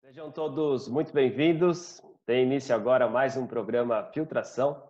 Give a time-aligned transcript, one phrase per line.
[0.00, 2.00] Sejam todos muito bem-vindos.
[2.24, 4.88] Tem início agora mais um programa Filtração.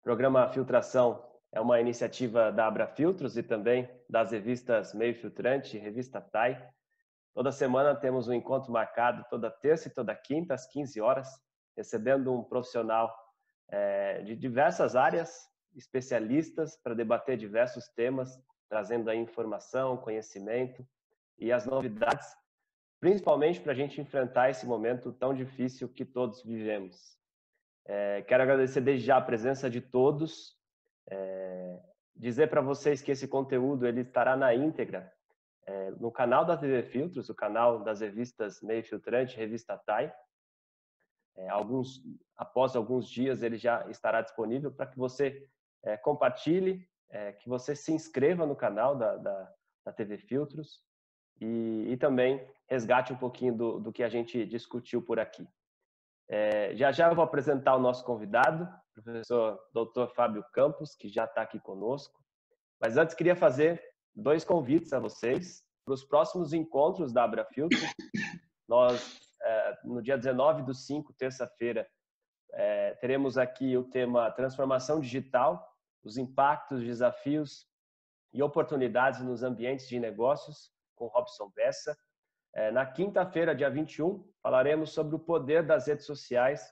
[0.00, 5.76] O programa Filtração é uma iniciativa da Abra Filtros e também das revistas Meio Filtrante
[5.76, 6.66] e Revista TAI.
[7.34, 11.28] Toda semana temos um encontro marcado, toda terça e toda quinta, às 15 horas,
[11.76, 13.27] recebendo um profissional
[13.68, 20.86] é, de diversas áreas, especialistas, para debater diversos temas, trazendo aí informação, conhecimento
[21.38, 22.26] e as novidades,
[23.00, 27.16] principalmente para a gente enfrentar esse momento tão difícil que todos vivemos.
[27.86, 30.58] É, quero agradecer desde já a presença de todos,
[31.10, 31.80] é,
[32.14, 35.10] dizer para vocês que esse conteúdo ele estará na íntegra
[35.68, 40.12] é, no canal da TV Filtros, o canal das revistas Meio Filtrante, Revista TAI.
[41.38, 42.02] É, alguns,
[42.36, 45.48] após alguns dias ele já estará disponível para que você
[45.84, 49.52] é, compartilhe, é, que você se inscreva no canal da, da,
[49.86, 50.82] da TV Filtros
[51.40, 55.46] e, e, também resgate um pouquinho do, do que a gente discutiu por aqui.
[56.28, 60.12] É, já já eu vou apresentar o nosso convidado, professor Dr.
[60.14, 62.20] Fábio Campos, que já está aqui conosco.
[62.80, 63.82] Mas antes queria fazer
[64.14, 67.78] dois convites a vocês para os próximos encontros da Abra Filtro.
[68.68, 69.27] Nós,
[69.84, 71.88] no dia 19 do 5, terça-feira,
[72.52, 75.66] é, teremos aqui o tema Transformação Digital,
[76.02, 77.66] os impactos, desafios
[78.32, 81.96] e oportunidades nos ambientes de negócios, com Robson Bessa.
[82.54, 86.66] É, na quinta-feira, dia 21, falaremos sobre o poder das redes sociais,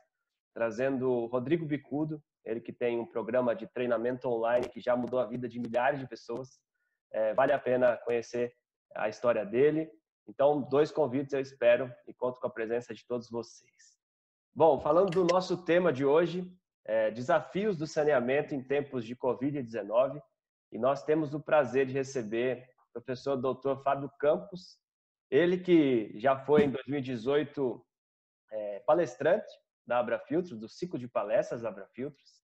[0.54, 5.26] trazendo Rodrigo Bicudo, ele que tem um programa de treinamento online que já mudou a
[5.26, 6.60] vida de milhares de pessoas.
[7.34, 8.54] Vale a pena conhecer
[8.94, 9.90] a história dele.
[10.28, 13.96] Então, dois convites eu espero e conto com a presença de todos vocês.
[14.54, 16.50] Bom, falando do nosso tema de hoje,
[16.84, 20.20] é, desafios do saneamento em tempos de Covid-19,
[20.72, 23.82] e nós temos o prazer de receber o professor Dr.
[23.82, 24.78] Fábio Campos,
[25.30, 27.84] ele que já foi em 2018
[28.50, 29.46] é, palestrante
[29.86, 32.42] da Abra Filtros, do ciclo de palestras da Abra Filtros.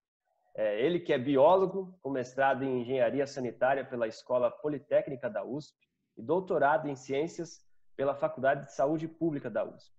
[0.55, 5.77] É, ele que é biólogo, com mestrado em engenharia sanitária pela Escola Politécnica da USP
[6.17, 7.61] e doutorado em ciências
[7.97, 9.93] pela Faculdade de Saúde Pública da USP.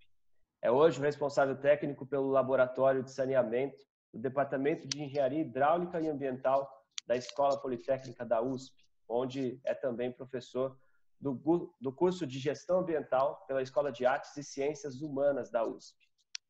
[0.62, 3.78] É hoje o responsável técnico pelo Laboratório de Saneamento
[4.12, 6.70] do Departamento de Engenharia Hidráulica e Ambiental
[7.06, 8.74] da Escola Politécnica da USP,
[9.08, 10.78] onde é também professor
[11.20, 15.96] do, do curso de Gestão Ambiental pela Escola de Artes e Ciências Humanas da USP.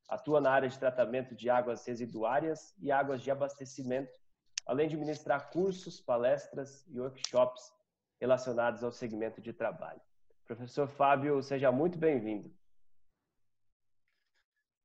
[0.08, 4.12] Atua na área de tratamento de águas residuárias e águas de abastecimento,
[4.66, 7.72] além de ministrar cursos, palestras e workshops
[8.20, 10.00] relacionados ao segmento de trabalho.
[10.46, 12.54] Professor Fábio, seja muito bem-vindo.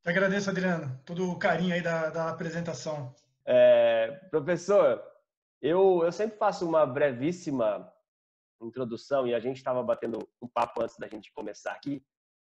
[0.06, 3.14] Agradeço, Adriano, todo o carinho aí da, da apresentação.
[3.46, 5.04] É, professor,
[5.62, 7.92] eu, eu sempre faço uma brevíssima
[8.62, 12.06] introdução e a gente estava batendo um papo antes da gente começar aqui,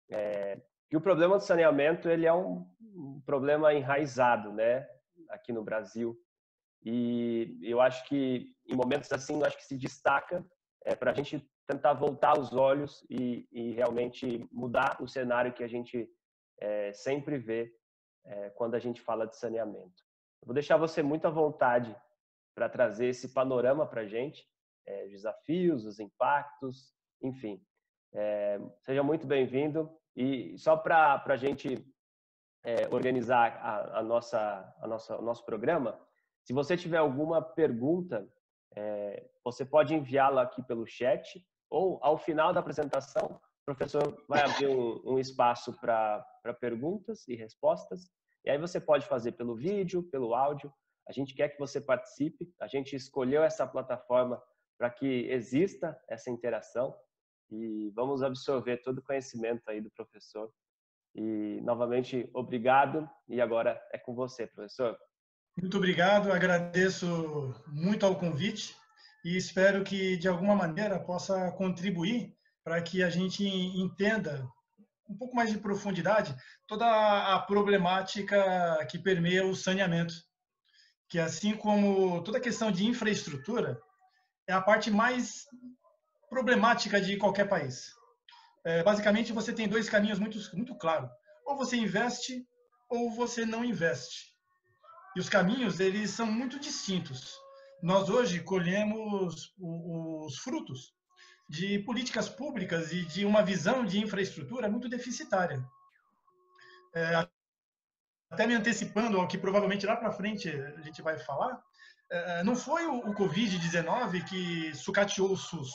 [0.10, 4.88] é, que o problema do saneamento ele é um, um problema enraizado, né,
[5.30, 6.16] aqui no Brasil.
[6.84, 10.46] E eu acho que em momentos assim, eu acho que se destaca
[10.86, 15.64] é, para a gente tentar voltar os olhos e, e, realmente mudar o cenário que
[15.64, 16.10] a gente
[16.60, 17.72] é, sempre vê
[18.26, 20.04] é, quando a gente fala de saneamento.
[20.42, 21.96] Eu vou deixar você muito à vontade
[22.56, 24.44] para trazer esse panorama para a gente,
[24.84, 26.92] é, desafios, os impactos,
[27.22, 27.64] enfim.
[28.16, 31.86] É, seja muito bem-vindo e só para a gente
[32.64, 36.02] é, organizar a, a, nossa, a nossa, o nosso programa,
[36.42, 38.28] se você tiver alguma pergunta,
[38.76, 44.42] é, você pode enviá-la aqui pelo chat ou ao final da apresentação, o professor vai
[44.42, 46.26] abrir um, um espaço para
[46.60, 48.10] perguntas e respostas.
[48.44, 50.74] E aí você pode fazer pelo vídeo, pelo áudio.
[51.08, 52.52] A gente quer que você participe.
[52.60, 54.42] A gente escolheu essa plataforma
[54.78, 56.96] para que exista essa interação
[57.52, 60.52] e vamos absorver todo o conhecimento aí do professor.
[61.14, 64.98] E novamente obrigado e agora é com você, professor.
[65.58, 68.76] Muito obrigado, agradeço muito ao convite
[69.24, 72.34] e espero que de alguma maneira possa contribuir
[72.64, 74.48] para que a gente entenda
[75.10, 76.36] um pouco mais de profundidade
[76.68, 76.86] toda
[77.34, 80.14] a problemática que permeia o saneamento,
[81.10, 83.82] que assim como toda a questão de infraestrutura
[84.48, 85.46] é a parte mais
[86.30, 87.92] problemática de qualquer país.
[88.64, 91.10] É, basicamente, você tem dois caminhos muito, muito claros.
[91.46, 92.46] Ou você investe
[92.90, 94.30] ou você não investe.
[95.16, 97.36] E os caminhos, eles são muito distintos.
[97.82, 100.94] Nós hoje colhemos os frutos
[101.50, 105.66] de políticas públicas e de uma visão de infraestrutura muito deficitária.
[106.94, 107.28] É,
[108.30, 111.62] até me antecipando ao que provavelmente lá para frente a gente vai falar,
[112.12, 115.72] é, não foi o Covid-19 que sucateou o SUS.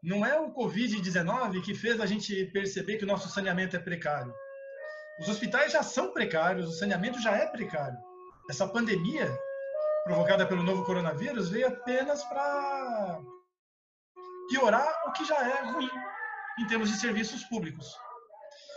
[0.00, 4.32] Não é o Covid-19 que fez a gente perceber que o nosso saneamento é precário.
[5.18, 7.98] Os hospitais já são precários, o saneamento já é precário.
[8.48, 9.36] Essa pandemia
[10.08, 13.20] provocada pelo novo coronavírus veio apenas para
[14.48, 15.90] piorar o que já é ruim
[16.58, 17.94] em termos de serviços públicos.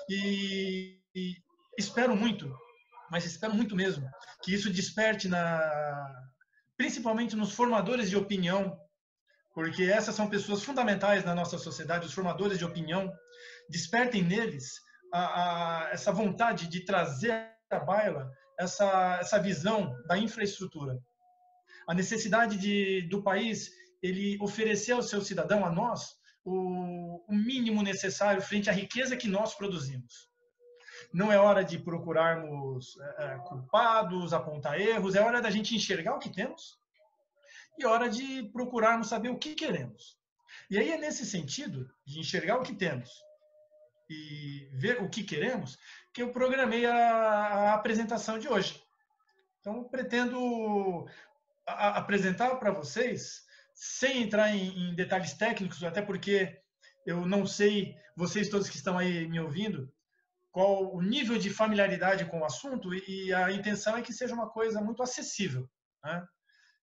[0.10, 1.38] E, e
[1.78, 2.54] espero muito,
[3.10, 4.06] mas espero muito mesmo,
[4.44, 6.06] que isso desperte na,
[6.76, 8.78] principalmente nos formadores de opinião,
[9.54, 13.10] porque essas são pessoas fundamentais na nossa sociedade, os formadores de opinião,
[13.70, 14.74] despertem neles
[15.14, 18.30] a, a, essa vontade de trazer à baila
[18.60, 21.00] essa, essa visão da infraestrutura.
[21.92, 23.70] A necessidade de, do país
[24.02, 29.28] ele oferecer ao seu cidadão, a nós, o, o mínimo necessário frente à riqueza que
[29.28, 30.30] nós produzimos.
[31.14, 36.20] Não é hora de procurarmos é, culpados, apontar erros, é hora da gente enxergar o
[36.20, 36.80] que temos
[37.78, 40.18] e hora de procurarmos saber o que queremos.
[40.70, 43.10] E aí é nesse sentido, de enxergar o que temos
[44.10, 45.78] e ver o que queremos,
[46.14, 48.82] que eu programei a, a apresentação de hoje.
[49.60, 51.06] Então, pretendo
[51.72, 56.60] apresentar para vocês sem entrar em, em, detalhes técnicos, até porque
[57.06, 59.92] eu não sei, vocês todos que estão aí me ouvindo,
[60.52, 64.50] qual o nível de familiaridade com o assunto e a intenção é que seja uma
[64.50, 65.70] coisa muito acessível.
[66.04, 66.26] Né?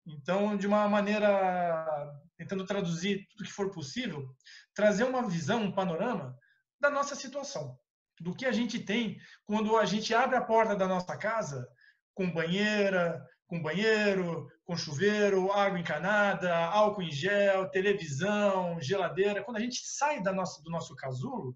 [0.06, 4.30] Então, de uma maneira, tentando traduzir tudo que for possível,
[4.74, 6.38] trazer uma visão, um panorama
[6.80, 7.78] da nossa situação,
[8.20, 11.68] do que a gente tem quando a gente abre a porta da nossa casa
[12.14, 19.44] com banheira, com banheiro, com chuveiro, água encanada, álcool em gel, televisão, geladeira.
[19.44, 21.56] Quando a gente sai da nossa, do nosso casulo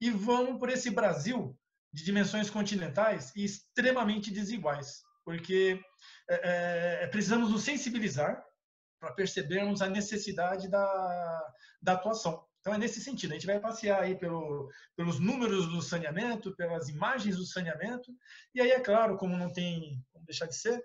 [0.00, 1.56] e vamos por esse Brasil
[1.92, 5.80] de dimensões continentais e extremamente desiguais, porque
[6.28, 8.42] é, é, precisamos nos sensibilizar
[8.98, 11.52] para percebermos a necessidade da,
[11.82, 12.44] da atuação.
[12.60, 16.88] Então é nesse sentido, a gente vai passear aí pelo, pelos números do saneamento, pelas
[16.88, 18.12] imagens do saneamento,
[18.54, 20.82] e aí é claro, como não tem como deixar de ser,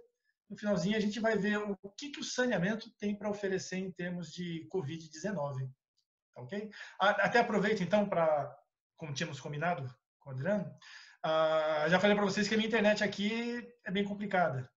[0.50, 3.92] no finalzinho a gente vai ver o que, que o saneamento tem para oferecer em
[3.92, 5.70] termos de Covid-19.
[6.36, 6.70] Ok?
[7.00, 8.56] Até aproveito então para,
[8.98, 9.88] como tínhamos combinado
[10.20, 10.72] com o Adriano,
[11.90, 14.70] já falei para vocês que a minha internet aqui é bem complicada.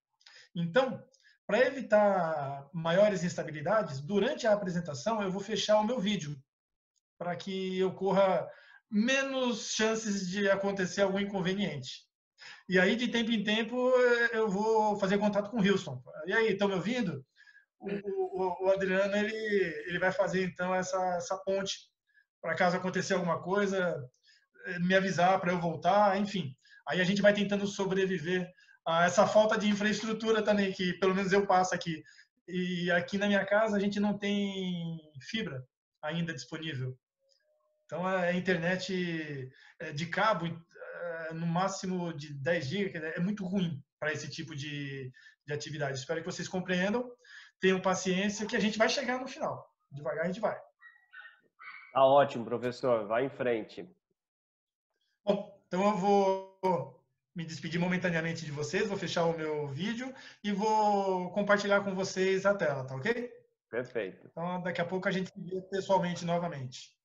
[0.55, 1.03] Então,
[1.47, 6.37] para evitar maiores instabilidades, durante a apresentação eu vou fechar o meu vídeo
[7.19, 8.49] para que ocorra
[8.91, 12.07] menos chances de acontecer algum inconveniente.
[12.69, 13.91] E aí, de tempo em tempo,
[14.33, 16.03] eu vou fazer contato com o Wilson.
[16.27, 17.25] E aí, estão me ouvindo?
[17.81, 19.35] O, o, o, Adriano, ele,
[19.87, 21.89] ele vai fazer, então, essa, essa ponte
[22.41, 24.03] para caso acontecer alguma coisa,
[24.81, 26.55] me avisar para eu voltar, enfim.
[26.89, 28.50] Aí a gente vai tentando sobreviver
[28.87, 32.03] a essa falta de infraestrutura também, que pelo menos eu passo aqui.
[32.47, 35.62] E aqui na minha casa a gente não tem fibra
[36.03, 36.97] ainda disponível.
[37.85, 39.50] Então a internet
[39.81, 40.47] é, de cabo
[41.35, 45.12] no máximo de 10 GB, é muito ruim para esse tipo de,
[45.47, 45.99] de atividade.
[45.99, 47.11] Espero que vocês compreendam,
[47.61, 49.69] tenham paciência, que a gente vai chegar no final.
[49.91, 50.59] Devagar a gente vai.
[51.93, 53.06] Tá ótimo, professor.
[53.06, 53.89] Vai em frente.
[55.25, 57.05] Bom, então eu vou
[57.35, 60.12] me despedir momentaneamente de vocês, vou fechar o meu vídeo
[60.43, 63.33] e vou compartilhar com vocês a tela, tá ok?
[63.71, 64.26] Perfeito.
[64.26, 66.98] Então, daqui a pouco a gente se vê pessoalmente novamente.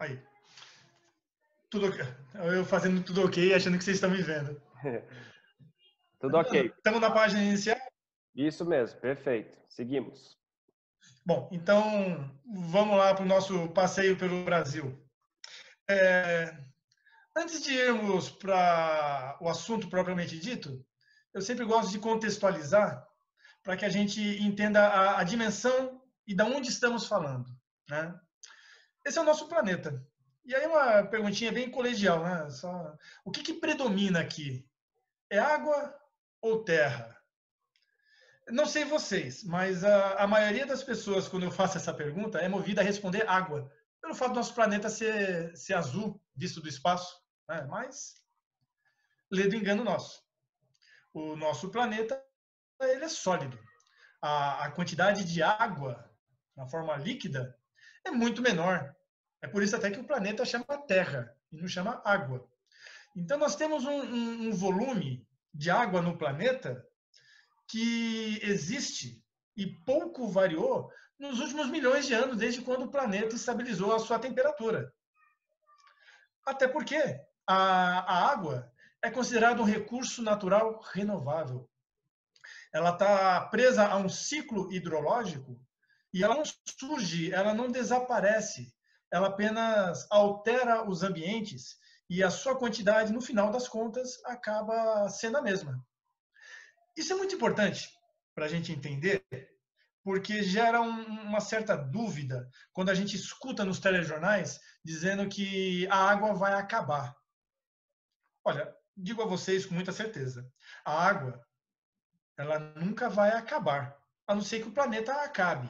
[0.00, 0.18] Aí.
[1.68, 1.88] Tudo
[2.34, 4.60] Eu fazendo tudo ok, achando que vocês estão me vendo.
[6.18, 6.72] tudo ok.
[6.74, 7.78] Estamos na página inicial?
[8.34, 9.58] Isso mesmo, perfeito.
[9.68, 10.38] Seguimos.
[11.24, 14.98] Bom, então vamos lá para o nosso passeio pelo Brasil.
[15.88, 16.56] É,
[17.36, 20.82] antes de irmos para o assunto propriamente dito,
[21.34, 23.06] eu sempre gosto de contextualizar
[23.62, 27.46] para que a gente entenda a, a dimensão e da onde estamos falando.
[27.88, 28.18] Né?
[29.04, 30.04] Esse é o nosso planeta.
[30.44, 32.50] E aí uma perguntinha bem colegial, né?
[32.50, 34.68] Só, o que, que predomina aqui?
[35.30, 35.94] É água
[36.40, 37.16] ou terra?
[38.48, 42.48] Não sei vocês, mas a, a, maioria das pessoas, quando eu faço essa pergunta, é
[42.48, 47.22] movida a responder água, pelo fato do nosso planeta ser, ser azul, visto do espaço.
[47.48, 47.62] Né?
[47.70, 48.14] Mas,
[49.30, 50.20] do engano nosso.
[51.12, 52.20] O nosso planeta
[52.80, 53.58] ele é sólido.
[54.20, 56.10] A, a quantidade de água
[56.56, 57.56] na forma líquida
[58.04, 58.94] é muito menor.
[59.42, 62.48] É por isso até que o planeta chama Terra e não chama água.
[63.16, 66.84] Então nós temos um, um, um volume de água no planeta
[67.68, 69.22] que existe
[69.56, 74.18] e pouco variou nos últimos milhões de anos, desde quando o planeta estabilizou a sua
[74.18, 74.92] temperatura.
[76.46, 76.96] Até porque
[77.46, 81.68] a, a água é considerada um recurso natural renovável.
[82.72, 85.60] Ela está presa a um ciclo hidrológico
[86.12, 86.44] e ela não
[86.78, 88.72] surge, ela não desaparece,
[89.10, 95.38] ela apenas altera os ambientes e a sua quantidade, no final das contas, acaba sendo
[95.38, 95.84] a mesma.
[96.96, 97.88] Isso é muito importante
[98.34, 99.24] para a gente entender,
[100.02, 105.96] porque gera um, uma certa dúvida quando a gente escuta nos telejornais dizendo que a
[105.96, 107.14] água vai acabar.
[108.44, 110.50] Olha, digo a vocês com muita certeza,
[110.84, 111.40] a água
[112.36, 115.68] ela nunca vai acabar, a não ser que o planeta acabe.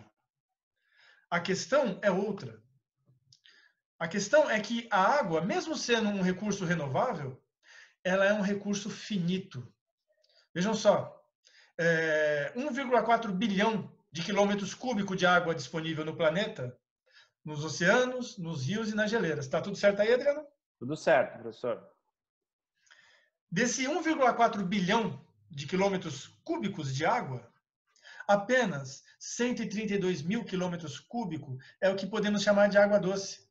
[1.31, 2.61] A questão é outra.
[3.99, 7.41] A questão é que a água, mesmo sendo um recurso renovável,
[8.03, 9.73] ela é um recurso finito.
[10.55, 11.23] Vejam só,
[11.79, 16.77] é, 1,4 bilhão de quilômetros cúbicos de água disponível no planeta,
[17.45, 19.45] nos oceanos, nos rios e nas geleiras.
[19.45, 20.45] Está tudo certo aí, Adriano?
[20.79, 21.87] Tudo certo, professor.
[23.51, 27.50] Desse 1,4 bilhão de quilômetros cúbicos de água,
[28.31, 33.49] apenas 132 mil quilômetros cúbicos é o que podemos chamar de água doce,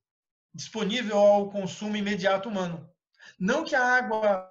[0.54, 2.90] disponível ao consumo imediato humano.
[3.38, 4.50] Não que a água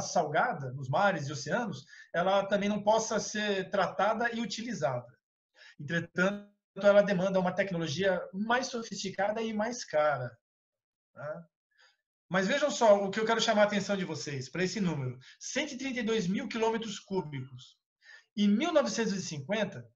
[0.00, 5.06] salgada nos mares e oceanos, ela também não possa ser tratada e utilizada.
[5.78, 10.36] Entretanto, ela demanda uma tecnologia mais sofisticada e mais cara.
[11.12, 11.46] Tá?
[12.28, 15.18] Mas vejam só o que eu quero chamar a atenção de vocês para esse número:
[15.38, 17.76] 132 mil quilômetros cúbicos.
[18.36, 19.88] Em 1950,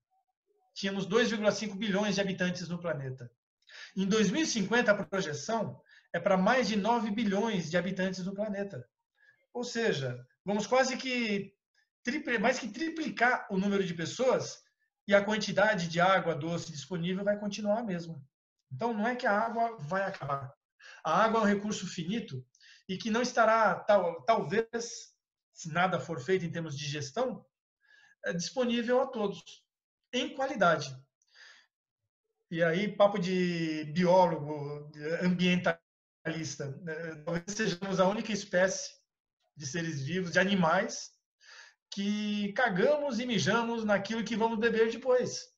[0.73, 3.31] tínhamos 2,5 bilhões de habitantes no planeta.
[3.97, 5.81] Em 2050, a projeção
[6.13, 8.89] é para mais de 9 bilhões de habitantes no planeta.
[9.53, 11.55] Ou seja, vamos quase que
[12.41, 14.63] mais que triplicar o número de pessoas
[15.07, 18.21] e a quantidade de água doce disponível vai continuar a mesma.
[18.73, 20.51] Então, não é que a água vai acabar.
[21.05, 22.43] A água é um recurso finito
[22.89, 25.13] e que não estará, tal, talvez,
[25.53, 27.45] se nada for feito em termos de gestão,
[28.37, 29.43] disponível a todos,
[30.13, 30.95] em qualidade.
[32.51, 34.91] E aí, papo de biólogo,
[35.23, 36.77] ambientalista.
[36.83, 37.23] Né?
[37.25, 38.91] Talvez sejamos a única espécie
[39.57, 41.13] de seres vivos, de animais,
[41.93, 45.51] que cagamos e mijamos naquilo que vamos beber depois.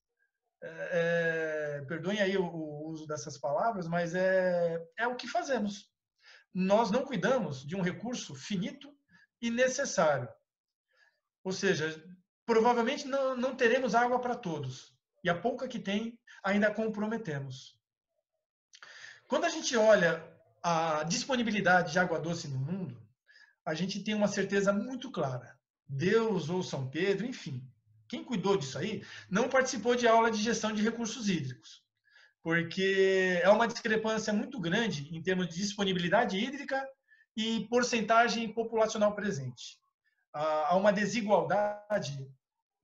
[0.63, 5.91] É, é, perdoem aí o, o, uso dessas palavras, mas é, é o que fazemos.
[6.55, 8.95] Nós não cuidamos de um recurso finito
[9.41, 10.29] e necessário.
[11.43, 12.03] Ou seja,
[12.53, 14.95] provavelmente não, não teremos água para todos.
[15.25, 17.81] E a pouca que tem, ainda comprometemos.
[19.27, 20.23] Quando a gente olha
[20.63, 23.03] a disponibilidade de água doce no mundo,
[23.65, 25.59] a gente tem uma certeza muito clara.
[25.89, 27.67] Deus ou São Pedro, enfim,
[28.07, 31.83] quem cuidou disso aí, não participou de aula de gestão de recursos hídricos,
[32.43, 36.87] porque é uma discrepância muito grande em termos de disponibilidade hídrica
[37.35, 39.81] e porcentagem populacional presente.
[40.35, 42.31] Há uma desigualdade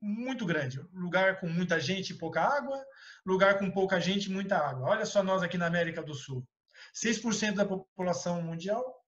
[0.01, 0.81] muito grande.
[0.93, 2.85] Lugar com muita gente e pouca água,
[3.25, 4.91] lugar com pouca gente e muita água.
[4.91, 6.47] Olha só nós aqui na América do Sul.
[6.95, 9.05] 6% da população mundial,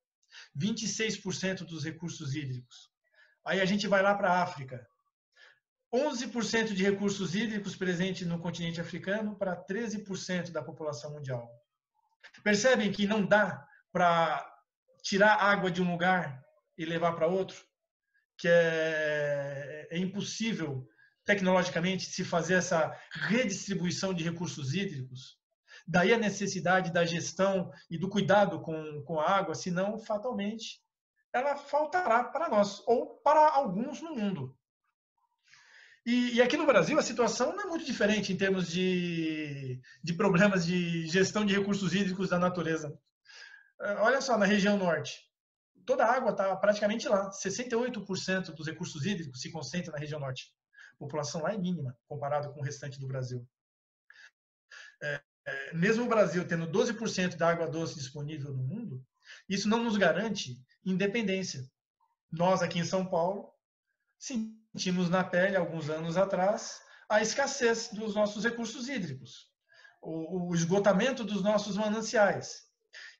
[0.57, 2.91] 26% dos recursos hídricos.
[3.45, 4.87] Aí a gente vai lá para a África.
[5.93, 11.51] 11% de recursos hídricos presentes no continente africano para 13% da população mundial.
[12.45, 14.47] Percebem que não dá para
[15.03, 16.45] tirar água de um lugar
[16.79, 17.70] e levar para outro?
[18.41, 20.89] Que é, é impossível
[21.27, 25.39] tecnologicamente se fazer essa redistribuição de recursos hídricos?
[25.87, 30.81] Daí a necessidade da gestão e do cuidado com, com a água, senão, fatalmente,
[31.35, 34.57] ela faltará para nós ou para alguns no mundo.
[36.07, 40.15] E, e, aqui no Brasil a situação não é muito diferente em termos de, de
[40.15, 42.99] problemas de gestão de recursos hídricos da natureza.
[43.99, 45.30] Olha só, na região norte,
[45.85, 47.31] toda a água está praticamente lá.
[47.31, 50.53] 68% dos recursos hídricos se concentram na região norte.
[50.95, 53.47] A população lá é mínima comparado com o restante do Brasil.
[55.03, 59.05] É, é, mesmo o Brasil tendo 12% da água doce disponível no mundo,
[59.49, 61.69] isso não nos garante independência.
[62.31, 63.53] Nós aqui em São Paulo
[64.19, 69.51] sentimos na pele alguns anos atrás a escassez dos nossos recursos hídricos,
[70.01, 72.70] o, o esgotamento dos nossos mananciais.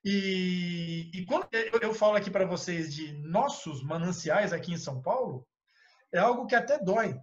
[0.03, 5.01] E, e quando eu, eu falo aqui para vocês de nossos mananciais aqui em São
[5.01, 5.47] Paulo,
[6.11, 7.19] é algo que até dói,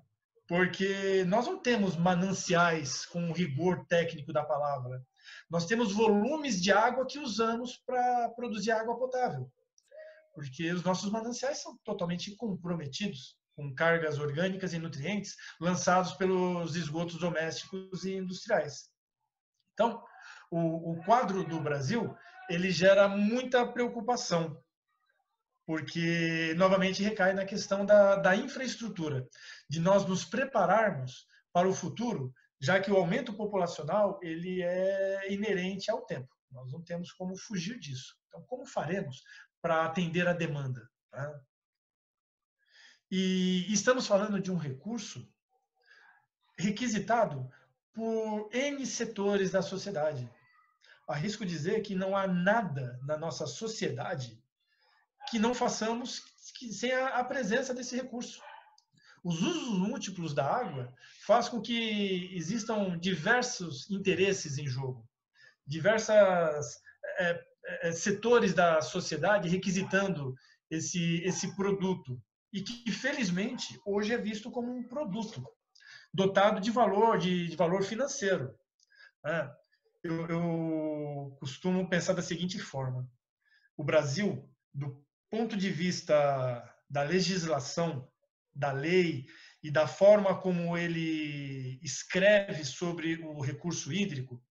[0.47, 5.03] porque nós não temos mananciais com o rigor técnico da palavra.
[5.51, 9.51] Nós temos volumes de água que usamos para produzir água potável,
[10.33, 17.19] porque os nossos mananciais são totalmente comprometidos com cargas orgânicas e nutrientes lançados pelos esgotos
[17.19, 18.89] domésticos e industriais.
[19.75, 20.01] Então,
[20.49, 22.17] o, o quadro do Brasil
[22.49, 24.63] ele gera muita preocupação,
[25.67, 29.29] porque novamente recai na questão da, da infraestrutura,
[29.69, 35.91] de nós nos prepararmos para o futuro, já que o aumento populacional ele é inerente
[35.91, 36.29] ao tempo.
[36.51, 38.17] Nós não temos como fugir disso.
[38.29, 39.23] Então, como faremos
[39.61, 40.89] para atender a demanda?
[41.11, 41.41] Tá?
[43.11, 45.27] E estamos falando de um recurso
[46.59, 47.49] requisitado
[47.93, 50.29] por N setores da sociedade.
[51.09, 54.39] Arrisco dizer que não há nada na nossa sociedade
[55.31, 56.23] que não façamos
[56.71, 58.43] sem a presença desse recurso.
[59.25, 60.93] Os usos múltiplos da água
[61.27, 65.07] faz com que existam diversos interesses em jogo,
[65.67, 66.81] diversas
[67.19, 67.45] é,
[67.83, 70.35] é, setores da sociedade requisitando
[70.71, 72.23] esse esse produto
[72.53, 75.47] e que felizmente hoje é visto como um produto
[76.13, 78.55] dotado de valor de, de valor financeiro.
[79.27, 79.51] É,
[80.03, 83.09] eu, eu costumo pensar da seguinte forma:
[83.77, 88.11] o Brasil, do ponto de vista da legislação
[88.55, 89.27] da lei
[89.63, 94.43] e da forma como ele escreve sobre o recurso hídrico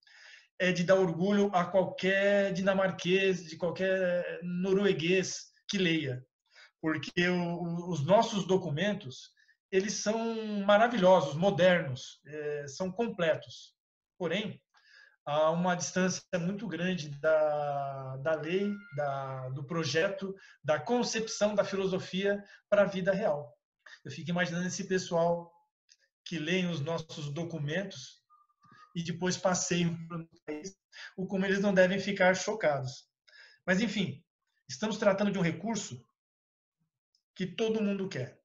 [0.60, 6.26] é de dar orgulho a qualquer dinamarquês, de qualquer norueguês que leia,
[6.82, 9.32] porque o, os nossos documentos
[9.72, 13.76] eles são maravilhosos, modernos, é, são completos.
[14.18, 14.62] Porém,
[15.28, 22.42] há uma distância muito grande da, da lei, da, do projeto, da concepção da filosofia
[22.70, 23.54] para a vida real.
[24.06, 25.54] Eu fico imaginando esse pessoal
[26.24, 28.24] que leem os nossos documentos
[28.96, 30.74] e depois passeiam o país,
[31.18, 33.06] o como eles não devem ficar chocados.
[33.66, 34.24] Mas, enfim,
[34.70, 36.02] estamos tratando de um recurso
[37.36, 38.42] que todo mundo quer.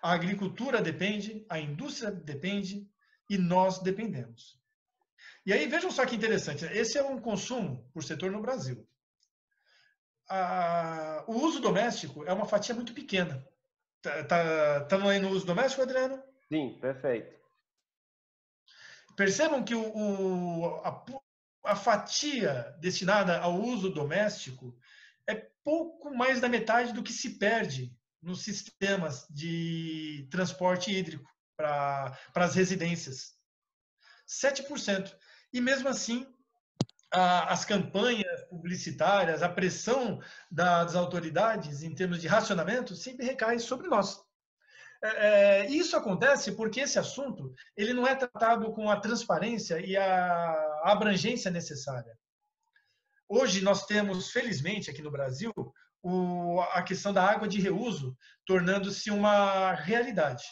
[0.00, 2.88] A agricultura depende, a indústria depende
[3.28, 4.59] e nós dependemos.
[5.44, 8.86] E aí vejam só que interessante, esse é um consumo por setor no Brasil.
[11.26, 13.44] o uso doméstico é uma fatia muito pequena.
[14.02, 16.22] Tá, tá, tá aí no uso doméstico, Adriano?
[16.48, 17.38] Sim, perfeito.
[19.16, 21.04] Percebam que o, o a,
[21.64, 24.74] a, fatia destinada ao uso doméstico
[25.26, 32.16] é pouco mais da metade do que se perde nos sistemas de transporte hídrico para
[32.34, 33.34] as residências.
[34.26, 35.14] 7%.
[35.52, 36.26] E mesmo assim,
[37.12, 44.22] as campanhas publicitárias, a pressão das autoridades em termos de racionamento sempre recai sobre nós.
[45.02, 49.96] É, é, isso acontece porque esse assunto ele não é tratado com a transparência e
[49.96, 52.16] a abrangência necessária.
[53.28, 55.52] Hoje nós temos, felizmente, aqui no Brasil,
[56.02, 60.44] o, a questão da água de reuso tornando-se uma realidade.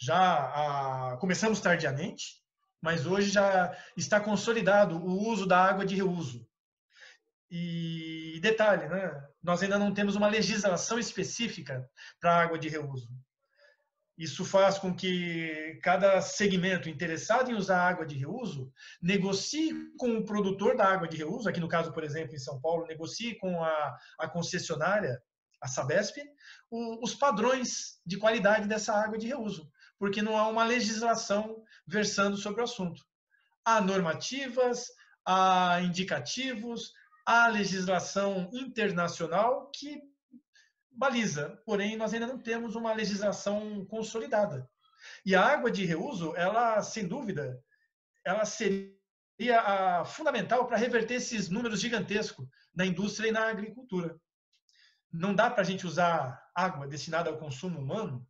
[0.00, 2.41] Já a, começamos tardiamente,
[2.82, 6.44] mas hoje já está consolidado o uso da água de reuso.
[7.48, 9.22] E detalhe, né?
[9.42, 11.88] nós ainda não temos uma legislação específica
[12.20, 13.08] para água de reuso.
[14.18, 20.24] Isso faz com que cada segmento interessado em usar água de reuso negocie com o
[20.24, 23.62] produtor da água de reuso, aqui no caso, por exemplo, em São Paulo, negocie com
[23.62, 25.20] a, a concessionária,
[25.60, 26.18] a Sabesp,
[26.70, 29.70] o, os padrões de qualidade dessa água de reuso
[30.02, 33.02] porque não há uma legislação versando sobre o assunto.
[33.64, 34.86] Há normativas,
[35.24, 36.92] há indicativos,
[37.24, 40.02] há legislação internacional que
[40.90, 44.68] baliza, porém nós ainda não temos uma legislação consolidada.
[45.24, 47.62] E a água de reuso, ela, sem dúvida,
[48.24, 48.92] ela seria
[49.60, 54.16] a fundamental para reverter esses números gigantescos na indústria e na agricultura.
[55.12, 58.26] Não dá para a gente usar água destinada ao consumo humano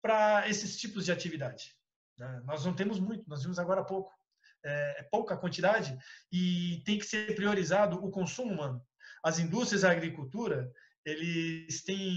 [0.00, 1.76] para esses tipos de atividade.
[2.18, 2.42] Né?
[2.44, 4.12] Nós não temos muito, nós vimos agora pouco.
[4.66, 5.94] É, é pouca quantidade
[6.32, 8.82] e tem que ser priorizado o consumo humano.
[9.22, 10.72] As indústrias e a agricultura,
[11.04, 12.16] eles têm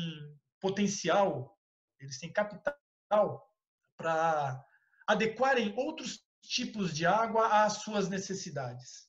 [0.61, 1.57] potencial,
[1.99, 2.77] eles têm capital
[3.97, 4.63] para
[5.05, 9.07] adequarem outros tipos de água às suas necessidades.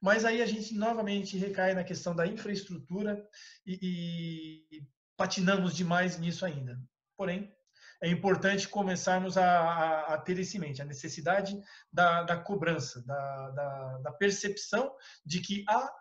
[0.00, 3.24] Mas aí a gente novamente recai na questão da infraestrutura
[3.64, 6.80] e, e patinamos demais nisso ainda.
[7.16, 7.52] Porém,
[8.00, 11.60] é importante começarmos a, a, a ter isso em mente, a necessidade
[11.92, 15.92] da, da cobrança, da, da, da percepção de que há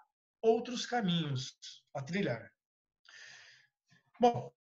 [0.41, 1.57] outros caminhos
[1.93, 2.51] a trilhar.
[4.19, 4.53] Bom,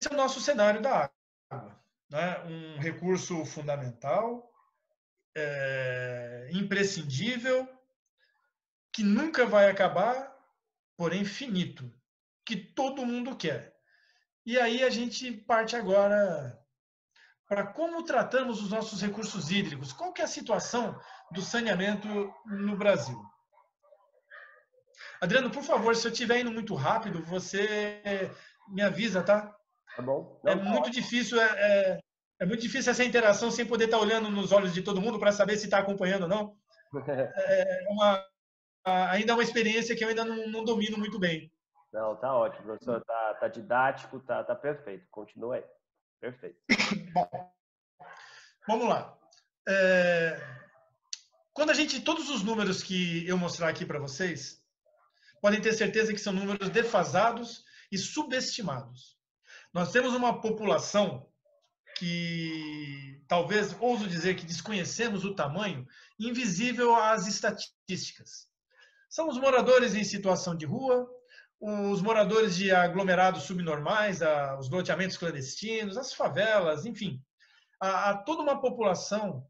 [0.00, 1.10] esse é o nosso cenário da
[1.50, 1.82] água.
[2.10, 2.38] Né?
[2.44, 4.50] Um recurso fundamental,
[5.36, 7.68] é, imprescindível,
[8.90, 10.34] que nunca vai acabar,
[10.96, 11.92] porém finito,
[12.46, 13.76] que todo mundo quer.
[14.46, 16.58] E aí a gente parte agora
[17.48, 19.92] para como tratamos os nossos recursos hídricos.
[19.92, 20.98] Qual que é a situação
[21.32, 22.06] do saneamento
[22.44, 23.18] no Brasil?
[25.20, 28.30] Adriano, por favor, se eu estiver indo muito rápido, você
[28.68, 29.54] me avisa, tá?
[29.96, 30.38] Tá bom.
[30.44, 32.00] Não, é muito difícil, é, é,
[32.40, 35.32] é, muito difícil essa interação sem poder estar olhando nos olhos de todo mundo para
[35.32, 36.56] saber se está acompanhando ou não.
[37.50, 38.24] É uma,
[39.10, 41.52] ainda é uma experiência que eu ainda não, não domino muito bem.
[41.92, 43.02] Não, tá ótimo, professor.
[43.04, 45.06] Tá, tá didático, tá, tá perfeito.
[45.10, 45.64] Continua aí.
[46.20, 46.58] Perfeito.
[47.12, 47.52] Bom,
[48.66, 49.18] vamos lá.
[49.68, 50.40] É,
[51.52, 54.62] quando a gente, todos os números que eu mostrar aqui para vocês,
[55.40, 59.16] podem ter certeza que são números defasados e subestimados.
[59.72, 61.28] Nós temos uma população
[61.96, 65.86] que talvez ouso dizer que desconhecemos o tamanho,
[66.18, 68.48] invisível às estatísticas.
[69.08, 71.08] São os moradores em situação de rua,
[71.60, 74.20] os moradores de aglomerados subnormais,
[74.58, 77.22] os loteamentos clandestinos, as favelas, enfim,
[77.80, 79.46] a, a toda uma população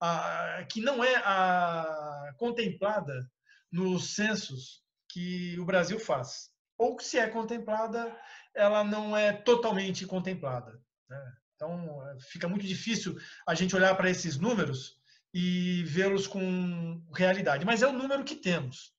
[0.00, 3.30] a, que não é a, contemplada
[3.70, 6.50] nos censos que o Brasil faz.
[6.76, 8.16] Ou que se é contemplada,
[8.54, 10.80] ela não é totalmente contemplada.
[11.08, 11.32] Né?
[11.54, 14.96] Então, fica muito difícil a gente olhar para esses números
[15.32, 17.64] e vê-los com realidade.
[17.64, 18.92] Mas é o número que temos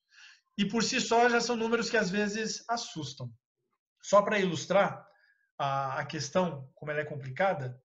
[0.58, 3.32] e por si só já são números que às vezes assustam.
[4.02, 5.08] Só para ilustrar
[5.58, 7.80] a, a, questão, como ela é complicada,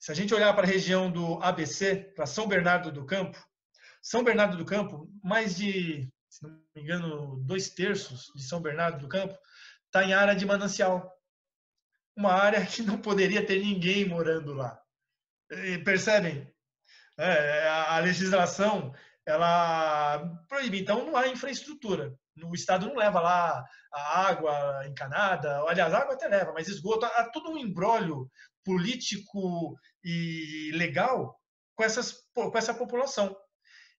[0.00, 3.38] se a gente olhar para a região do ABC, para São Bernardo do Campo,
[4.02, 8.98] São Bernardo do Campo, mais de, se não me engano, dois terços de São Bernardo
[8.98, 9.38] do Campo
[9.86, 11.12] está em área de manancial.
[12.16, 14.80] Uma área que não poderia ter ninguém morando lá.
[15.50, 16.52] E percebem?
[17.16, 18.92] É, a legislação
[19.26, 20.80] ela proíbe.
[20.80, 22.14] Então, não há infraestrutura.
[22.42, 27.06] O Estado não leva lá a água encanada, aliás, a água até leva, mas esgoto,
[27.06, 28.28] há todo um embrólio
[28.64, 31.38] político e legal
[31.76, 33.36] com, essas, com essa população.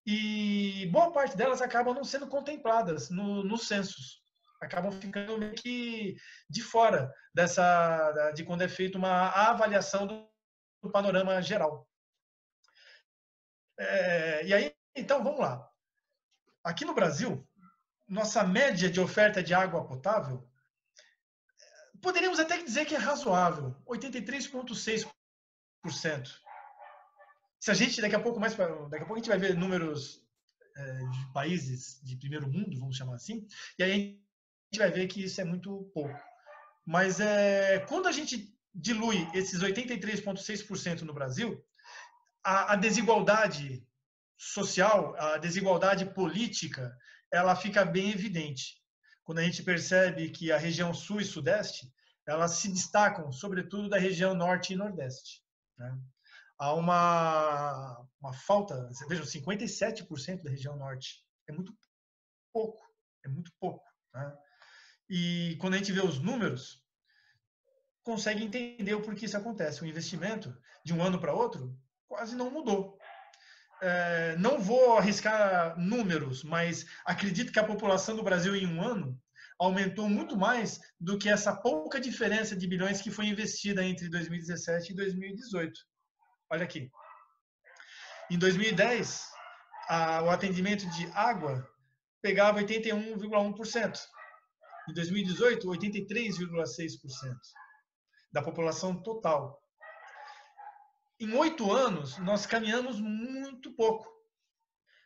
[0.05, 4.21] E boa parte delas acabam não sendo contempladas no, nos censos.
[4.61, 6.15] Acabam ficando meio que
[6.49, 10.27] de fora dessa de quando é feita uma avaliação do,
[10.91, 11.87] panorama geral.
[13.79, 15.69] É, e aí então, vamos lá.
[16.63, 17.47] Aqui no Brasil,
[18.07, 20.47] nossa média de oferta de água potável,
[22.01, 25.09] poderíamos até dizer que é razoável, 83,6%.
[27.59, 30.23] Se a gente, daqui a pouco mais, daqui a pouco a gente vai ver números
[30.77, 33.47] é, de países de primeiro mundo, vamos chamar assim,
[33.79, 36.15] e aí a gente vai ver que isso é muito pouco.
[36.85, 41.63] Mas é, quando a gente dilui esses 83,6% no Brasil,
[42.43, 43.83] a, a desigualdade
[44.37, 46.95] social, a desigualdade política,
[47.31, 48.81] ela fica bem evidente.
[49.23, 51.91] Quando a gente percebe que a região sul e sudeste,
[52.27, 55.43] elas se destacam, sobretudo da região norte e nordeste.
[55.77, 55.97] Né?
[56.57, 61.23] Há uma, uma falta, vejam, 57% da região norte.
[61.47, 61.73] É muito
[62.53, 62.83] pouco,
[63.23, 63.83] é muito pouco.
[64.13, 64.37] Né?
[65.09, 66.83] E quando a gente vê os números,
[68.03, 69.81] consegue entender o porquê isso acontece.
[69.81, 72.97] O investimento, de um ano para outro, quase não mudou
[73.81, 79.19] é, não vou arriscar números, mas acredito que a população do Brasil em um ano
[79.59, 84.91] aumentou muito mais do que essa pouca diferença de bilhões que foi investida entre 2017
[84.91, 85.79] e 2018.
[86.51, 86.91] Olha aqui.
[88.29, 89.27] Em 2010,
[89.87, 91.67] a, o atendimento de água
[92.21, 93.99] pegava 81,1%.
[94.89, 97.35] Em 2018, 83,6%
[98.31, 99.64] da população total
[101.19, 104.13] em oito anos, nós caminhamos muito pouco.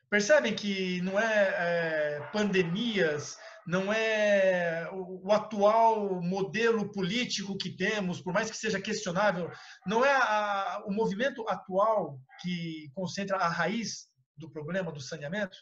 [0.09, 8.19] Percebem que não é, é pandemias, não é o, o, atual modelo político que temos,
[8.19, 9.51] por mais que seja questionável,
[9.85, 15.55] não é a, o movimento atual que concentra a raiz do problema do saneamento?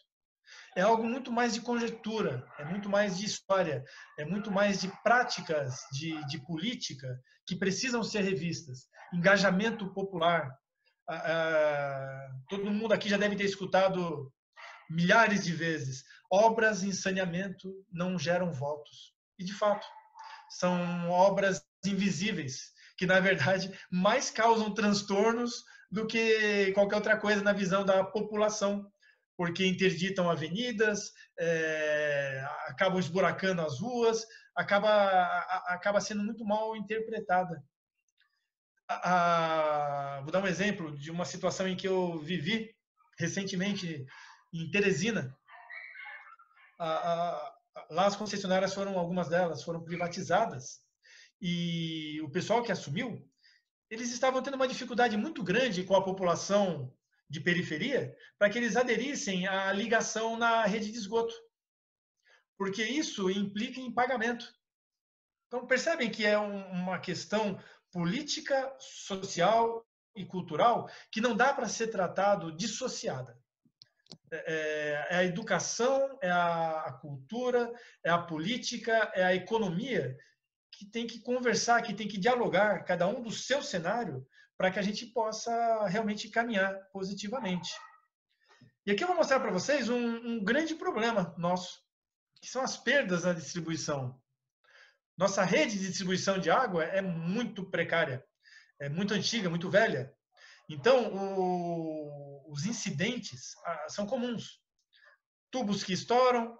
[0.78, 3.84] É algo muito mais de conjectura, é muito mais de história,
[4.18, 10.52] é muito mais de práticas de, de política que precisam ser revistas engajamento popular.
[12.50, 14.32] todo mundo aqui já deve ter escutado
[14.90, 19.14] milhares de vezes: obras em saneamento não geram votos.
[19.40, 19.86] E, de fato,
[20.50, 27.54] são obras invisíveis, que, na verdade, mais causam transtornos do que qualquer outra coisa na
[27.54, 28.92] visão da população,
[29.38, 34.90] porque interditam avenidas, é, acabam esburacando as ruas, acaba,
[35.68, 37.64] acaba sendo muito mal interpretada
[38.88, 42.74] a, vou dar um exemplo de uma situação em que eu vivi
[43.20, 44.06] recentemente
[44.54, 45.36] em Teresina.
[46.80, 47.58] a, a,
[47.90, 50.80] lá as concessionárias foram, algumas delas foram privatizadas,
[51.42, 53.28] e o pessoal que assumiu,
[53.90, 56.94] eles estavam tendo uma dificuldade muito grande com a população
[57.30, 61.34] de periferia para que eles aderissem à ligação na rede de esgoto.
[62.58, 64.52] Porque isso implica em pagamento.
[65.48, 67.60] Então, percebem que é um, uma questão
[67.92, 69.86] política, social
[70.16, 73.38] e cultural que não dá para ser tratado dissociada.
[74.32, 77.72] É, é, é a educação, é a cultura,
[78.04, 80.18] é a política, é a economia
[80.72, 84.26] que tem que conversar, que tem que dialogar, cada um do seu cenário,
[84.58, 87.72] para que a gente possa realmente caminhar positivamente.
[88.86, 91.80] E aqui eu vou mostrar para vocês um, um, grande problema nosso,
[92.42, 94.20] que são as perdas na distribuição.
[95.18, 98.26] Nossa rede de distribuição de água é muito precária,
[98.80, 100.14] é muito antiga, muito velha.
[100.70, 104.62] Então, o, os incidentes ah, são comuns.
[105.52, 106.58] Tubos que estouram,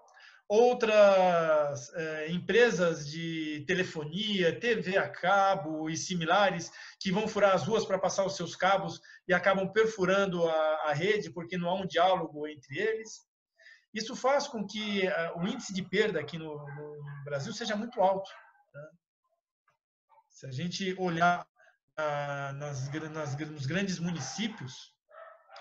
[0.48, 7.84] outras é, empresas de telefonia, TV a cabo e similares que vão furar as ruas
[7.84, 11.86] para passar os seus cabos e acabam perfurando a, a, rede porque não há um
[11.86, 13.26] diálogo entre eles.
[13.92, 18.00] Isso faz com que uh, o índice de perda aqui no, no Brasil seja muito
[18.00, 18.30] alto.
[18.74, 18.88] Né?
[20.30, 21.46] Se a gente olhar
[21.98, 24.94] uh, nas, nas, nos grandes municípios,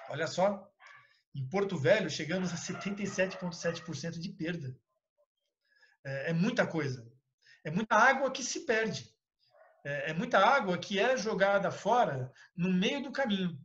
[0.09, 0.65] olha só,
[1.35, 4.75] em Porto Velho, chegamos a 77,7% de perda.
[6.03, 7.05] É, é, muita coisa.
[7.63, 9.13] É muita água que se perde.
[9.85, 13.59] É, é muita água que é jogada fora no meio do caminho.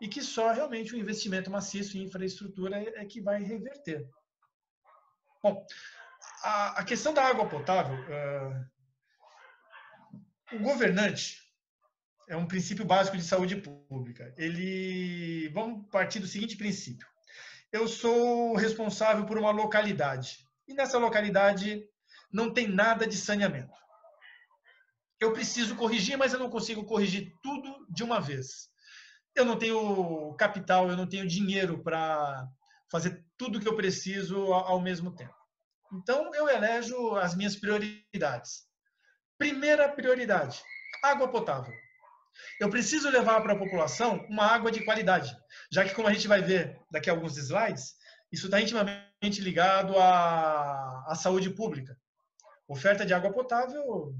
[0.00, 4.08] E que só realmente o investimento maciço em infraestrutura é, é que vai reverter.
[5.42, 5.64] Bom,
[6.42, 8.70] a, a questão da água potável, uh,
[10.56, 11.43] o governante,
[12.28, 14.34] é um princípio básico de saúde pública.
[14.36, 17.06] Ele, vamos partir do seguinte princípio:
[17.72, 21.84] eu sou responsável por uma localidade e nessa localidade
[22.32, 23.72] não tem nada de saneamento.
[25.20, 28.68] Eu preciso corrigir, mas eu não consigo corrigir tudo de uma vez.
[29.34, 32.46] Eu não tenho capital, eu não tenho dinheiro para
[32.90, 35.34] fazer tudo que eu preciso ao mesmo tempo.
[35.92, 38.66] Então, eu elejo as minhas prioridades.
[39.38, 40.62] Primeira prioridade:
[41.02, 41.74] água potável.
[42.60, 45.36] Eu preciso levar para a população uma água de qualidade,
[45.70, 47.94] já que, como a gente vai ver daqui a alguns slides,
[48.32, 51.96] isso está intimamente ligado à, à saúde pública.
[52.66, 54.14] Oferta de água potável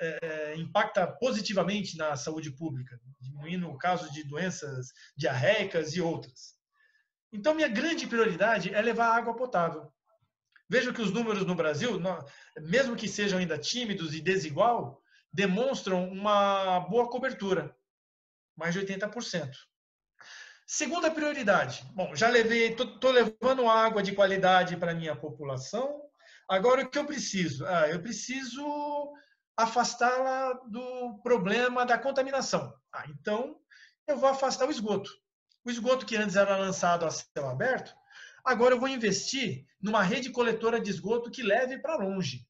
[0.00, 6.54] é, impacta positivamente na saúde pública, diminuindo o caso de doenças diarreicas e outras.
[7.32, 9.92] Então, minha grande prioridade é levar água potável.
[10.68, 12.00] Vejo que os números no Brasil,
[12.60, 15.00] mesmo que sejam ainda tímidos e desigual,
[15.36, 17.76] demonstram uma boa cobertura,
[18.56, 19.50] mais de 80%.
[20.66, 21.84] Segunda prioridade.
[21.94, 26.00] Bom, já levei, estou levando água de qualidade para minha população.
[26.48, 27.66] Agora, o que eu preciso?
[27.66, 29.12] Ah, eu preciso
[29.54, 32.72] afastá-la do problema da contaminação.
[32.90, 33.60] Ah, então,
[34.06, 35.10] eu vou afastar o esgoto.
[35.66, 37.94] O esgoto que antes era lançado a céu aberto,
[38.42, 42.45] agora eu vou investir numa rede coletora de esgoto que leve para longe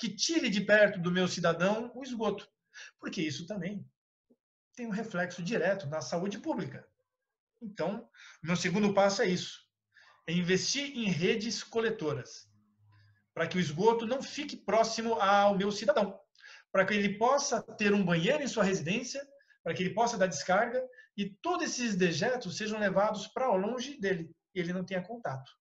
[0.00, 2.48] que tire de perto do meu cidadão o esgoto,
[2.98, 3.86] porque isso também
[4.74, 6.88] tem um reflexo direto na saúde pública.
[7.60, 8.08] Então,
[8.42, 9.60] meu segundo passo é isso:
[10.26, 12.50] é investir em redes coletoras,
[13.34, 16.18] para que o esgoto não fique próximo ao meu cidadão,
[16.72, 19.22] para que ele possa ter um banheiro em sua residência,
[19.62, 20.82] para que ele possa dar descarga
[21.14, 25.59] e todos esses dejetos sejam levados para longe dele e ele não tenha contato.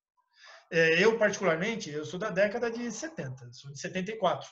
[0.72, 4.48] É, eu, particularmente, eu sou da década de 70, sou de 74.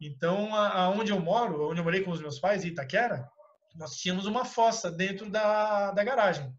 [0.00, 3.28] Então, aonde eu moro, onde eu morei com os meus pais, em Itaquera,
[3.74, 6.54] nós tínhamos uma fossa dentro da, da garagem.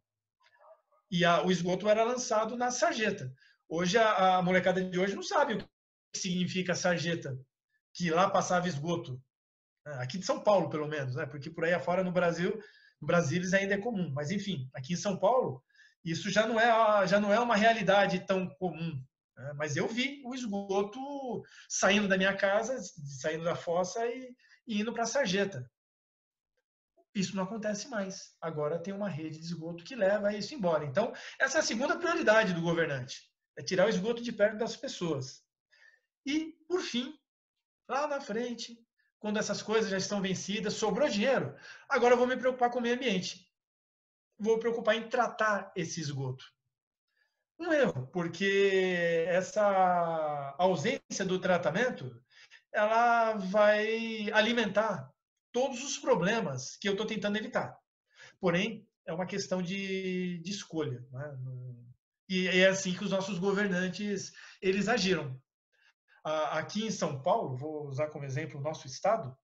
[1.09, 3.33] E a, o esgoto era lançado na sarjeta.
[3.67, 7.38] Hoje, a, a molecada de hoje não sabe o que significa sarjeta,
[7.93, 9.21] que lá passava esgoto.
[9.88, 11.25] É, aqui de São Paulo, pelo menos, né?
[11.25, 12.62] porque por aí afora no Brasil,
[13.01, 14.12] no Brasil ainda é comum.
[14.13, 15.63] Mas, enfim, aqui em São Paulo,
[16.03, 19.01] isso já não é, já não é uma realidade tão comum.
[19.35, 19.53] Né?
[19.55, 22.77] Mas eu vi o esgoto saindo da minha casa,
[23.21, 24.33] saindo da fossa e,
[24.67, 25.69] e indo para a sarjeta.
[27.13, 28.35] Isso não acontece mais.
[28.39, 30.85] Agora tem uma rede de esgoto que leva isso embora.
[30.85, 34.75] Então, essa é a segunda prioridade do governante: é tirar o esgoto de perto das
[34.75, 35.43] pessoas.
[36.25, 37.17] E, por fim,
[37.89, 38.77] lá na frente,
[39.17, 41.55] quando essas coisas já estão vencidas, sobrou dinheiro,
[41.89, 43.48] agora eu vou me preocupar com o meio ambiente
[44.39, 46.45] vou preocupar em tratar esse esgoto.
[47.60, 52.21] Um erro, porque essa ausência do tratamento
[52.71, 55.12] ela vai alimentar
[55.52, 57.78] todos os problemas que eu estou tentando evitar.
[58.39, 61.06] Porém, é uma questão de, de escolha.
[61.12, 61.38] Né?
[62.30, 65.38] E é assim que os nossos governantes eles agiram.
[66.23, 69.36] Aqui em São Paulo, vou usar como exemplo o nosso estado,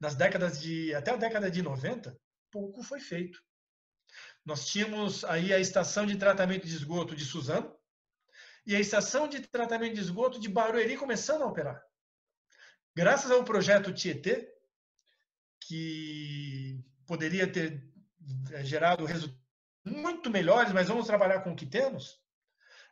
[0.00, 2.18] nas décadas de até a década de 90,
[2.50, 3.40] pouco foi feito.
[4.48, 7.70] Nós tínhamos aí a estação de tratamento de esgoto de Suzano
[8.66, 11.84] e a estação de tratamento de esgoto de Barueri começando a operar.
[12.96, 14.50] Graças ao projeto Tietê,
[15.60, 17.92] que poderia ter
[18.52, 19.38] eh, gerado resultados
[19.84, 22.18] muito melhores, mas vamos trabalhar com o que temos.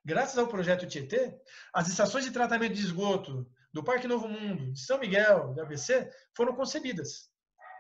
[0.05, 1.41] Graças ao projeto Tietê,
[1.73, 6.13] as estações de tratamento de esgoto do Parque Novo Mundo, de São Miguel, do ABC,
[6.37, 7.31] foram concebidas.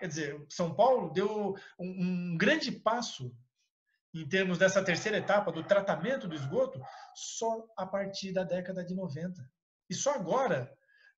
[0.01, 3.37] Quer dizer, São Paulo deu um, um grande passo
[4.20, 6.81] em termos dessa terceira etapa do tratamento do esgoto
[7.14, 9.42] só a partir da década de 90.
[9.90, 10.72] E só agora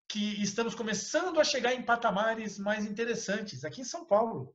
[0.08, 4.54] que estamos começando a chegar em patamares mais interessantes aqui em São Paulo.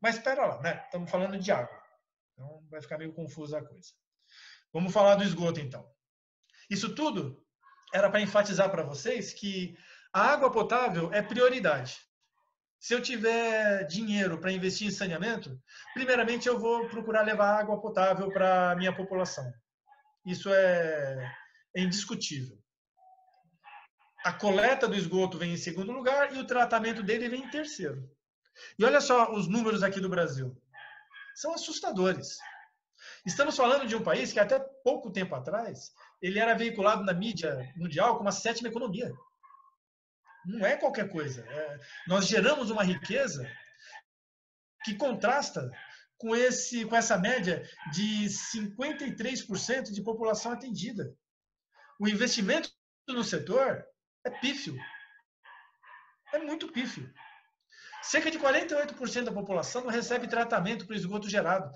[0.00, 0.82] Mas espera lá, né?
[0.84, 1.82] Estamos falando de água.
[2.32, 3.90] Então vai ficar meio confusa a coisa.
[4.72, 5.88] Vamos falar do esgoto então.
[6.68, 7.44] Isso tudo
[7.92, 9.76] era para enfatizar para vocês que
[10.12, 11.96] a água potável é prioridade.
[12.84, 15.58] Se eu tiver dinheiro para investir em saneamento,
[15.94, 19.50] primeiramente eu vou procurar levar água potável para a minha população.
[20.26, 21.34] Isso é,
[21.74, 22.58] é indiscutível.
[24.22, 28.06] A coleta do esgoto vem em segundo lugar e o tratamento dele vem em terceiro.
[28.78, 30.54] E olha só os números aqui do Brasil.
[31.34, 32.36] São assustadores.
[33.24, 37.66] Estamos falando de um país que até pouco tempo atrás ele era veiculado na mídia
[37.78, 39.10] mundial como a sétima economia.
[40.46, 41.42] Não é qualquer coisa.
[41.48, 43.50] É, nós geramos uma riqueza
[44.84, 45.70] que contrasta
[46.18, 51.14] com, esse, com essa média de 53% de população atendida.
[51.98, 52.70] O investimento
[53.08, 53.84] no setor
[54.24, 54.76] é pífio.
[56.32, 57.12] É muito pífio.
[58.02, 61.70] Cerca de 48% da população não recebe tratamento para o esgoto gerado.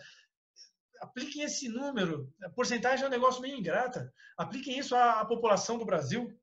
[1.01, 2.33] Apliquem esse número.
[2.43, 4.13] A porcentagem é um negócio meio ingrata.
[4.37, 6.38] Apliquem isso à, à população do Brasil.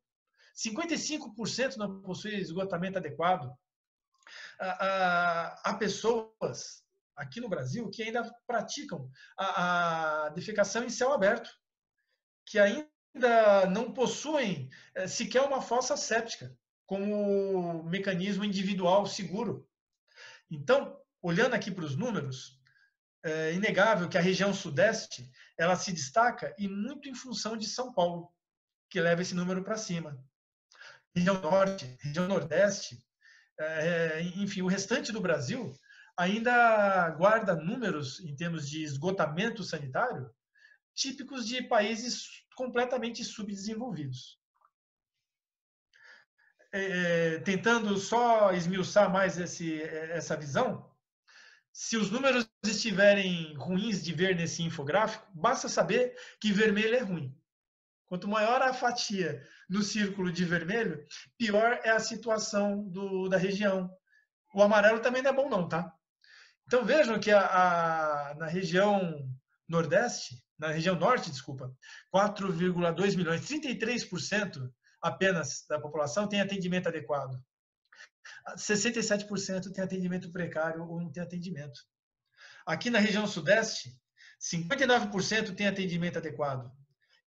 [0.56, 3.52] 55% não possui esgotamento adequado.
[4.60, 6.84] Há pessoas
[7.16, 11.50] aqui no Brasil que ainda praticam a, a defecação em céu aberto,
[12.46, 12.90] que ainda
[13.72, 19.68] não possuem eh, sequer uma fossa séptica como mecanismo individual seguro.
[20.52, 22.60] Então, olhando aqui para os números,
[23.24, 27.92] é inegável que a região sudeste ela se destaca e muito em função de São
[27.92, 28.32] Paulo,
[28.90, 30.24] que leva esse número para cima.
[31.16, 32.98] Região norte, região nordeste,
[33.58, 35.72] é, enfim, o restante do Brasil
[36.18, 40.30] ainda guarda números em termos de esgotamento sanitário
[40.94, 44.40] típicos de países completamente subdesenvolvidos.
[46.72, 50.90] É, tentando só esmiuçar mais esse, essa visão,
[51.72, 57.38] se os números estiverem ruins de ver nesse infográfico, basta saber que vermelho é ruim.
[58.08, 61.06] Quanto maior a fatia no círculo de vermelho,
[61.38, 63.90] pior é a situação do, da região.
[64.54, 65.92] O amarelo também não é bom não, tá?
[66.66, 69.28] Então vejam que a, a na região
[69.68, 71.72] nordeste, na região norte, desculpa,
[72.14, 77.38] 4,2 milhões, 33% apenas da população tem atendimento adequado.
[78.58, 81.80] 67% tem atendimento precário ou não tem atendimento.
[82.66, 83.96] Aqui na região sudeste,
[84.40, 86.72] 59% tem atendimento adequado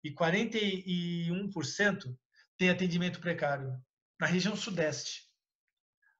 [0.03, 2.16] e 41%
[2.59, 3.81] tem atendimento precário.
[4.21, 5.23] Na região sudeste,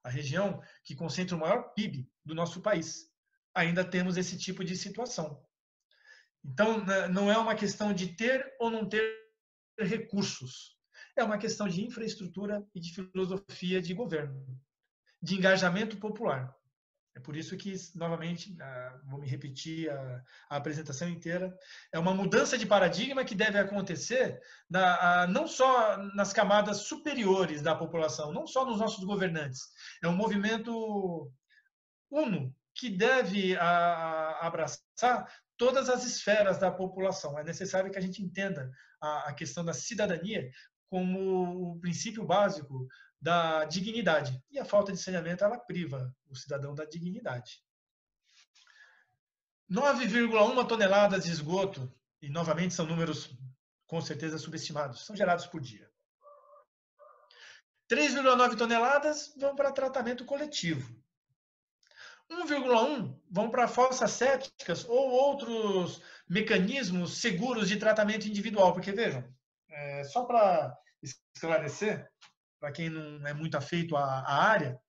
[0.03, 3.11] a região que concentra o maior PIB do nosso país,
[3.53, 5.45] ainda temos esse tipo de situação.
[6.43, 9.19] Então, não é uma questão de ter ou não ter
[9.77, 10.79] recursos
[11.19, 14.45] é uma questão de infraestrutura e de filosofia de governo,
[15.21, 16.55] de engajamento popular.
[17.15, 18.55] É por isso que, novamente,
[19.05, 21.53] vou me repetir a, a apresentação inteira,
[21.91, 27.75] é uma mudança de paradigma que deve acontecer na, não só nas camadas superiores da
[27.75, 29.61] população, não só nos nossos governantes.
[30.03, 31.31] É um movimento
[32.09, 33.57] uno que deve
[34.39, 37.37] abraçar todas as esferas da população.
[37.37, 40.49] É necessário que a gente entenda a, questão da cidadania
[40.89, 42.87] como o princípio básico
[43.21, 44.41] da dignidade.
[44.49, 47.61] E a falta de saneamento ela priva o cidadão da dignidade.
[49.69, 51.91] 9,1 toneladas de esgoto,
[52.21, 53.29] e novamente são números
[53.85, 55.89] com certeza subestimados, são gerados por dia.
[57.89, 60.95] 3,9 toneladas vão para tratamento coletivo.
[62.31, 69.27] 1,1 vão para fossas sépticas ou outros mecanismos seguros de tratamento individual, porque vejam,
[69.67, 72.07] é, só para esclarecer,
[72.59, 74.79] para quem não é muito afeito à, à, área,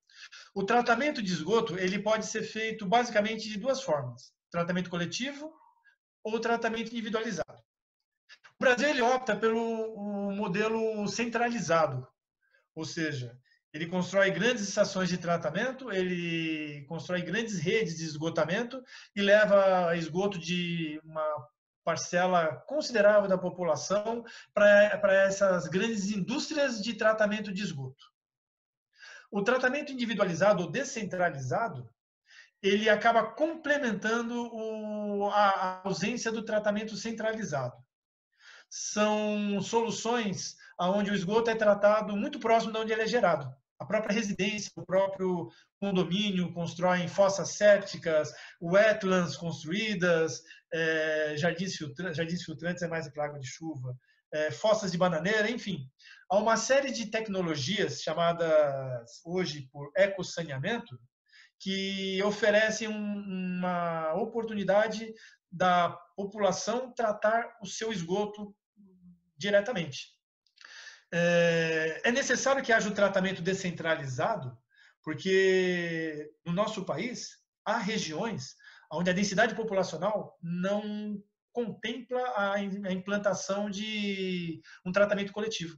[0.54, 5.52] o tratamento de esgoto ele pode ser feito basicamente de duas formas: tratamento coletivo
[6.24, 7.62] ou tratamento individualizado.
[8.58, 9.96] Brasil ele opta pelo
[10.32, 12.06] modelo centralizado,
[12.74, 13.38] ou seja,
[13.72, 18.82] ele constrói grandes estações de tratamento, ele constrói grandes redes de esgotamento
[19.14, 21.48] e leva esgoto de uma
[21.84, 28.10] parcela considerável da população para essas grandes indústrias de tratamento de esgoto.
[29.30, 31.88] O tratamento individualizado ou descentralizado,
[32.62, 37.76] ele acaba complementando o, a ausência do tratamento centralizado.
[38.68, 43.54] São soluções onde o esgoto é tratado muito próximo de onde ele é gerado.
[43.80, 45.48] A própria residência, o próprio
[45.80, 53.40] condomínio constroem fossas sépticas, wetlands construídas, é, jardins, filtrantes, jardins filtrantes é mais para água
[53.40, 53.96] de chuva,
[54.32, 55.88] é, fossas de bananeira, enfim.
[56.28, 61.00] Há uma série de tecnologias chamadas hoje por ecossaneamento
[61.58, 65.12] que oferecem um, uma oportunidade
[65.50, 68.54] da população tratar o seu esgoto
[69.38, 70.19] diretamente.
[71.12, 74.56] É, é necessário que haja um tratamento descentralizado,
[75.02, 78.54] porque no nosso país há regiões
[78.92, 85.76] onde a densidade populacional não contempla a implantação de um tratamento coletivo.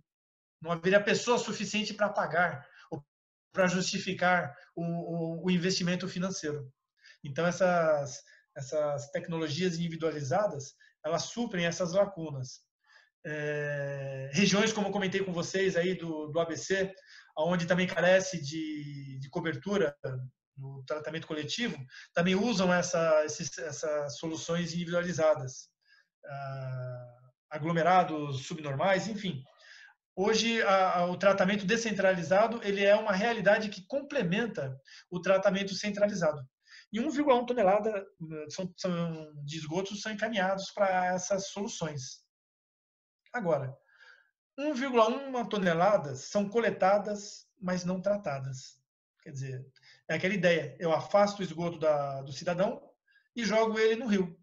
[0.60, 3.04] Não haveria pessoa suficiente para pagar ou
[3.52, 6.70] para justificar o, o, investimento financeiro.
[7.24, 8.22] Então essas
[8.54, 10.74] essas tecnologias individualizadas
[11.04, 12.60] elas suprem essas lacunas.
[13.24, 16.92] É, regiões como comentei com vocês aí do, do ABC,
[17.38, 19.96] onde também carece de, de cobertura
[20.56, 21.76] no tratamento coletivo,
[22.12, 25.68] também usam essa, esses, essas soluções individualizadas,
[26.24, 27.18] ah,
[27.50, 29.42] aglomerados subnormais, enfim.
[30.14, 34.76] Hoje, a, a, o tratamento descentralizado ele é uma realidade que complementa
[35.10, 36.42] o tratamento centralizado.
[36.92, 38.06] E 1,1 tonelada
[38.50, 38.70] são,
[39.44, 42.21] de esgotos são encaminhados para essas soluções.
[43.32, 43.76] Agora,
[44.58, 48.78] 1,1 toneladas são coletadas, mas não tratadas.
[49.22, 49.66] Quer dizer,
[50.08, 52.82] é aquela ideia: eu afasto o esgoto da, do cidadão
[53.34, 54.38] e jogo ele no rio.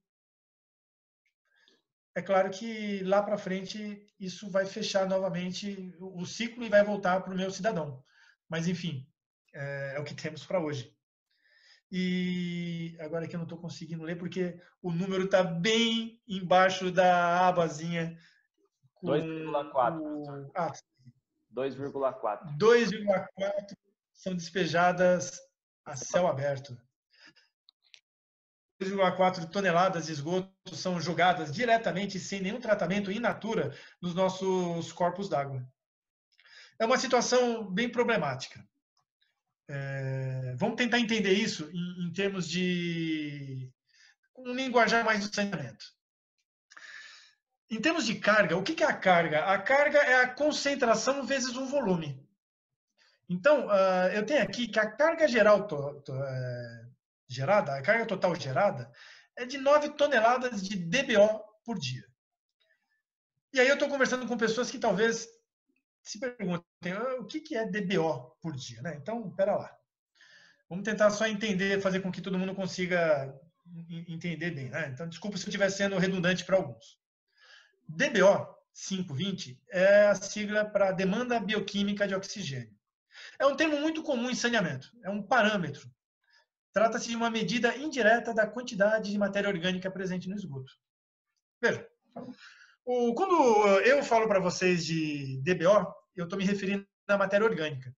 [2.15, 7.21] É claro que lá para frente isso vai fechar novamente o ciclo e vai voltar
[7.21, 8.03] para o meu cidadão.
[8.49, 9.07] Mas, enfim,
[9.53, 10.93] é, é o que temos para hoje.
[11.91, 17.47] E agora que eu não estou conseguindo ler, porque o número está bem embaixo da
[17.47, 18.17] abazinha
[19.03, 20.51] 2,4.
[20.55, 20.71] Ah,
[21.53, 22.57] 2,4.
[22.57, 23.77] 2,4
[24.13, 25.39] são despejadas
[25.85, 26.77] a céu aberto.
[28.81, 35.27] 2,4 toneladas de esgoto são jogadas diretamente, sem nenhum tratamento in natura, nos nossos corpos
[35.27, 35.65] d'água.
[36.79, 38.65] É uma situação bem problemática.
[39.67, 43.69] É, vamos tentar entender isso em, em termos de
[44.37, 45.85] um linguajar mais do saneamento.
[47.69, 49.45] Em termos de carga, o que é a carga?
[49.45, 52.27] A carga é a concentração vezes um volume.
[53.29, 55.67] Então, uh, eu tenho aqui que a carga geral
[56.09, 56.85] é,
[57.27, 58.91] gerada, a carga total gerada,
[59.35, 62.03] é de 9 toneladas de DBO por dia.
[63.53, 65.27] E aí eu estou conversando com pessoas que talvez
[66.01, 68.81] se perguntem ah, o que, que é DBO por dia.
[68.81, 68.95] Né?
[68.99, 69.75] Então, pera lá.
[70.67, 73.31] Vamos tentar só entender, fazer com que todo mundo consiga
[74.07, 74.69] entender bem.
[74.69, 74.89] Né?
[74.91, 76.99] Então, desculpa se eu estiver sendo redundante para alguns.
[77.89, 82.73] DBO 520 é a sigla para demanda bioquímica de oxigênio.
[83.39, 85.89] É um termo muito comum em saneamento, é um parâmetro.
[86.71, 90.71] Trata-se de uma medida indireta da quantidade de matéria orgânica presente no esgoto.
[91.59, 91.85] Veja,
[92.85, 97.91] quando eu falo para vocês de DBO, eu estou me referindo à matéria orgânica.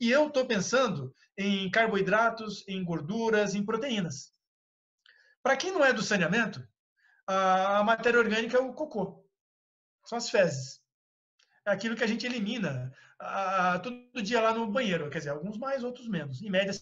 [0.00, 4.34] E eu estou pensando em carboidratos, em gorduras, em proteínas.
[5.40, 6.66] Para quem não é do saneamento,
[7.28, 9.24] a matéria orgânica é o cocô
[10.06, 10.80] são as fezes.
[11.66, 12.94] É aquilo que a gente elimina
[13.82, 15.10] todo dia lá no banheiro.
[15.10, 16.40] Quer dizer, alguns mais, outros menos.
[16.42, 16.72] Em média,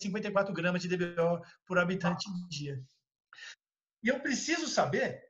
[0.00, 2.82] 54 gramas de DBO por habitante dia.
[4.02, 5.26] E eu preciso saber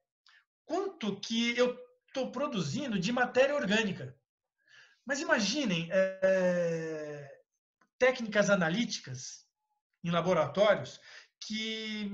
[0.65, 1.79] quanto que eu
[2.09, 4.17] estou produzindo de matéria orgânica.
[5.05, 7.41] Mas imaginem é,
[7.99, 9.47] técnicas analíticas
[10.03, 11.01] em laboratórios
[11.41, 12.11] que,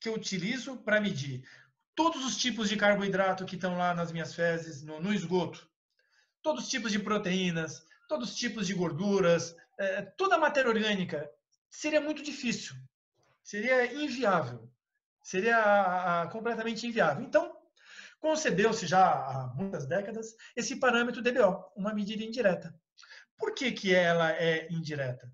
[0.00, 1.48] que eu utilizo para medir
[1.94, 5.68] todos os tipos de carboidrato que estão lá nas minhas fezes, no, no esgoto,
[6.42, 11.30] todos os tipos de proteínas, todos os tipos de gorduras, é, toda a matéria orgânica,
[11.70, 12.76] seria muito difícil,
[13.42, 14.70] seria inviável,
[15.22, 17.24] seria a, a, completamente inviável.
[17.24, 17.56] Então,
[18.20, 22.74] concebeu-se já há muitas décadas esse parâmetro DBO, uma medida indireta.
[23.36, 25.32] Por que, que ela é indireta?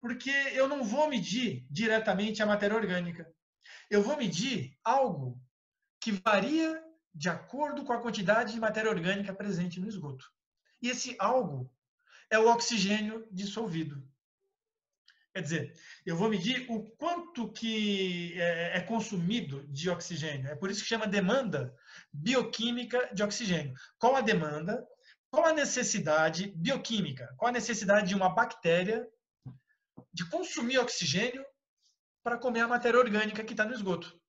[0.00, 3.30] Porque eu não vou medir diretamente a matéria orgânica.
[3.90, 5.40] Eu vou medir algo
[6.00, 6.82] que varia
[7.14, 10.30] de acordo com a quantidade de matéria orgânica presente no esgoto.
[10.80, 11.70] E esse algo
[12.30, 14.02] é o oxigênio dissolvido.
[15.32, 15.74] Quer dizer,
[16.04, 20.48] eu vou medir o quanto que é, é consumido de oxigênio.
[20.48, 21.74] É por isso que chama demanda
[22.12, 23.74] bioquímica de oxigênio.
[23.98, 24.84] Qual a demanda?
[25.30, 27.32] Qual a necessidade bioquímica?
[27.36, 29.06] Qual a necessidade de uma bactéria
[30.12, 31.44] de consumir oxigênio
[32.24, 34.19] para comer a matéria orgânica que está no esgoto?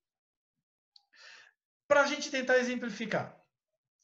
[1.91, 3.37] Para a gente tentar exemplificar.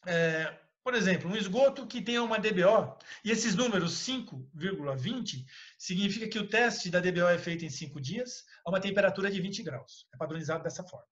[0.05, 5.45] É, por exemplo, um esgoto que tenha uma DBO, e esses números 5,20
[5.79, 9.39] significa que o teste da DBO é feito em 5 dias a uma temperatura de
[9.39, 10.05] 20 graus.
[10.13, 11.07] É padronizado dessa forma.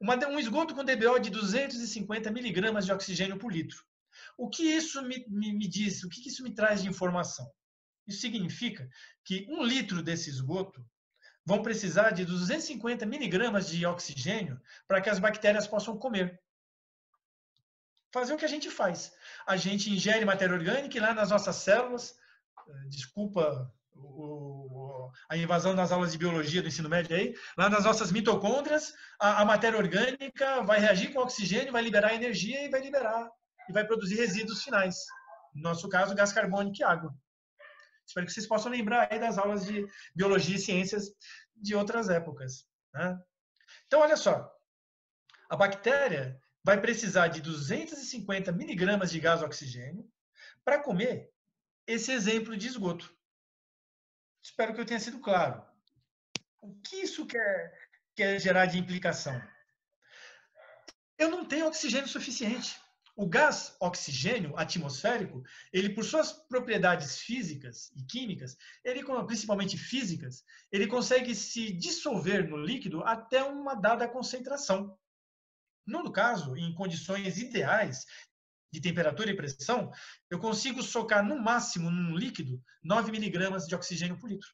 [0.00, 3.80] Uma, um esgoto com DBO de 250 miligramas de oxigênio por litro.
[4.36, 6.02] O que isso me, me, me diz?
[6.02, 7.48] O que isso me traz de informação?
[8.08, 8.90] Isso significa
[9.24, 10.84] que um litro desse esgoto
[11.48, 16.38] vão precisar de 250 miligramas de oxigênio para que as bactérias possam comer
[18.12, 19.12] fazer o que a gente faz.
[19.46, 22.14] A gente ingere matéria orgânica e lá nas nossas células,
[22.68, 27.84] eh, desculpa o, a invasão nas aulas de biologia do ensino médio aí, lá nas
[27.84, 32.80] nossas mitocôndrias, a, a matéria orgânica vai reagir com oxigênio, vai liberar energia e vai
[32.80, 33.30] liberar,
[33.68, 34.96] e vai produzir resíduos finais.
[35.54, 37.14] No nosso caso, gás carbônico e água.
[38.08, 41.12] Espero que vocês possam lembrar aí das aulas de biologia e ciências
[41.54, 42.66] de outras épocas.
[42.94, 43.20] Né?
[43.86, 44.50] Então, olha só.
[45.50, 50.10] A bactéria vai precisar de 250 miligramas de gás oxigênio
[50.64, 51.30] para comer
[51.86, 53.14] esse exemplo de esgoto.
[54.42, 55.62] Espero que eu tenha sido claro.
[56.62, 59.38] O que isso quer, quer gerar de implicação?
[61.18, 62.80] Eu não tenho oxigênio suficiente.
[63.18, 65.42] O gás oxigênio atmosférico,
[65.72, 72.56] ele por suas propriedades físicas e químicas, ele principalmente físicas, ele consegue se dissolver no
[72.56, 74.96] líquido até uma dada concentração.
[75.84, 78.06] No caso, em condições ideais
[78.72, 79.90] de temperatura e pressão,
[80.30, 84.48] eu consigo socar no máximo num líquido 9 miligramas de oxigênio por litro.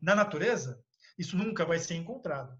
[0.00, 0.82] Na natureza,
[1.18, 2.58] isso nunca vai ser encontrado.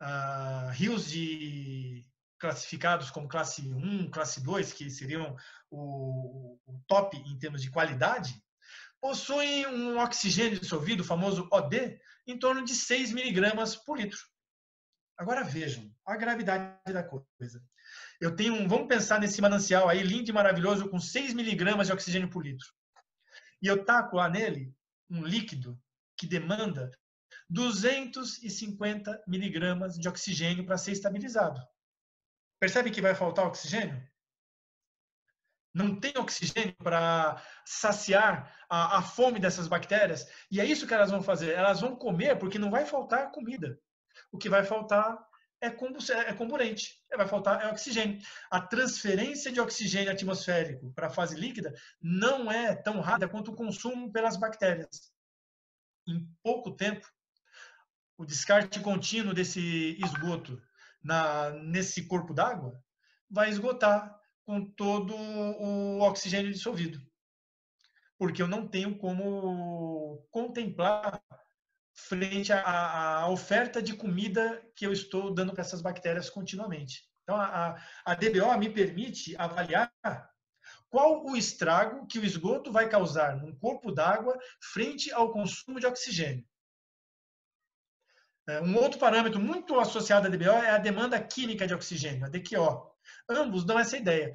[0.00, 2.04] Ah, rios de
[2.38, 5.36] classificados como classe 1, classe 2, que seriam
[5.70, 8.42] o, o top em termos de qualidade,
[9.00, 14.18] possuem um oxigênio dissolvido, o famoso OD, em torno de 6 miligramas por litro.
[15.16, 17.62] Agora vejam a gravidade da coisa.
[18.20, 21.92] Eu tenho um, vamos pensar nesse manancial aí, lindo e maravilhoso, com 6 miligramas de
[21.92, 22.66] oxigênio por litro.
[23.60, 24.72] E eu taco lá nele
[25.10, 25.80] um líquido
[26.16, 26.90] que demanda
[27.50, 31.60] 250 miligramas de oxigênio para ser estabilizado.
[32.60, 34.02] Percebe que vai faltar oxigênio?
[35.74, 40.26] Não tem oxigênio para saciar a, a fome dessas bactérias.
[40.50, 41.52] E é isso que elas vão fazer.
[41.52, 43.78] Elas vão comer porque não vai faltar comida
[44.32, 45.18] o que vai faltar
[45.60, 48.20] é, é comburente, vai faltar é oxigênio.
[48.50, 53.56] A transferência de oxigênio atmosférico para a fase líquida não é tão rápida quanto o
[53.56, 55.12] consumo pelas bactérias.
[56.06, 57.06] Em pouco tempo,
[58.16, 60.62] o descarte contínuo desse esgoto
[61.02, 62.82] na, nesse corpo d'água
[63.30, 67.00] vai esgotar com todo o oxigênio dissolvido.
[68.16, 71.22] Porque eu não tenho como contemplar
[71.94, 77.06] frente à, à, oferta de comida que eu estou dando para essas bactérias continuamente.
[77.22, 79.92] Então, a, a DBO me permite avaliar
[80.88, 84.38] qual o estrago que o esgoto vai causar num corpo d'água
[84.72, 86.47] frente ao consumo de oxigênio.
[88.48, 92.30] É, um outro parâmetro muito associado à DBO é a demanda química de oxigênio, a
[92.30, 92.90] DQO.
[93.28, 94.34] Ambos dão essa ideia.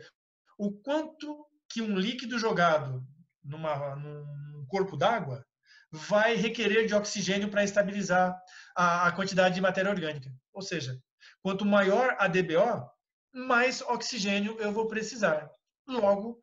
[0.55, 3.03] O quanto que um líquido jogado
[3.43, 5.43] numa, num corpo d'água
[5.91, 8.39] vai requerer de oxigênio para estabilizar
[8.75, 10.31] a, a, quantidade de matéria orgânica.
[10.53, 10.99] Ou seja,
[11.41, 12.87] quanto maior a DBO,
[13.33, 15.49] mais oxigênio eu vou precisar.
[15.87, 16.39] Logo,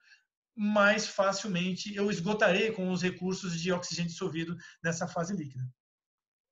[0.56, 5.64] mais facilmente eu esgotarei com os recursos de oxigênio dissolvido nessa fase líquida.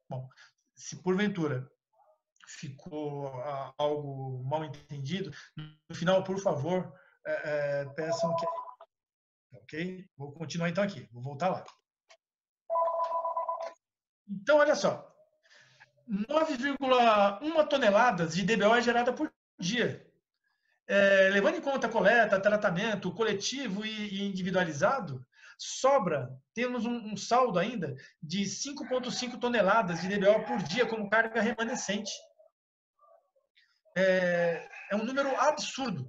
[0.09, 0.29] Bom,
[0.79, 1.69] se porventura
[2.47, 6.91] ficou ah, algo mal entendido, no final, por favor,
[7.27, 8.47] é, é, peçam que.
[9.59, 10.09] Ok?
[10.17, 11.65] Vou continuar então aqui, vou voltar lá.
[14.27, 15.15] Então, olha só,
[16.09, 20.07] 9,1 toneladas de DBO é gerada por dia.
[20.87, 25.27] É, levando em conta coleta, tratamento coletivo e, individualizado,
[25.59, 31.43] sobra, temos um, um saldo ainda de 5,5 toneladas de DBO por dia como carga
[31.43, 32.13] remanescente.
[33.97, 36.09] É, é um número absurdo,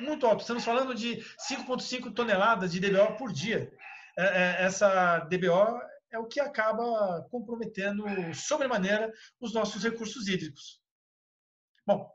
[0.00, 0.40] muito alto.
[0.40, 3.72] Estamos falando de 5,5 toneladas de DBO por dia.
[4.18, 5.80] É, é, essa DBO
[6.10, 8.04] é o que acaba comprometendo
[8.34, 10.80] sobremaneira os nossos recursos hídricos.
[11.86, 12.12] Bom,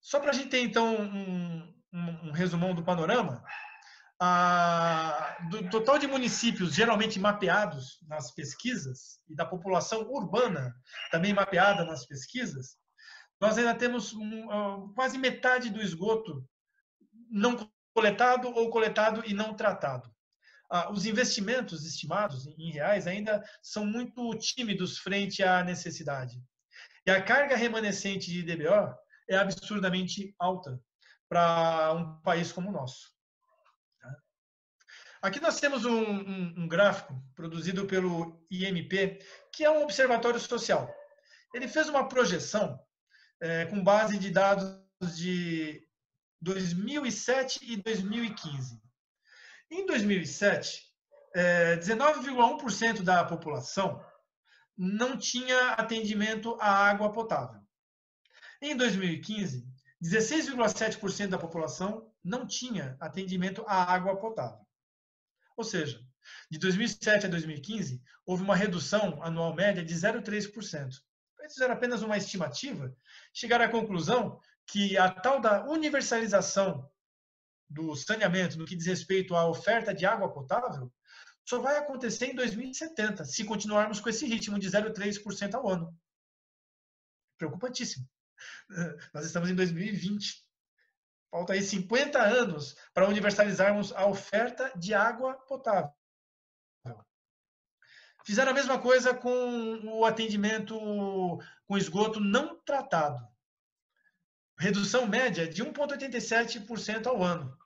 [0.00, 3.44] Só para a gente ter, então, um, um, um resumão do panorama,
[5.48, 10.74] do total de municípios geralmente mapeados nas pesquisas e da população urbana
[11.10, 12.76] também mapeada nas pesquisas,
[13.40, 16.46] nós ainda temos um, quase metade do esgoto
[17.30, 20.12] não coletado ou coletado e não tratado.
[20.70, 26.42] Ah, os investimentos estimados em reais ainda são muito tímidos frente à necessidade.
[27.06, 28.94] E a carga remanescente de DBO
[29.28, 30.80] é absurdamente alta
[31.28, 33.13] para um país como o nosso.
[35.24, 39.18] Aqui nós temos um, um, um, gráfico produzido pelo IMP,
[39.50, 40.94] que é um observatório social.
[41.54, 42.78] Ele fez uma projeção
[43.40, 44.78] é, com base de dados
[45.16, 45.82] de
[46.42, 48.78] 2007 e 2015.
[49.70, 50.82] Em 2007,
[51.34, 54.04] é, 19,1% da população
[54.76, 57.62] não tinha atendimento à água potável.
[58.60, 59.66] Em 2015,
[60.02, 64.63] 16,7% da população não tinha atendimento à água potável.
[65.56, 66.00] Ou seja,
[66.50, 70.90] de 2007 a 2015, houve uma redução anual média de 0,3%.
[71.40, 72.94] Eles fizeram apenas uma estimativa,
[73.32, 76.90] chegaram à conclusão que a tal da universalização
[77.68, 80.92] do saneamento no que diz respeito à oferta de água potável
[81.44, 85.94] só vai acontecer em 2070, se continuarmos com esse ritmo de 0,3% ao ano.
[87.36, 88.08] Preocupantíssimo.
[89.12, 90.43] Nós estamos em 2020.
[91.34, 95.90] Falta aí 50 anos para universalizarmos a oferta de água potável.
[98.24, 100.78] Fizeram a mesma coisa com o atendimento
[101.66, 103.18] com esgoto não tratado.
[104.56, 107.58] Redução média de 1,87% ao ano.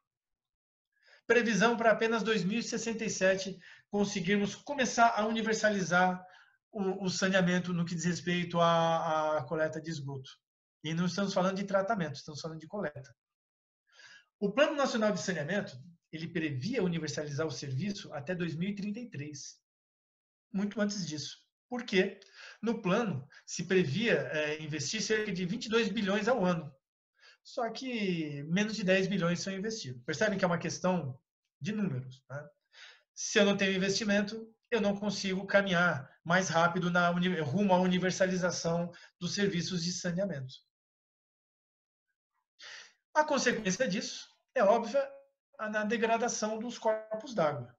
[1.26, 3.60] Previsão para apenas 2067
[3.90, 6.24] conseguirmos começar a universalizar
[6.72, 10.30] o, o saneamento no que diz respeito à, à coleta de esgoto.
[10.82, 13.14] E não estamos falando de tratamento, estamos falando de coleta.
[14.40, 15.76] O Plano Nacional de Saneamento,
[16.12, 19.58] ele previa universalizar o serviço até 2033.
[20.52, 21.38] Muito antes disso.
[21.68, 22.20] Por quê?
[22.62, 26.72] No plano, se previa é, investir cerca de 22 bilhões ao ano.
[27.42, 30.02] Só que menos de 10 bilhões são investidos.
[30.04, 31.18] Percebem que é uma questão
[31.60, 32.22] de números.
[32.30, 32.48] Né?
[33.14, 37.08] Se eu não tenho investimento, eu não consigo caminhar mais rápido na,
[37.42, 40.54] rumo à universalização dos serviços de saneamento.
[43.18, 45.04] A consequência disso é óbvia
[45.58, 47.76] na degradação dos corpos d'água.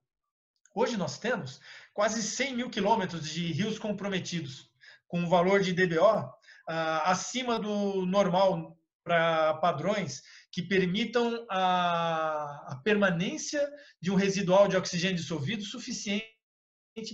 [0.74, 1.58] Hoje nós temos
[1.94, 4.70] quase 100 mil quilômetros de rios comprometidos,
[5.08, 6.30] com um valor de DBO
[6.68, 10.22] ah, acima do normal para padrões
[10.52, 13.66] que permitam a, a, permanência
[13.98, 16.28] de um residual de oxigênio dissolvido suficiente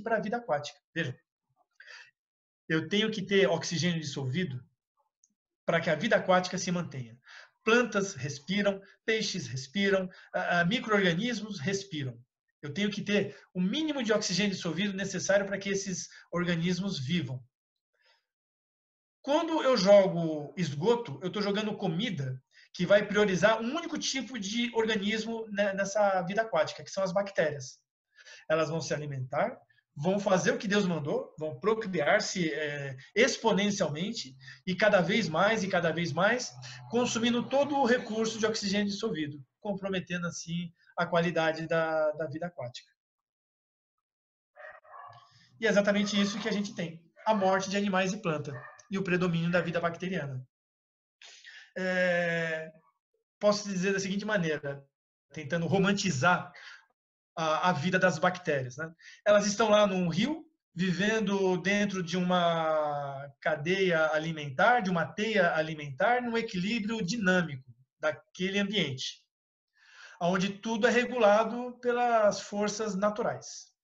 [0.03, 0.81] para a vida aquática.
[0.93, 1.15] Vejam,
[2.69, 4.61] eu tenho que ter oxigênio dissolvido
[5.65, 7.17] para que a vida aquática se mantenha
[7.67, 10.09] plantas respiram, peixes respiram,
[10.69, 12.17] micro-organismos respiram.
[12.63, 17.43] Eu tenho que ter o mínimo de oxigênio dissolvido necessário para que esses organismos vivam.
[19.21, 22.41] Quando eu jogo esgoto, eu estou jogando comida
[22.73, 27.81] que vai priorizar um único tipo de organismo nessa vida aquática, que são as bactérias.
[28.49, 29.59] Elas vão se alimentar
[29.97, 34.37] vão fazer o que Deus mandou, vão procriar-se é, exponencialmente
[34.67, 36.53] e cada vez mais e cada vez mais,
[36.91, 42.93] consumindo todo o recurso de oxigênio dissolvido, comprometendo assim a qualidade da, da vida aquática.
[45.59, 48.53] E é exatamente isso que a gente tem: a morte de animais e planta
[48.91, 50.47] e o predomínio da vida bacteriana.
[51.77, 52.71] É,
[53.39, 54.87] posso dizer da seguinte maneira,
[55.33, 56.53] tentando romantizar
[57.37, 58.77] a, a vida das bactérias.
[58.77, 58.91] Né?
[59.25, 66.23] Elas estão lá num rio, vivendo dentro de uma cadeia alimentar, de uma teia alimentar,
[66.23, 69.23] num equilíbrio dinâmico daquele ambiente,
[70.21, 73.75] onde tudo é regulado pelas forças naturais.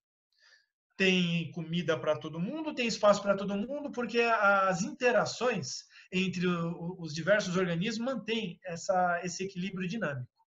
[0.96, 7.14] Tem comida para todo mundo, tem espaço para todo mundo, porque as interações entre os
[7.14, 10.41] diversos organismos mantêm essa, esse equilíbrio dinâmico.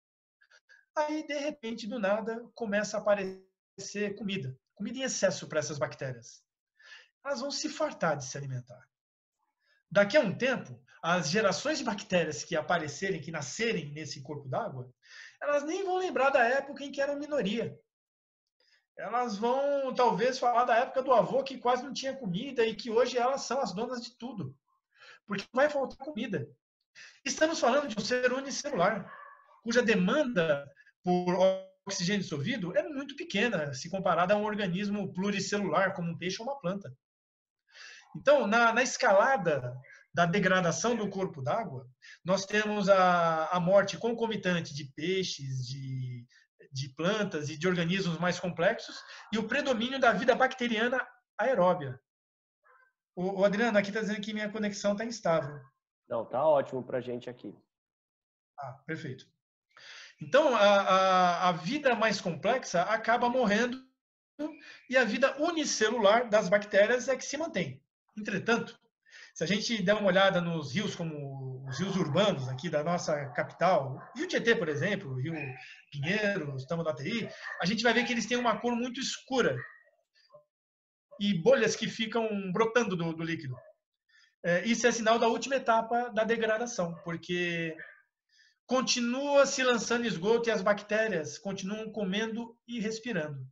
[0.95, 4.55] Aí, de repente, do nada, começa a aparecer comida.
[4.75, 6.43] Comida em excesso para essas bactérias.
[7.25, 8.87] Elas vão se fartar de se alimentar.
[9.89, 14.91] Daqui a um tempo, as gerações de bactérias que aparecerem, que nascerem nesse corpo d'água,
[15.41, 17.77] elas nem vão lembrar da época em que eram minoria.
[18.97, 22.91] Elas vão, talvez, falar da época do avô que quase não tinha comida e que
[22.91, 24.55] hoje elas são as donas de tudo.
[25.25, 26.47] Porque vai faltar comida.
[27.25, 29.11] Estamos falando de um ser unicelular,
[29.63, 30.69] cuja demanda
[31.03, 31.35] por
[31.85, 36.47] oxigênio dissolvido é muito pequena se comparada a um organismo pluricelular como um peixe ou
[36.47, 36.95] uma planta.
[38.15, 39.75] Então, na, na escalada
[40.13, 41.89] da degradação do corpo d'água,
[42.23, 46.25] nós temos a, a morte concomitante de peixes, de,
[46.71, 48.95] de plantas e de organismos mais complexos
[49.31, 51.05] e o predomínio da vida bacteriana
[51.37, 51.99] aeróbia.
[53.15, 55.59] O, o Adriano aqui está dizendo que minha conexão está instável.
[56.07, 57.55] Não, tá ótimo para a gente aqui.
[58.57, 59.32] Ah, perfeito.
[60.21, 63.83] Então, a, a, a vida mais complexa acaba morrendo
[64.89, 67.81] e a vida unicelular das bactérias é que se mantém.
[68.17, 68.79] Entretanto,
[69.33, 73.25] se a gente der uma olhada nos rios como os rios urbanos aqui da nossa
[73.31, 75.33] capital, Rio Tietê, por exemplo, Rio
[75.91, 77.29] Pinheiro, TI,
[77.61, 79.57] a gente vai ver que eles têm uma cor muito escura
[81.19, 83.55] e bolhas que ficam brotando do, do líquido.
[84.43, 87.75] É, isso é sinal da última etapa da degradação, porque
[88.65, 93.45] continua se lançando esgoto e as bactérias continuam comendo e respirando.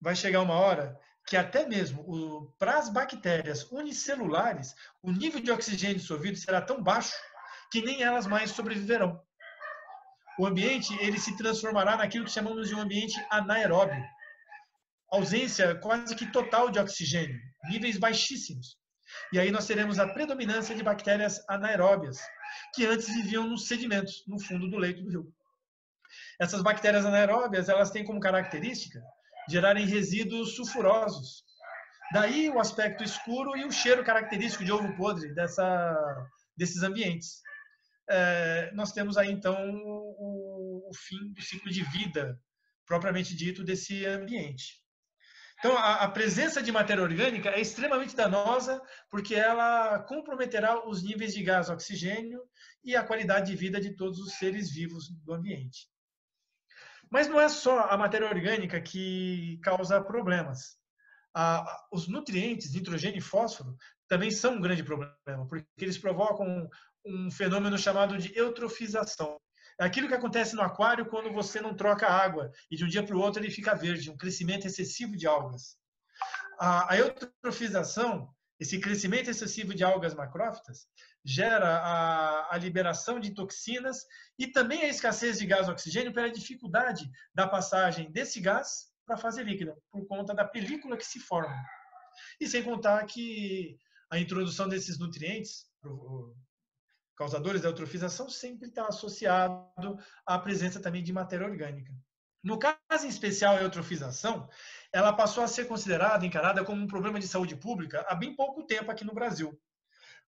[0.00, 5.96] Vai chegar uma hora que até mesmo para as bactérias unicelulares, o nível de oxigênio
[5.96, 7.14] dissolvido será tão baixo
[7.70, 9.20] que nem elas mais sobreviverão.
[10.38, 14.02] O ambiente ele se transformará naquilo que chamamos de um ambiente anaeróbio.
[15.10, 17.38] Ausência quase que total de oxigênio,
[17.68, 18.78] níveis baixíssimos.
[19.32, 22.18] E aí nós teremos a predominância de bactérias anaeróbias,
[22.74, 25.34] que antes viviam nos sedimentos, no fundo do leito do rio.
[26.38, 29.02] Essas bactérias anaeróbias, elas têm como característica
[29.48, 31.44] gerarem resíduos sulfurosos.
[32.12, 37.40] Daí o aspecto escuro e o cheiro característico de ovo podre dessa, desses ambientes.
[38.08, 42.38] É, nós temos aí então o, o, fim do ciclo de vida
[42.86, 44.81] propriamente dito desse ambiente.
[45.62, 51.32] Então, a, a, presença de matéria orgânica é extremamente danosa porque ela comprometerá os níveis
[51.32, 52.42] de gás oxigênio
[52.82, 55.88] e a qualidade de vida de todos os seres vivos do ambiente.
[57.08, 60.76] Mas não é só a matéria orgânica que causa problemas.
[61.32, 63.76] Ah, os nutrientes, nitrogênio e fósforo,
[64.08, 66.68] também são um grande problema, porque eles provocam
[67.06, 69.40] um fenômeno chamado de eutrofização.
[69.80, 73.02] É aquilo que acontece no aquário quando você não troca água e de um dia
[73.02, 75.76] para o outro ele fica verde, um crescimento excessivo de algas.
[76.58, 80.86] A, a eutrofização esse crescimento excessivo de algas macrófitas
[81.24, 84.06] gera a, a, liberação de toxinas
[84.38, 89.18] e também a escassez de gás oxigênio pela dificuldade da passagem desse gás para a
[89.18, 91.56] fase líquida, por conta da película que se forma.
[92.40, 93.76] E sem contar que
[94.08, 95.66] a introdução desses nutrientes,
[97.16, 101.92] causadores da eutrofização, sempre está associado à presença também de matéria orgânica.
[102.42, 104.48] No caso em especial, a eutrofização,
[104.92, 108.64] ela passou a ser considerada, encarada como um problema de saúde pública há bem pouco
[108.64, 109.56] tempo aqui no Brasil.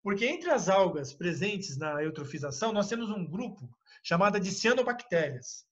[0.03, 3.71] Porque entre as algas presentes na eutrofização, nós temos um grupo
[4.03, 5.65] chamado de cianobactérias.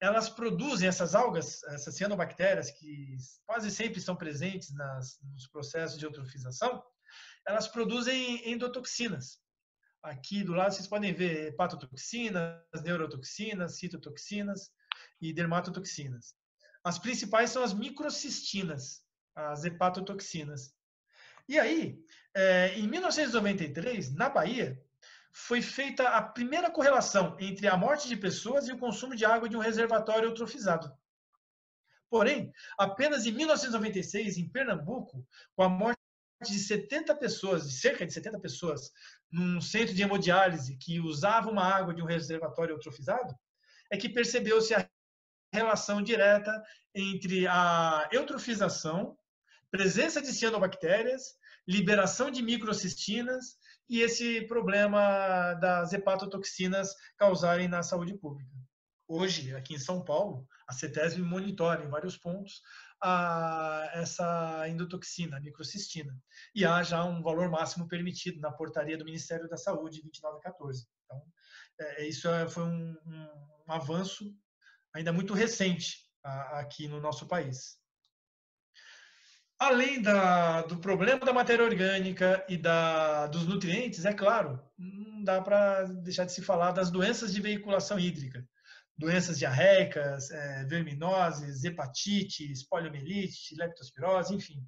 [0.00, 6.04] Elas produzem essas algas, essas cianobactérias, que quase sempre estão presentes nas, nos processos de
[6.04, 6.82] eutrofização,
[7.46, 9.38] elas produzem endotoxinas.
[10.02, 14.70] Aqui do lado vocês podem ver hepatotoxinas, neurotoxinas, citotoxinas
[15.20, 16.34] e dermatotoxinas.
[16.84, 20.72] As principais são as microcistinas, as hepatotoxinas.
[21.48, 21.98] E aí,
[22.34, 24.80] é, em 1993, na Bahia,
[25.32, 29.48] foi feita a primeira correlação entre a morte de pessoas e o consumo de água
[29.48, 30.90] de um reservatório eutrofizado.
[32.08, 36.00] Porém, apenas em 1996, em Pernambuco, com a morte
[36.42, 38.92] de 70 pessoas, de cerca de 70 pessoas,
[39.30, 43.34] num centro de hemodiálise que usava uma água de um reservatório eutrofizado,
[43.90, 44.88] é que percebeu-se a
[45.52, 46.62] relação direta
[46.94, 49.16] entre a eutrofização,
[49.70, 53.56] presença de cianobactérias, liberação de microcistinas
[53.88, 58.50] e esse problema das hepatotoxinas causarem na saúde pública.
[59.08, 62.60] Hoje, aqui em São Paulo, a CETESB monitora em vários pontos
[63.02, 66.14] a, essa endotoxina, a microcistina.
[66.54, 70.86] E há já um valor máximo permitido na portaria do Ministério da Saúde, 2914.
[71.04, 71.22] Então,
[71.80, 73.28] é, isso é, foi um, um,
[73.68, 74.34] um avanço
[74.94, 77.78] ainda muito recente aqui no nosso país.
[79.58, 85.40] Além da, do problema da matéria orgânica e da, dos nutrientes, é claro, não dá
[85.40, 88.46] para deixar de se falar das doenças de veiculação hídrica.
[88.98, 94.66] Doenças diarreicas, é, verminoses, hepatites, poliomielite, leptospirose, enfim.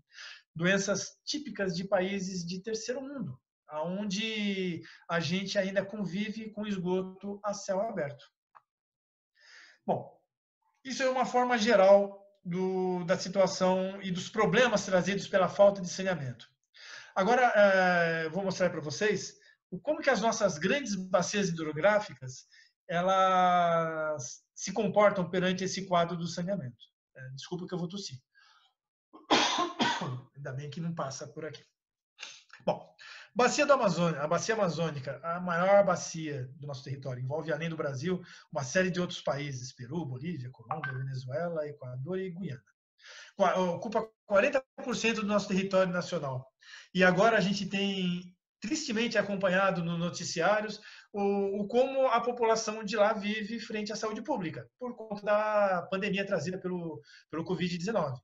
[0.54, 3.40] Doenças típicas de países de terceiro mundo,
[3.72, 8.24] onde a gente ainda convive com esgoto a céu aberto.
[9.86, 10.18] Bom,
[10.84, 15.88] isso é uma forma geral do, da situação e dos problemas trazidos pela falta de
[15.88, 16.46] saneamento.
[17.14, 19.34] Agora, é, vou mostrar para vocês
[19.82, 22.46] como que as nossas grandes bacias hidrográficas
[22.88, 26.84] elas se comportam perante esse quadro do saneamento.
[27.16, 28.18] É, desculpa que eu vou tossir.
[30.36, 31.64] Ainda bem que não passa por aqui.
[32.64, 32.94] Bom,
[33.38, 37.76] Bacia do Amazônia, a bacia amazônica, a maior bacia do nosso território, envolve além do
[37.76, 38.20] Brasil
[38.50, 42.60] uma série de outros países, Peru, Bolívia, Colômbia, Venezuela, Equador e Guiana.
[43.74, 46.52] Ocupa 40% do nosso território nacional.
[46.92, 50.80] E agora a gente tem tristemente acompanhado nos noticiários
[51.12, 55.82] o, o, como a população de lá vive frente à saúde pública, por conta da
[55.90, 57.00] pandemia trazida pelo,
[57.30, 58.14] pelo Covid-19.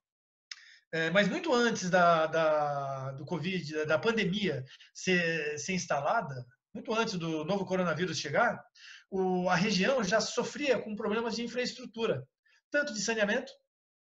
[0.93, 7.15] É, mas muito antes da, da, do Covid, da pandemia ser, ser instalada, muito antes
[7.15, 8.65] do novo coronavírus chegar,
[9.11, 12.27] o, a região já sofria com problemas de infraestrutura,
[12.71, 13.53] tanto de saneamento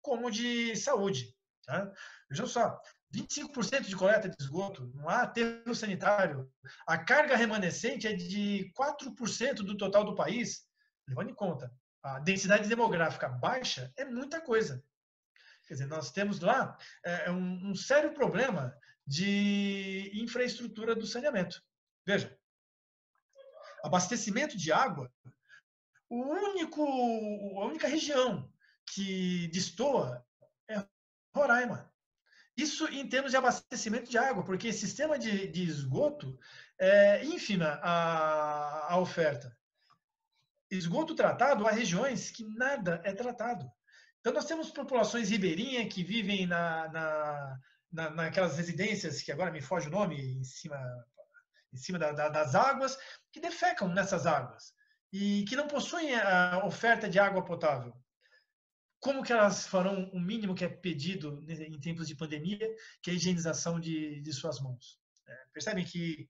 [0.01, 1.35] como de saúde.
[1.64, 1.91] Tá?
[2.47, 2.81] Só,
[3.15, 6.51] 25% de coleta de esgoto, não há aterro sanitário,
[6.87, 10.67] a carga remanescente é de 4% do total do país,
[11.07, 11.71] levando em conta
[12.03, 14.83] a densidade demográfica baixa, é muita coisa.
[15.67, 21.63] Quer dizer, nós temos lá é, é, um, um sério problema de infraestrutura do saneamento.
[22.05, 22.37] Veja,
[23.85, 25.13] abastecimento de água,
[26.09, 26.83] o único,
[27.61, 28.53] a única região
[28.93, 30.27] que destoa
[30.69, 30.85] é
[31.35, 31.91] Roraima.
[32.57, 36.39] Isso em termos de abastecimento de água, porque sistema de, de esgoto
[36.79, 39.57] é ínfima a, a oferta.
[40.71, 43.71] Esgoto tratado, há regiões que nada é tratado.
[44.21, 49.61] Então, nós temos populações ribeirinhas que vivem na, na, na, naquelas residências, que agora me
[49.61, 50.79] foge o nome, em cima,
[51.73, 52.97] em cima da, da, das águas,
[53.33, 54.73] que defecam nessas águas
[55.13, 57.93] e que não possuem a oferta de água potável.
[59.03, 62.73] Como que elas farão o mínimo que é pedido em tempos de pandemia,
[63.03, 64.97] que é a higienização de, de suas mãos?
[65.27, 66.29] É, percebem que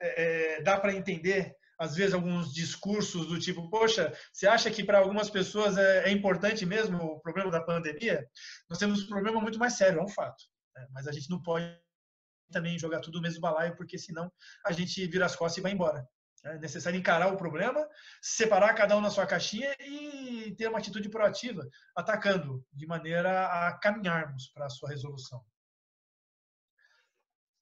[0.00, 4.84] é, é dá para entender às vezes, alguns discursos do tipo: Poxa, você acha que
[4.84, 8.24] para algumas pessoas é, é, importante mesmo o problema da pandemia?
[8.70, 10.44] Nós temos um problema muito mais sério, é um fato.
[10.76, 10.86] Né?
[10.92, 11.66] Mas a gente não pode
[12.52, 14.30] também jogar tudo no mesmo balaio, porque senão
[14.64, 16.08] a gente vira as costas e vai embora.
[16.44, 17.88] É necessário encarar o problema,
[18.20, 21.66] separar cada um na sua caixinha e ter uma atitude proativa,
[21.96, 25.42] atacando de maneira a caminharmos para a sua resolução.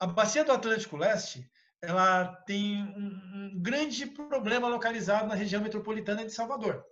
[0.00, 1.48] A bacia do Atlântico Leste
[1.82, 6.84] ela tem um, grande problema localizado na região metropolitana de Salvador,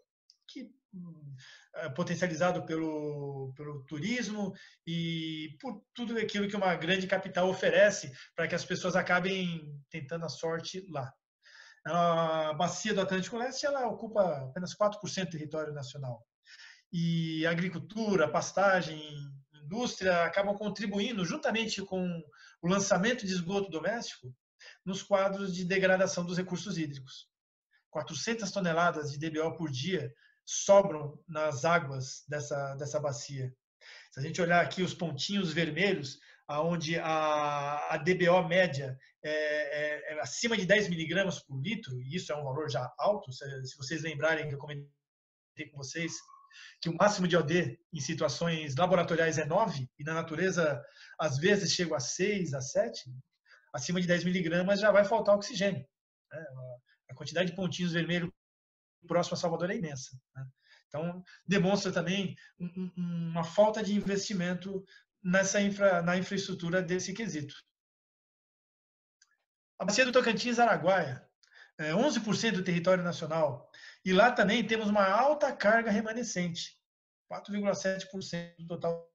[0.49, 0.69] que
[1.77, 4.53] é potencializado pelo, pelo turismo
[4.85, 10.25] e por tudo aquilo que uma grande capital oferece para que as pessoas acabem tentando
[10.25, 11.13] a sorte lá.
[11.93, 16.25] A bacia do Atlântico Leste ela ocupa apenas 4% do território nacional.
[16.93, 19.01] E agricultura, pastagem,
[19.63, 22.23] indústria acabam contribuindo, juntamente com
[22.63, 24.35] o lançamento de esgoto doméstico,
[24.85, 27.29] nos quadros de degradação dos recursos hídricos.
[27.91, 30.13] 400 toneladas de DBO por dia
[30.45, 33.53] sobram nas águas dessa, dessa bacia.
[34.13, 36.19] Se a gente olhar aqui os pontinhos vermelhos,
[36.51, 42.17] aonde a, a DBO média é, é, é, acima de 10 miligramas por litro, e
[42.17, 44.91] isso é um valor já alto, se, se vocês lembrarem que eu comentei
[45.71, 46.13] com vocês,
[46.83, 50.83] que o máximo de OD em situações laboratoriais é 9, e na natureza
[51.21, 53.09] às vezes chega a 6, a 7,
[53.73, 55.87] acima de 10 miligramas já vai faltar oxigênio.
[56.33, 56.45] Né?
[57.11, 58.29] A quantidade de pontinhos vermelhos
[59.07, 60.19] próximo a Salvador é imensa.
[60.35, 60.45] Né?
[60.89, 62.35] Então, demonstra também
[62.97, 64.85] uma falta de investimento
[65.23, 67.55] nessa infra, na infraestrutura desse quesito.
[69.79, 71.27] A bacia do Tocantins-Araguaia,
[71.79, 73.71] é 11% do território nacional.
[74.05, 76.77] E lá também temos uma alta carga remanescente,
[77.33, 79.11] 4,7% do total.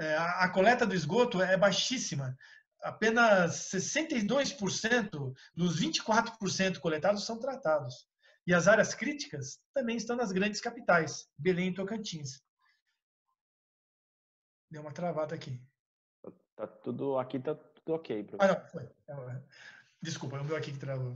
[0.00, 2.36] É, a coleta do esgoto é baixíssima,
[2.82, 7.94] apenas 62% dos 24% coletados são tratados.
[8.46, 12.40] E as áreas críticas também estão nas grandes capitais, Belém e Tocantins.
[14.70, 15.60] Deu uma travada aqui.
[16.56, 18.56] Tá tudo aqui tá tudo ok, professor.
[18.56, 18.82] Ah, não, foi.
[18.82, 19.42] É,
[20.02, 21.12] desculpa, é o meu aqui que travou.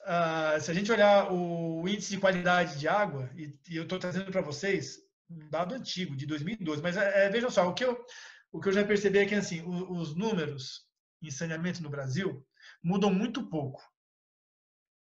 [0.00, 3.98] Uh, se a gente olhar o índice de qualidade de água, e, e eu estou
[3.98, 7.84] trazendo para vocês um dado antigo, de 2012, mas é, é, vejam só, o que,
[7.84, 8.04] eu,
[8.50, 10.88] o que eu já percebi é que assim, os, os números
[11.22, 12.44] em saneamento no Brasil
[12.82, 13.82] mudam muito pouco.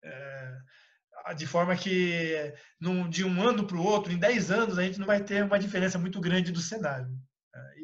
[0.03, 0.57] É,
[1.37, 4.99] de forma que num, de um ano para o outro, em 10 anos, a gente
[4.99, 7.07] não vai ter uma diferença muito grande do cenário.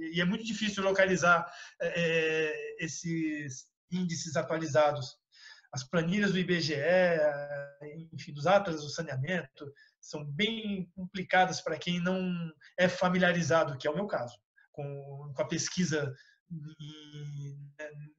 [0.08, 1.46] E, e, é muito difícil localizar
[1.82, 5.16] é, esses índices atualizados.
[5.72, 6.76] As planilhas do IBGE,
[8.14, 13.92] enfim, dos atlas do saneamento, são bem complicadas para quem não é familiarizado, que é
[13.92, 14.36] o meu caso,
[14.72, 16.16] com, com a pesquisa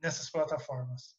[0.03, 1.17] nessas plataformas.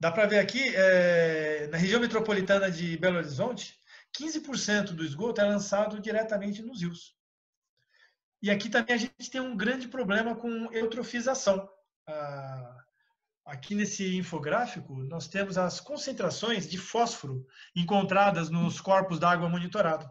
[0.00, 3.78] Dá para ver aqui, é, na região metropolitana de Belo Horizonte,
[4.18, 7.19] 15% do esgoto é lançado diretamente nos rios.
[8.42, 11.68] E aqui também a gente tem um grande problema com eutrofização.
[12.06, 12.84] Ah,
[13.44, 20.08] aqui nesse infográfico, nós temos as concentrações de fósforo encontradas nos corpos d'água monitorado.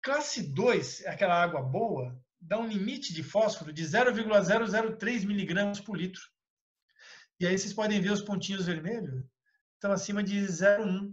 [0.00, 5.96] Classe 2, é aquela água boa, dá um limite de fósforo de 0,003 miligramas por
[5.96, 6.22] litro.
[7.40, 9.24] E aí vocês podem ver os pontinhos vermelhos,
[9.74, 11.12] estão acima de 0,1.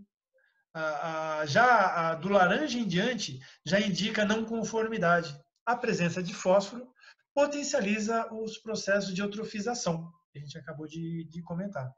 [1.48, 5.36] já a, do laranja em diante já indica não conformidade.
[5.66, 6.92] A presença de fósforo
[7.34, 11.92] potencializa os processos de eutrofização, que a gente acabou de, de comentar.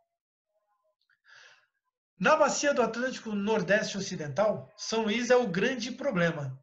[2.17, 6.57] Na bacia do Atlântico Nordeste Ocidental, São Luís é o grande problema.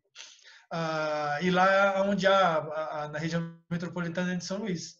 [0.70, 4.96] Ah, e lá onde há, na região metropolitana de São Luís.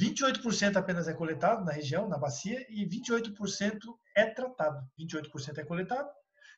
[0.00, 3.78] 28% apenas é coletado na região, na bacia, e 28%
[4.16, 4.80] é tratado.
[4.98, 6.08] 28% é coletado,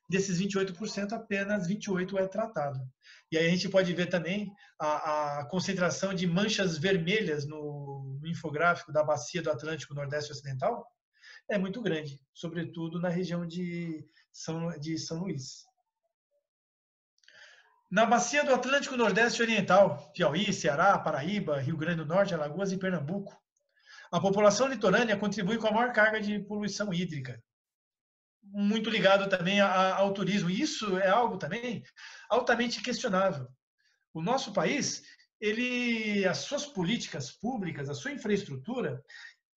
[0.07, 2.79] desses 28%, apenas 28% é tratado.
[3.31, 8.27] E aí a gente pode ver também a, a concentração de manchas vermelhas no, no,
[8.27, 10.85] infográfico da bacia do Atlântico Nordeste Ocidental,
[11.49, 15.65] é muito grande, sobretudo na região de São, de São Luís.
[17.91, 22.77] Na bacia do Atlântico Nordeste Oriental, Piauí, Ceará, Paraíba, Rio Grande do Norte, Alagoas e
[22.77, 23.39] Pernambuco,
[24.11, 27.41] a população litorânea contribui com a maior carga de poluição hídrica,
[28.55, 30.49] muito ligado também ao turismo.
[30.49, 31.83] Isso é algo também
[32.29, 33.47] altamente questionável.
[34.13, 35.03] O nosso país,
[35.41, 39.03] ele, as suas políticas públicas, a sua infraestrutura,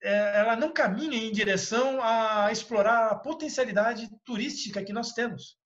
[0.02, 5.56] é, ela não caminha em direção a explorar a potencialidade turística que nós temos.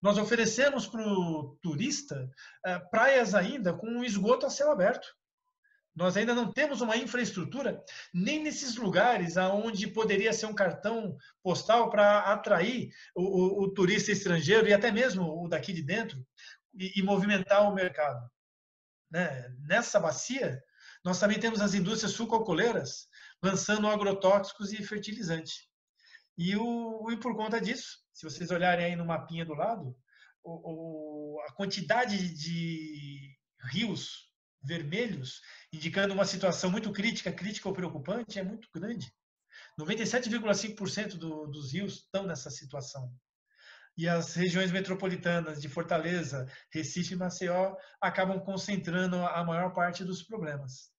[0.00, 2.30] Nós oferecemos para o turista
[2.64, 5.08] é, praias ainda com esgoto a céu aberto.
[5.94, 7.82] Nós ainda não temos uma infraestrutura
[8.12, 14.10] nem nesses lugares aonde poderia ser um cartão postal para atrair o, o, o, turista
[14.10, 16.18] estrangeiro e até mesmo o daqui de dentro
[16.74, 18.28] e, e movimentar o mercado.
[19.08, 19.48] Né?
[19.60, 20.60] Nessa bacia,
[21.04, 23.06] nós também temos as indústrias sucocoleiras
[23.40, 25.68] lançando agrotóxicos e fertilizantes.
[26.36, 29.96] E, o, e por conta disso, se vocês olharem aí no mapinha do lado,
[30.42, 33.36] o, a quantidade de
[33.70, 34.24] rios
[34.62, 35.40] vermelhos,
[35.74, 39.12] indicando uma situação muito crítica, crítica ou preocupante, é muito grande.
[39.78, 43.12] 97,5% do, dos rios estão nessa situação.
[43.96, 50.22] E as regiões metropolitanas de Fortaleza, Recife e Maceió acabam concentrando a maior parte dos
[50.22, 50.92] problemas.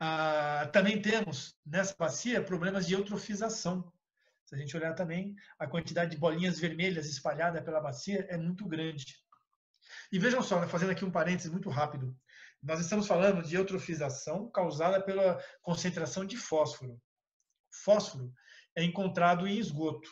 [0.00, 3.92] Ah, também temos nessa bacia problemas de eutrofização.
[4.44, 8.66] Se a gente olhar também, a quantidade de bolinhas vermelhas espalhada pela bacia é muito
[8.66, 9.16] grande.
[10.10, 12.14] E vejam só, fazendo aqui um parênteses muito rápido,
[12.64, 16.98] nós estamos falando de eutrofização causada pela concentração de fósforo.
[17.70, 18.32] Fósforo
[18.74, 20.10] é encontrado em esgoto.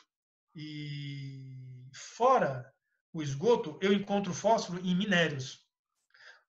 [0.54, 2.70] E fora
[3.10, 5.66] o esgoto, eu encontro fósforo em minérios.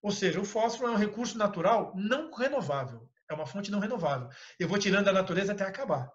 [0.01, 3.10] Ou seja, o fósforo é um recurso natural não renovável.
[3.30, 4.28] É uma fonte não renovável.
[4.60, 6.12] Eu vou tirando da natureza até acabar.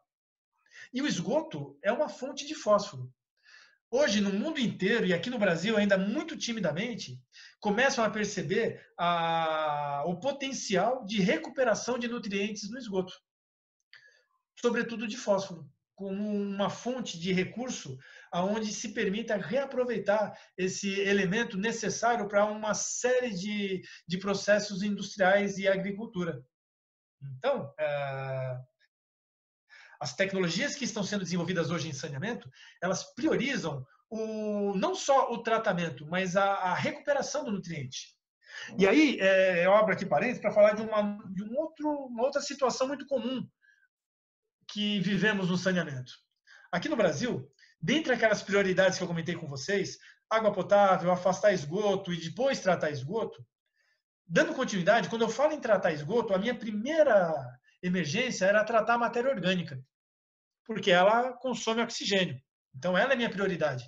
[0.93, 3.11] E o esgoto é uma fonte de fósforo.
[3.91, 7.19] Hoje, no mundo inteiro e aqui no Brasil, ainda muito timidamente,
[7.59, 13.15] começam a perceber a, o potencial de recuperação de nutrientes no esgoto,
[14.61, 17.99] sobretudo de fósforo, como uma fonte de recurso
[18.31, 25.67] aonde se permita reaproveitar esse elemento necessário para uma série de, de processos industriais e
[25.67, 26.45] agricultura.
[27.39, 28.59] Então, é,
[30.01, 32.51] as tecnologias que estão sendo desenvolvidas hoje em saneamento,
[32.83, 38.17] elas priorizam o, não só o tratamento, mas a, a recuperação do nutriente.
[38.79, 42.25] E aí, é, eu abro aqui parênteses para falar de, uma, de um outro, uma
[42.25, 43.47] outra situação muito comum
[44.67, 46.13] que vivemos no saneamento.
[46.71, 49.99] Aqui no Brasil, dentre aquelas prioridades que eu comentei com vocês,
[50.31, 53.45] água potável, afastar esgoto e depois tratar esgoto,
[54.27, 57.33] dando continuidade, quando eu falo em tratar esgoto, a minha primeira
[57.83, 59.83] emergência era tratar a matéria orgânica,
[60.65, 62.41] porque ela consome oxigênio.
[62.75, 63.85] Então, ela é minha prioridade.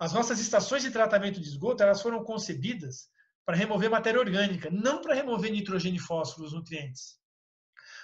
[0.00, 3.08] As nossas estações de tratamento de esgoto elas foram concebidas
[3.44, 7.18] para remover matéria orgânica, não para remover nitrogênio e fósforo, os nutrientes.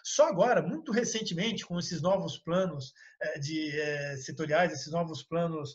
[0.02, 2.92] Só agora, muito recentemente, com esses novos planos
[3.22, 5.74] é, de é, setoriais, esses novos planos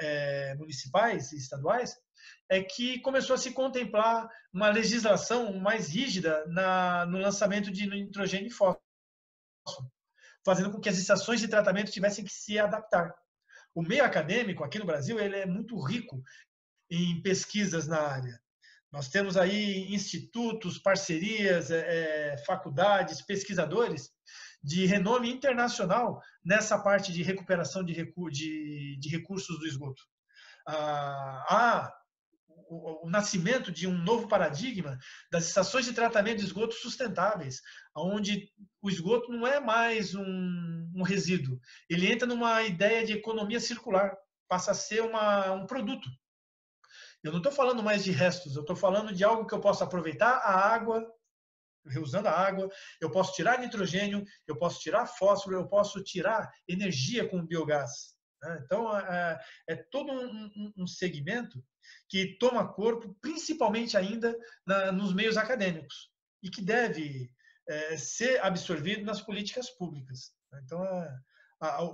[0.00, 1.96] é, municipais e estaduais,
[2.48, 6.44] é que começou a se contemplar uma legislação mais rígida
[7.06, 8.77] no lançamento de nitrogênio e fósforo,
[10.48, 13.14] fazendo com que as estações de tratamento tivessem que se adaptar.
[13.74, 16.22] O meio acadêmico aqui no Brasil ele é muito rico
[16.90, 18.40] em pesquisas na área.
[18.90, 24.10] Nós temos aí institutos, parcerias, é, é, faculdades, pesquisadores
[24.62, 30.02] de renome internacional nessa parte de recuperação de, recu de, de recursos do esgoto.
[30.66, 31.94] Ah, há
[32.68, 34.98] o, o, nascimento de um novo paradigma
[35.30, 37.60] das estações de tratamento de esgoto sustentáveis,
[37.96, 38.50] onde
[38.82, 41.58] o esgoto não é mais um, um resíduo,
[41.88, 44.16] ele entra numa ideia de economia circular,
[44.48, 46.08] passa a ser uma, um produto.
[47.22, 49.82] Eu não estou falando mais de restos, eu estou falando de algo que eu posso
[49.82, 51.04] aproveitar a água,
[51.86, 52.68] reusando a água,
[53.00, 58.17] eu posso tirar nitrogênio, eu posso tirar fósforo, eu posso tirar energia com biogás.
[58.42, 58.62] Né?
[58.64, 61.62] Então, é, é todo um, um, segmento
[62.08, 64.36] que toma corpo, principalmente ainda
[64.66, 66.10] na, nos meios acadêmicos,
[66.42, 67.30] e que deve
[67.68, 70.32] é, ser absorvido nas políticas públicas.
[70.52, 70.60] Né?
[70.64, 71.18] Então, é,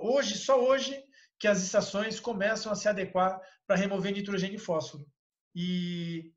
[0.01, 1.03] hoje, só hoje,
[1.38, 5.07] que as estações começam a se adequar para remover nitrogênio e fósforo.
[5.55, 6.32] E,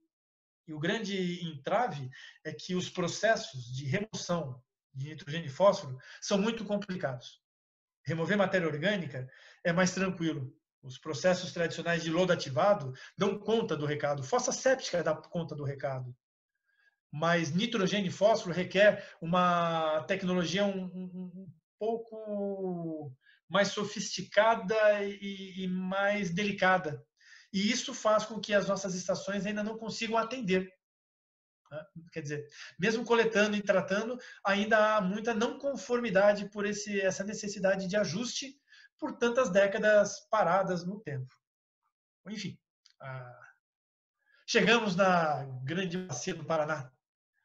[0.68, 2.10] e o grande entrave
[2.44, 4.62] é que os processos de remoção
[4.94, 7.42] de nitrogênio e fósforo são muito complicados.
[8.06, 9.30] Remover matéria orgânica
[9.68, 10.54] é mais tranquilo.
[10.82, 14.24] Os processos tradicionais de lodo ativado dão conta do recado.
[14.24, 16.16] Fossa séptica dá conta do recado.
[17.12, 23.14] Mas nitrogênio e fósforo requer uma tecnologia um, um, um pouco
[23.50, 27.04] mais sofisticada e, e mais delicada.
[27.52, 30.72] E isso faz com que as nossas estações ainda não consigam atender.
[31.72, 31.86] Né?
[32.14, 32.48] Quer dizer,
[32.80, 38.58] mesmo coletando e tratando, ainda há muita não conformidade por esse, essa necessidade de ajuste
[39.00, 41.34] por tantas décadas paradas no tempo.
[42.28, 42.60] Enfim,
[44.46, 46.92] chegamos na grande bacia do Paraná.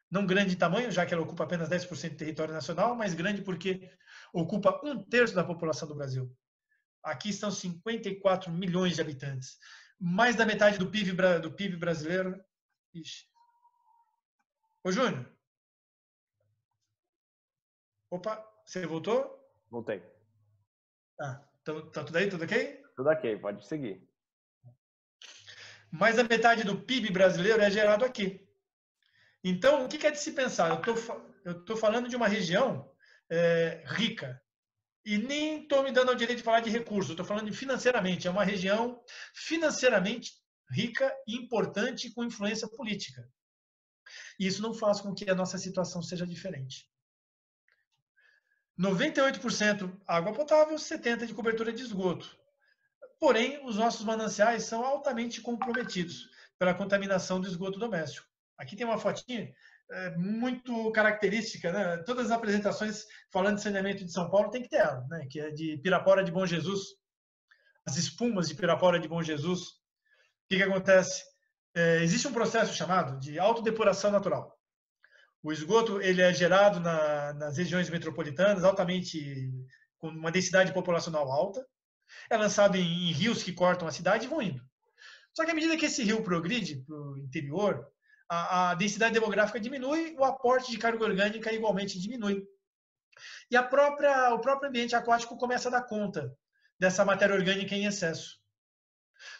[0.09, 3.89] Não grande tamanho, já que ela ocupa apenas 10% do território nacional, mas grande porque
[4.31, 6.31] ocupa um terço da população do Brasil.
[7.01, 9.57] Aqui estão 54 milhões de habitantes.
[9.99, 12.39] Mais da metade do PIB, do PIB brasileiro.
[12.93, 13.25] Ixi.
[14.83, 15.27] Ô, Júnior.
[18.11, 19.43] Opa, você voltou?
[19.71, 20.12] Voltei.
[21.17, 22.29] Tá, tá, tá tudo aí?
[22.29, 22.83] Tudo ok?
[22.95, 24.07] Tudo ok, pode seguir.
[25.91, 28.47] Mais da metade do PIB brasileiro é gerado aqui.
[29.43, 30.81] Então, o que é de se pensar?
[31.45, 32.89] Eu estou falando de uma região
[33.29, 34.41] é, rica.
[35.05, 38.27] E nem estou me dando o direito de falar de recursos, estou falando de financeiramente.
[38.27, 39.03] É uma região
[39.35, 40.31] financeiramente
[40.71, 43.29] rica e importante com influência política.
[44.39, 46.89] E isso não faz com que a nossa situação seja diferente.
[48.79, 52.37] 98% água potável, 70% de cobertura de esgoto.
[53.19, 58.27] Porém, os nossos mananciais são altamente comprometidos pela contaminação do esgoto doméstico.
[58.57, 59.53] Aqui tem uma fotinha
[59.91, 61.97] é, muito característica, né?
[62.03, 65.27] Todas as apresentações falando de saneamento de São Paulo tem que ter ela, né?
[65.29, 66.95] Que é de Pirapora de Bom Jesus.
[67.85, 69.61] As espumas de Pirapora de Bom Jesus.
[69.61, 69.73] O
[70.49, 71.23] que, que acontece?
[71.75, 74.57] É, existe um processo chamado de autodepuração natural.
[75.43, 79.51] O esgoto ele é gerado na, nas regiões metropolitanas, altamente
[79.97, 81.67] com uma densidade populacional alta.
[82.29, 84.63] É lançado em, em rios que cortam a cidade e vão indo.
[85.33, 87.85] Só que à medida que esse rio progride para o interior,
[88.29, 92.47] a, a, densidade demográfica diminui, o aporte de carga orgânica igualmente diminui.
[93.51, 96.33] E a própria, o próprio ambiente aquático começa a dar conta
[96.79, 98.39] dessa matéria orgânica em excesso.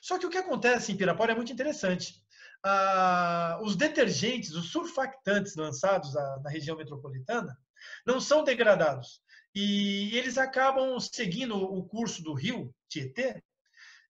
[0.01, 2.22] Só que o que acontece em Pirapora é muito interessante
[2.63, 7.57] ah, os detergentes, os surfactantes lançados a, na região metropolitana
[8.05, 9.21] não são degradados.
[9.53, 13.43] E eles acabam seguindo o curso do rio Tietê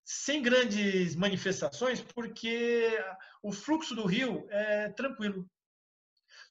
[0.05, 2.89] sem grandes manifestações, porque
[3.41, 5.49] o fluxo do rio é tranquilo.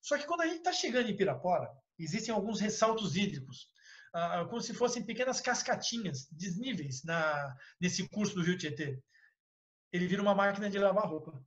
[0.01, 3.69] Só que quando a gente está chegando em Pirapora, existem alguns ressaltos hídricos,
[4.15, 8.99] ah, como se fossem pequenas cascatinhas, desníveis na, nesse curso do rio Tietê.
[9.93, 11.41] Ele vira uma máquina de lavar roupa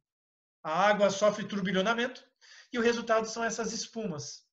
[0.66, 2.28] a água sofre turbilhonamento
[2.74, 4.44] e o resultado são essas espumas.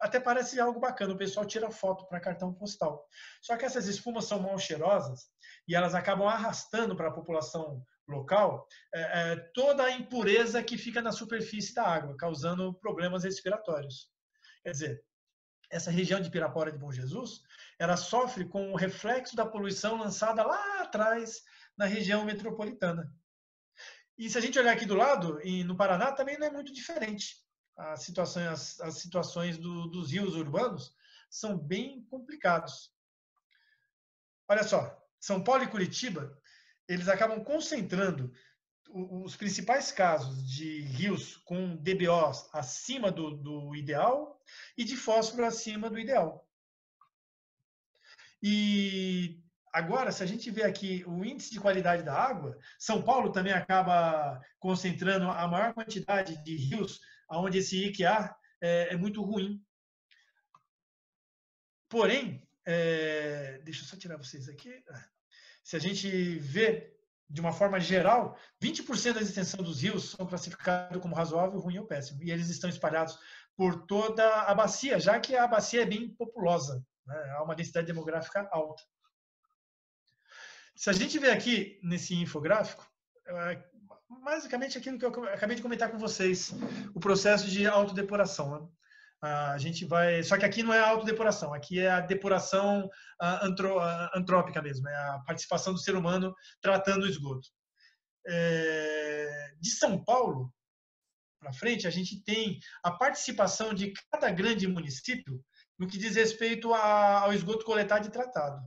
[0.00, 3.04] Até parece algo bacana, o pessoal tira foto para cartão postal.
[3.42, 5.28] Só que essas espumas são mal cheirosas
[5.66, 9.00] e elas acabam arrastando para a população local é,
[9.32, 14.08] é, toda a impureza que fica na superfície da água, causando problemas respiratórios.
[14.62, 15.04] Quer dizer,
[15.68, 17.40] essa região de Pirapora de Bom Jesus,
[17.76, 21.42] ela sofre com o reflexo da poluição lançada lá atrás
[21.76, 23.12] na região metropolitana.
[24.16, 26.72] E se a gente olhar aqui do lado, e no Paraná também não é muito
[26.72, 27.42] diferente.
[27.76, 30.94] As situações, as, as situações do, dos rios urbanos
[31.28, 32.92] são bem complicados.
[34.48, 36.40] Olha só, São Paulo e Curitiba,
[36.88, 38.32] eles acabam concentrando
[38.90, 44.40] os principais casos de rios com DBOs acima do, do ideal
[44.76, 46.48] e de fósforo acima do ideal.
[48.40, 49.42] E
[49.74, 53.52] Agora, se a gente vê aqui o índice de qualidade da água, São Paulo também
[53.52, 59.60] acaba concentrando a maior quantidade de rios onde esse IQA é, é muito ruim.
[61.88, 64.80] Porém, é, deixa eu só tirar vocês aqui.
[65.64, 66.94] Se a gente vê
[67.28, 71.86] de uma forma geral, 20% da extensão dos rios são classificados como razoável, ruim ou
[71.86, 72.22] péssimo.
[72.22, 73.18] E eles estão espalhados
[73.56, 77.34] por toda a bacia, já que a bacia é bem populosa, né?
[77.36, 78.84] há uma densidade demográfica alta.
[80.74, 82.86] Se a gente vê aqui nesse infográfico,
[83.26, 83.62] é,
[84.24, 86.52] basicamente aquilo que eu acabei de comentar com vocês,
[86.94, 88.60] o processo de autodepuração.
[88.60, 88.68] Né?
[89.22, 92.90] A gente vai, só que aqui não é a autodepuração, aqui é a depuração
[94.14, 97.48] antrópica mesmo, é a participação do ser humano tratando o esgoto.
[98.26, 100.52] É, de São Paulo
[101.44, 105.44] para frente, a gente tem a participação de cada grande município
[105.78, 108.62] no que diz respeito ao esgoto coletado e tratado.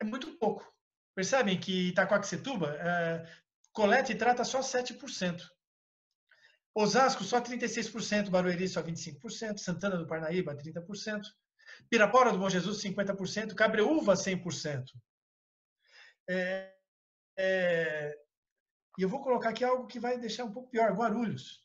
[0.00, 0.66] É muito pouco.
[1.14, 3.26] Percebem que Itacoaxetuba é,
[3.72, 5.42] coleta e trata só 7%.
[6.74, 11.22] Osasco, só 36%, Barueri, só 25%, Santana do Parnaíba, 30%,
[11.88, 14.84] Pirapora do Bom Jesus, 50%, Cabreúva, 100%.
[16.28, 16.72] É,
[17.36, 18.18] é,
[18.98, 21.60] e eu vou colocar aqui algo que vai deixar um pouco pior, Guarulhos.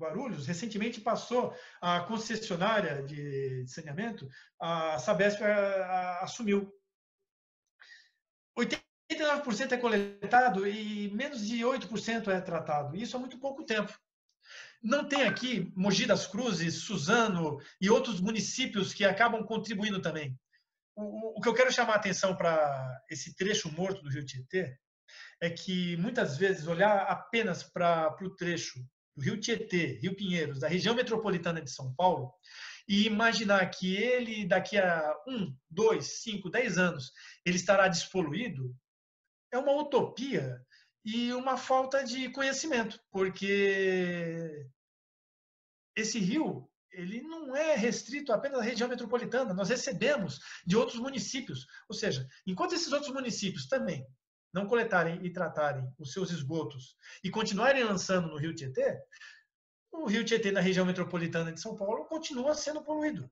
[0.00, 4.28] Guarulhos, recentemente passou a concessionária de saneamento,
[4.58, 6.72] a Sabesp a, a, assumiu.
[8.58, 12.96] 89% é coletado e menos de 8% é tratado.
[12.96, 13.92] Isso há muito pouco tempo.
[14.82, 20.36] Não tem aqui Mogi das Cruzes, Suzano e outros municípios que acabam contribuindo também.
[20.96, 24.76] O, o que eu quero chamar a atenção para esse trecho morto do Rio Tietê
[25.40, 28.78] é que muitas vezes olhar apenas para o trecho
[29.16, 32.32] do Rio Tietê, Rio Pinheiros, da região metropolitana de São Paulo,
[32.88, 37.12] e imaginar que ele daqui a um, dois, cinco, dez anos
[37.44, 38.74] ele estará despoluído,
[39.52, 40.60] é uma utopia
[41.04, 44.66] e uma falta de conhecimento, porque
[45.96, 51.66] esse rio ele não é restrito apenas à região metropolitana, nós recebemos de outros municípios.
[51.88, 54.06] Ou seja, enquanto esses outros municípios também
[54.52, 59.00] não coletarem e tratarem os seus esgotos e continuarem lançando no Rio Tietê,
[59.92, 63.30] o Rio Tietê na região metropolitana de São Paulo continua sendo poluído.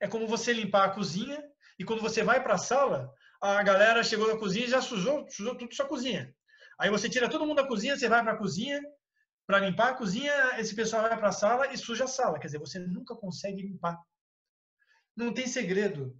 [0.00, 1.42] É como você limpar a cozinha
[1.78, 5.28] e quando você vai para a sala, a galera chegou na cozinha e já sujou,
[5.30, 6.34] sujou tudo sua cozinha.
[6.78, 8.80] Aí você tira todo mundo da cozinha, você vai para a cozinha,
[9.46, 12.38] para limpar a cozinha, esse pessoal vai para a sala e suja a sala.
[12.38, 13.98] Quer dizer, você nunca consegue limpar.
[15.14, 16.18] Não tem segredo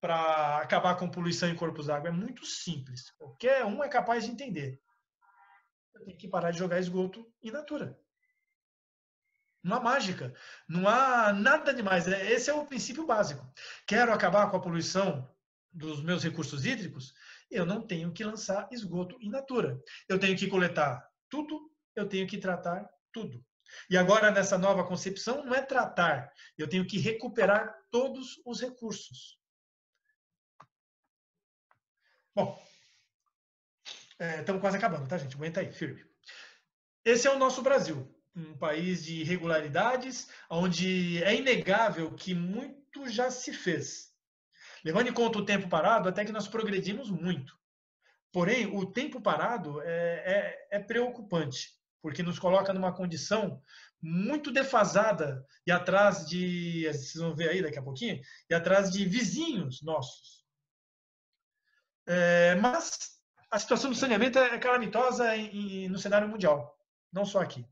[0.00, 2.08] para acabar com poluição em corpos d'água.
[2.08, 3.10] É muito simples.
[3.12, 4.80] Qualquer um é capaz de entender.
[6.04, 7.98] Tem que parar de jogar esgoto in natura.
[9.66, 10.32] Não há mágica.
[10.68, 12.06] Não há nada demais.
[12.06, 13.44] É, esse é o princípio básico.
[13.86, 15.28] Quero acabar com a poluição
[15.72, 17.12] dos meus recursos hídricos?
[17.50, 19.80] eu não tenho que lançar esgoto in natura.
[20.08, 23.44] Eu tenho que coletar tudo, eu tenho que tratar tudo.
[23.90, 29.38] E agora, nessa nova concepção, não é tratar, eu tenho que recuperar todos os recursos.
[32.34, 32.60] Bom,
[34.18, 35.36] é, estamos quase acabando, tá, gente?
[35.36, 36.04] Aguenta aí, firme.
[37.04, 43.30] Esse é o nosso Brasil, um país de irregularidades, onde é inegável que muito já
[43.30, 44.14] se fez.
[44.84, 47.56] Levando em conta o tempo parado, até que nós progredimos muito.
[48.30, 49.88] Porém, o tempo parado é,
[50.70, 51.70] é, é preocupante,
[52.02, 53.62] porque nos coloca numa condição
[54.02, 59.06] muito defasada e atrás de, vocês vão ver aí daqui a pouquinho, e atrás de
[59.06, 60.44] vizinhos nossos.
[62.06, 63.16] É, mas
[63.50, 66.78] a situação do saneamento é calamitosa em, em, no cenário mundial,
[67.10, 67.66] não só aqui.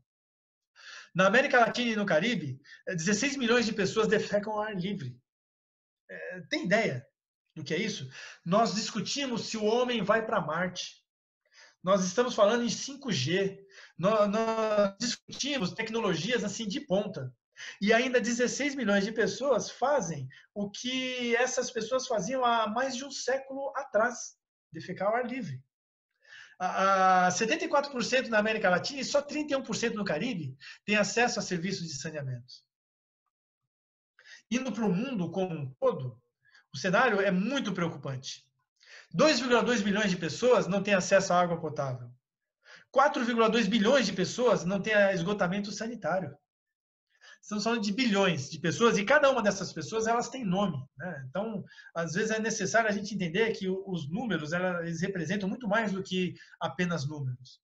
[1.15, 5.17] Na América Latina e no Caribe, 16 milhões de pessoas defecam ao ar livre.
[6.11, 7.07] É, tem ideia
[7.55, 8.09] do que é isso?
[8.45, 11.01] Nós discutimos se o homem vai para Marte.
[11.81, 13.57] Nós estamos falando em 5G.
[13.97, 17.33] Nós, nós, discutimos tecnologias assim de ponta.
[17.81, 23.05] E ainda 16 milhões de pessoas fazem o que essas pessoas faziam há mais de
[23.05, 24.35] um século atrás,
[24.69, 25.63] defecar ao ar livre.
[26.57, 31.99] A 74% na América Latina e só 31% no Caribe têm acesso a serviços de
[31.99, 32.53] saneamento.
[34.49, 36.21] Indo para o mundo como um todo,
[36.73, 38.45] o cenário é muito preocupante.
[39.13, 42.09] 2,2 bilhões de pessoas não têm acesso à água potável.
[42.93, 46.37] 4,2 bilhões de pessoas não têm esgotamento sanitário.
[47.45, 50.83] Estamos falando de bilhões de pessoas e cada uma dessas pessoas elas têm nome.
[50.97, 51.25] Né?
[51.29, 51.63] Então,
[51.93, 56.01] às vezes é necessário a gente entender que os números eles representam muito mais do
[56.01, 57.61] que apenas números.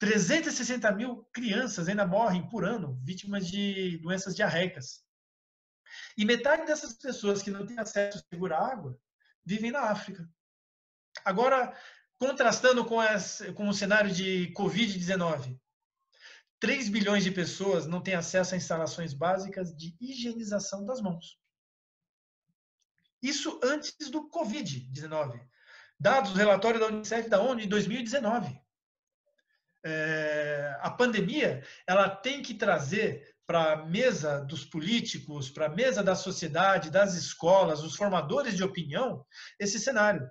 [0.00, 5.04] 360 mil crianças ainda morrem por ano vítimas de doenças diarreicas.
[6.18, 8.98] E metade dessas pessoas que não têm acesso seguro à água
[9.46, 10.28] vivem na África.
[11.24, 11.72] Agora,
[12.18, 12.96] contrastando com,
[13.54, 15.56] com o cenário de Covid-19,
[16.60, 21.38] 3 bilhões de pessoas não têm acesso a instalações básicas de higienização das mãos.
[23.22, 25.40] Isso antes do Covid-19.
[25.98, 28.60] Dados, relatório da Unicef da ONU de 2019.
[29.86, 36.02] É, a pandemia ela tem que trazer para a mesa dos políticos, para a mesa
[36.02, 39.24] da sociedade, das escolas, os formadores de opinião,
[39.58, 40.30] esse cenário.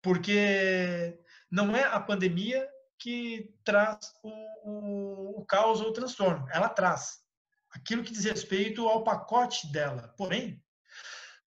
[0.00, 1.18] Porque
[1.50, 2.68] não é a pandemia
[3.00, 4.30] que traz o,
[4.62, 7.18] o, o caos ou o transtorno, ela traz
[7.70, 10.14] aquilo que diz respeito ao pacote dela.
[10.16, 10.62] Porém,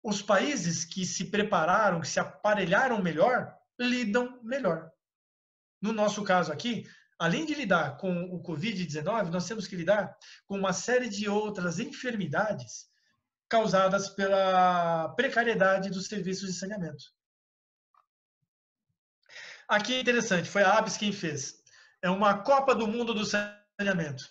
[0.03, 4.91] os países que se prepararam, que se aparelharam melhor, lidam melhor.
[5.81, 6.89] No nosso caso aqui,
[7.19, 10.17] além de lidar com o Covid-19, nós temos que lidar
[10.47, 12.91] com uma série de outras enfermidades
[13.49, 17.05] causadas pela precariedade dos serviços de saneamento.
[19.73, 21.55] Aqui é interessante, foi a ABS quem fez.
[22.03, 24.29] É uma Copa do Mundo do Saneamento.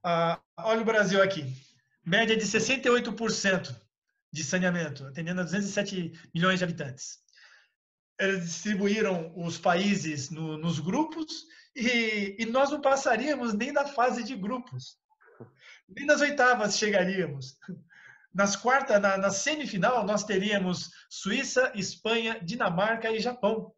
[0.00, 1.52] Ah, olha o Brasil aqui.
[2.06, 3.74] Média de 68%
[4.32, 7.18] de saneamento, atendendo a 207 milhões de habitantes.
[8.16, 14.22] Eles distribuíram os países no, nos grupos e, e nós não passaríamos nem da fase
[14.22, 14.98] de grupos.
[15.88, 17.58] Nem nas oitavas chegaríamos.
[18.32, 23.74] Nas quartas, na, na, semifinal, nós teríamos Suíça, Espanha, Dinamarca e Japão.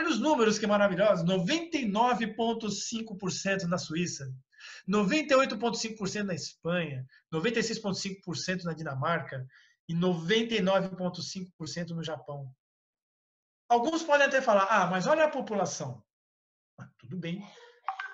[0.00, 4.34] Olha os números que maravilhosos: 99,5% na Suíça,
[4.88, 9.46] 98,5% na Espanha, 96,5% na Dinamarca
[9.86, 12.50] e 99,5% no Japão.
[13.68, 16.02] Alguns podem até falar, ah, mas olha a população.
[16.78, 17.46] Ah, tudo bem.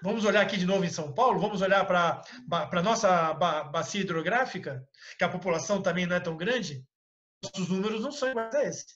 [0.03, 4.85] Vamos olhar aqui de novo em São Paulo, vamos olhar para a nossa bacia hidrográfica,
[5.17, 6.85] que a população também não é tão grande.
[7.57, 8.87] Os números não são iguais a esse.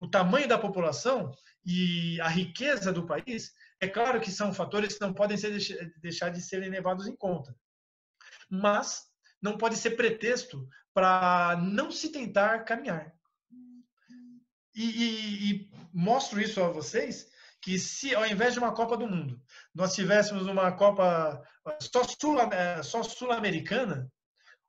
[0.00, 1.30] O tamanho da população
[1.64, 6.30] e a riqueza do país, é claro que são fatores que não podem ser, deixar
[6.30, 7.56] de serem levados em conta.
[8.50, 9.04] Mas
[9.40, 13.12] não pode ser pretexto para não se tentar caminhar.
[14.74, 17.28] E, e, e, mostro isso a vocês
[17.60, 19.40] que se ao invés de uma Copa do Mundo
[19.74, 21.42] nós tivéssemos uma Copa
[21.80, 24.10] só sul-americana, sul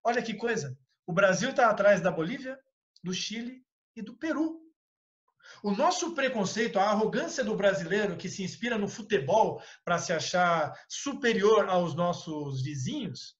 [0.04, 2.60] olha que coisa, o Brasil está atrás da Bolívia,
[3.04, 3.64] do Chile
[3.96, 4.65] e do Peru.
[5.66, 10.72] O nosso preconceito, a arrogância do brasileiro que se inspira no futebol para se achar
[10.88, 13.36] superior aos nossos vizinhos,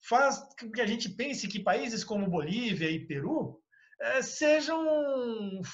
[0.00, 3.60] faz com que a gente pense que países como Bolívia e Peru
[4.00, 4.80] é, sejam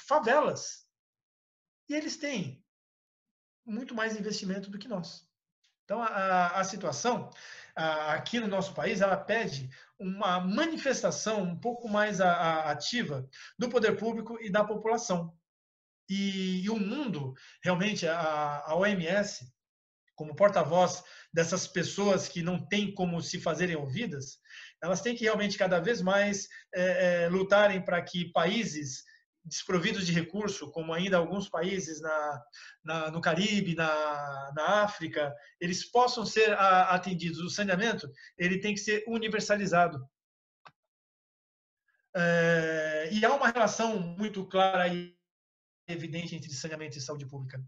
[0.09, 0.87] favelas.
[1.87, 2.65] E eles têm
[3.67, 5.29] muito mais investimento do que nós.
[5.85, 7.29] Então, a, a situação
[7.77, 13.29] a, aqui no nosso país, ela pede uma manifestação um pouco mais a, ativa
[13.59, 15.39] do poder público e da população.
[16.09, 19.47] E, e o mundo, realmente, a, a OMS,
[20.15, 21.03] como porta-voz
[21.33, 24.39] dessas pessoas que não têm como se fazerem ouvidas,
[24.83, 29.03] elas têm que realmente cada vez mais é, é, lutarem para que países
[29.45, 32.43] desprovidos de recurso, como ainda alguns países na,
[32.83, 37.41] na, no Caribe, na, na África, eles possam ser a, atendidos.
[37.41, 40.03] O saneamento ele tem que ser universalizado.
[42.17, 45.14] É, e há uma relação muito clara e
[45.87, 47.63] evidente entre saneamento e saúde pública.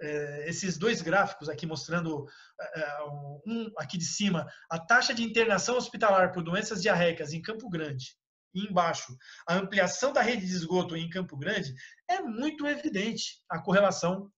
[0.00, 2.26] É, esses dois gráficos aqui mostrando
[2.60, 3.02] é, é,
[3.46, 8.16] um aqui de cima a taxa de internação hospitalar por doenças diarreicas em Campo Grande
[8.54, 9.16] e embaixo
[9.46, 11.74] a ampliação da rede de esgoto em Campo Grande
[12.08, 14.30] é muito evidente a correlação.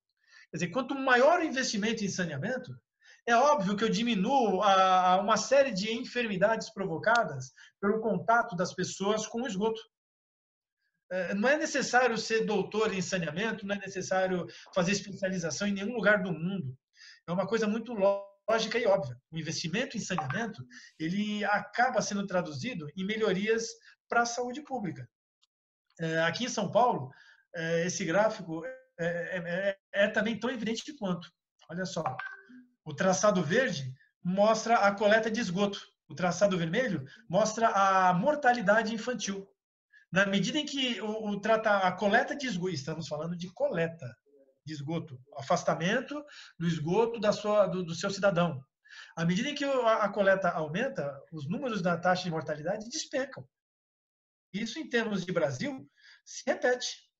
[0.51, 2.71] Quer dizer, quanto maior o investimento em saneamento,
[3.27, 9.27] é óbvio que eu diminuo a uma série de enfermidades provocadas pelo contato das pessoas
[9.27, 9.81] com o esgoto.
[11.12, 15.93] É, não é necessário ser doutor em saneamento, não é necessário fazer especialização em nenhum
[15.93, 16.74] lugar do mundo.
[17.28, 19.14] É uma coisa muito lógica e óbvia.
[19.30, 20.66] O investimento em saneamento
[20.98, 23.66] ele acaba sendo traduzido em melhorias
[24.09, 25.06] para a saúde pública.
[26.01, 27.10] É, aqui em São Paulo,
[27.55, 28.64] é, esse gráfico
[28.98, 31.30] é, é, também tão evidente quanto.
[31.68, 32.02] Olha só,
[32.86, 33.93] o traçado verde
[34.24, 35.78] mostra a coleta de esgoto.
[36.09, 39.47] O traçado vermelho mostra a mortalidade infantil.
[40.12, 44.06] Na medida em que o, o trata a coleta de esgoto, estamos falando de coleta
[44.64, 46.22] de esgoto, afastamento
[46.59, 48.62] do esgoto da sua, do, do seu cidadão.
[49.16, 53.48] À medida em que a, a coleta aumenta, os números da taxa de mortalidade despencam.
[54.52, 55.90] Isso, em termos de Brasil,
[56.24, 57.10] se repete.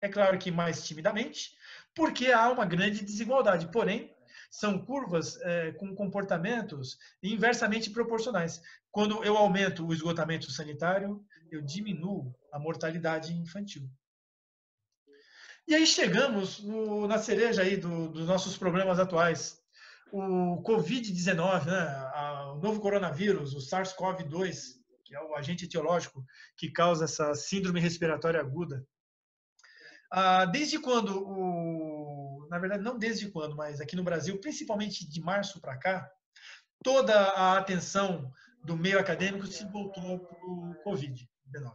[0.00, 1.50] É claro que mais timidamente,
[1.94, 3.70] porque há uma grande desigualdade.
[3.70, 4.13] Porém,
[4.54, 8.62] são curvas é, com comportamentos inversamente proporcionais.
[8.88, 13.90] Quando eu aumento o esgotamento sanitário, eu diminuo a mortalidade infantil.
[15.66, 19.60] E aí chegamos no, na cereja aí do, dos nossos problemas atuais.
[20.12, 26.24] O Covid-19, né, o novo coronavírus, o SARS-CoV-2, que é o agente etiológico
[26.56, 28.86] que causa essa síndrome respiratória aguda.
[30.12, 31.93] Ah, desde quando o,
[32.54, 36.08] na verdade não desde quando, mas aqui no Brasil, principalmente de março para cá,
[36.84, 38.32] toda a atenção
[38.62, 41.74] do meio acadêmico se voltou para o Covid-19.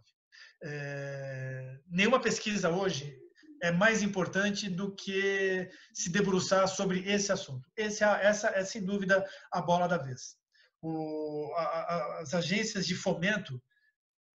[0.64, 3.14] É, nenhuma pesquisa hoje
[3.62, 7.70] é mais importante do que se debruçar sobre esse assunto.
[7.76, 10.38] Esse, é essa é, sem dúvida, a bola da vez.
[10.82, 13.62] O, a, as agências de fomento,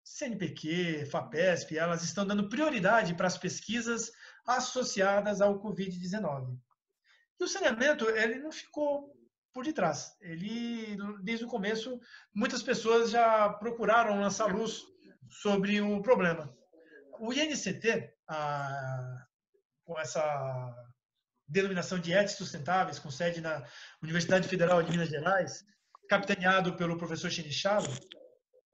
[0.03, 4.11] CNPq, FAPESP, elas estão dando prioridade para as pesquisas
[4.45, 6.57] associadas ao Covid-19.
[7.39, 9.13] E o saneamento, ele não ficou
[9.53, 10.15] por detrás.
[10.21, 11.99] Ele, desde o começo,
[12.33, 14.81] muitas pessoas já procuraram lançar luz
[15.29, 16.53] sobre o problema.
[17.19, 19.25] O INCT, a,
[19.85, 20.75] com essa
[21.47, 23.65] denominação de éticas sustentáveis, com sede na
[24.01, 25.63] Universidade Federal de Minas Gerais,
[26.09, 27.87] capitaneado pelo professor Chinichalo,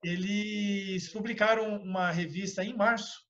[0.04, 3.22] eles publicaram uma revista em março,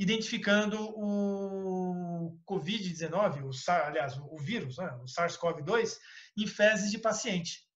[0.00, 3.52] identificando o Covid-19,
[3.84, 5.98] aliás, o vírus, né, o SARS-CoV-2,
[6.38, 7.68] em fezes de paciente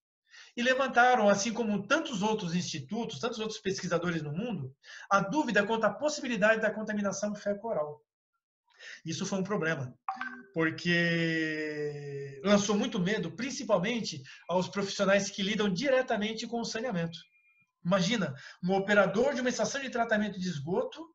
[0.56, 4.74] e levantaram, assim como tantos outros institutos, tantos outros pesquisadores no mundo,
[5.10, 8.02] a dúvida quanto à possibilidade da contaminação fecal-oral.
[9.04, 9.94] Isso foi um problema,
[10.54, 17.18] porque lançou muito medo, principalmente aos profissionais que lidam diretamente com o saneamento.
[17.84, 21.13] Imagina, um operador de uma estação de tratamento de esgoto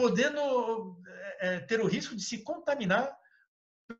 [0.00, 0.98] podendo
[1.40, 3.14] é, ter o risco de se contaminar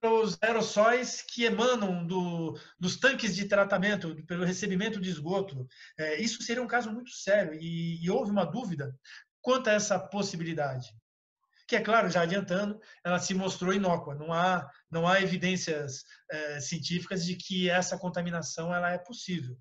[0.01, 5.69] pelos aerossóis que emanam do, dos tanques de tratamento, pelo recebimento de esgoto.
[5.99, 8.97] É, isso seria um caso muito sério e, e, houve uma dúvida
[9.43, 10.89] quanto a essa possibilidade.
[11.69, 14.15] Que, é claro, já adiantando, ela se mostrou inócua.
[14.15, 19.55] Não há, não há evidências é, científicas de que essa contaminação ela é possível.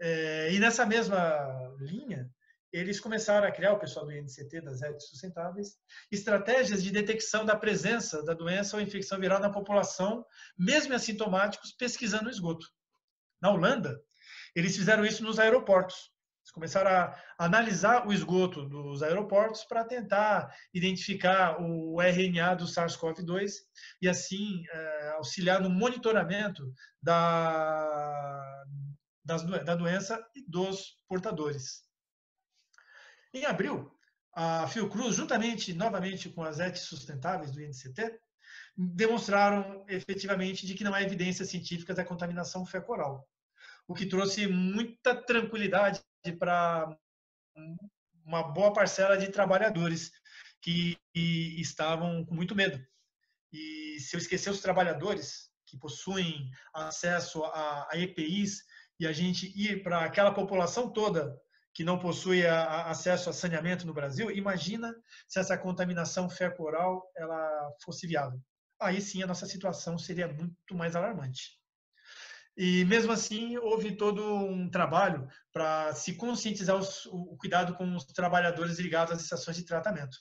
[0.00, 1.38] É, e nessa mesma
[1.78, 2.28] linha,
[2.72, 5.76] eles começaram a criar, o pessoal do INCT, das redes sustentáveis,
[6.10, 10.24] estratégias de detecção da presença da doença ou infecção viral na população,
[10.58, 12.66] mesmo assintomáticos, pesquisando o esgoto.
[13.40, 14.00] Na Holanda,
[14.54, 16.10] eles fizeram isso nos aeroportos.
[16.42, 23.52] Eles começaram a analisar o esgoto dos aeroportos para tentar identificar o RNA do SARS-CoV-2
[24.00, 28.64] e, assim, é, auxiliar no monitoramento da,
[29.24, 31.91] da doença e dos portadores.
[33.34, 33.90] Em abril,
[34.34, 38.18] a Fiocruz, juntamente, novamente, com as ETs sustentáveis do INCT,
[38.76, 43.26] demonstraram efetivamente de que não há evidências científicas da contaminação fecal
[43.86, 46.02] o que trouxe muita tranquilidade
[46.38, 46.96] para
[48.24, 50.12] uma boa parcela de trabalhadores
[50.60, 52.84] que estavam com muito medo.
[53.52, 58.64] E se eu esquecer os trabalhadores que possuem acesso a EPIs
[58.98, 61.38] e a gente ir para aquela população toda
[61.74, 64.94] que não possui a, a acesso a saneamento no Brasil, imagina
[65.26, 68.40] se essa contaminação fecal-oral ela fosse viável.
[68.80, 71.58] Aí sim a nossa situação seria muito mais alarmante.
[72.56, 78.04] E mesmo assim houve todo um trabalho para se conscientizar os, o cuidado com os
[78.04, 80.18] trabalhadores ligados às estações de tratamento.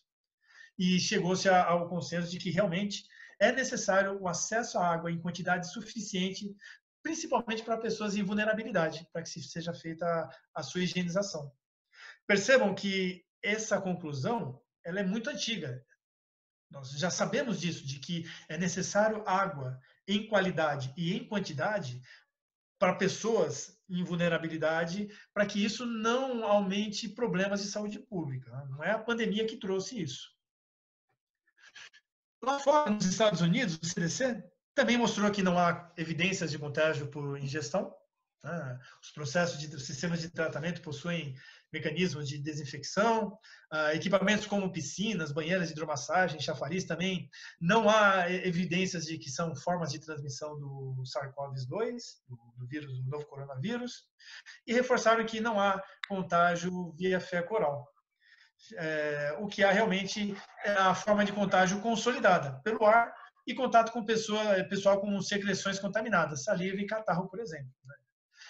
[0.80, 3.04] E chegou-se ao consenso de que realmente
[3.40, 6.56] é necessário o acesso à água em quantidade suficiente
[7.04, 11.52] principalmente para pessoas em vulnerabilidade, para que seja feita a, sua higienização.
[12.28, 15.84] Percebam que essa conclusão ela é muito antiga.
[16.70, 22.02] Nós já sabemos disso, de que é necessário água em qualidade e em quantidade
[22.80, 28.66] para pessoas em vulnerabilidade, para que isso não aumente problemas de saúde pública.
[28.70, 30.32] Não é a pandemia que trouxe isso.
[32.42, 34.51] Lá fora, nos Estados Unidos, o CDC
[34.82, 37.94] também mostrou que não há evidências de contágio por ingestão.
[38.44, 38.80] Né?
[39.00, 41.36] Os processos de os sistemas de tratamento possuem
[41.72, 43.38] mecanismos de desinfecção,
[43.72, 47.30] uh, equipamentos como piscinas, banheiras de hidromassagem, chafariz também.
[47.60, 51.98] Não há evidências de que são formas de transmissão do SARS-CoV-2,
[52.28, 54.06] do, do, vírus, do novo coronavírus.
[54.66, 57.88] E reforçaram que não há contágio via fecal oral.
[58.74, 60.36] É, o que há realmente
[60.66, 65.80] é a forma de contágio consolidada pelo ar e contato com pessoa, pessoal com secreções
[65.80, 67.72] contaminadas, saliva e catarro, por exemplo.
[67.86, 67.96] Né?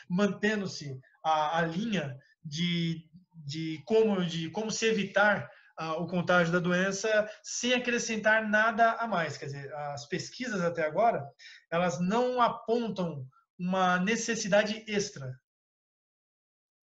[0.10, 5.50] Mantendo-se a, a, linha de, de, como, de como se evitar
[5.80, 9.38] uh, o contágio da doença sem acrescentar nada a mais.
[9.38, 11.26] Quer dizer, as pesquisas até agora,
[11.70, 13.26] elas não apontam
[13.58, 15.40] uma necessidade extra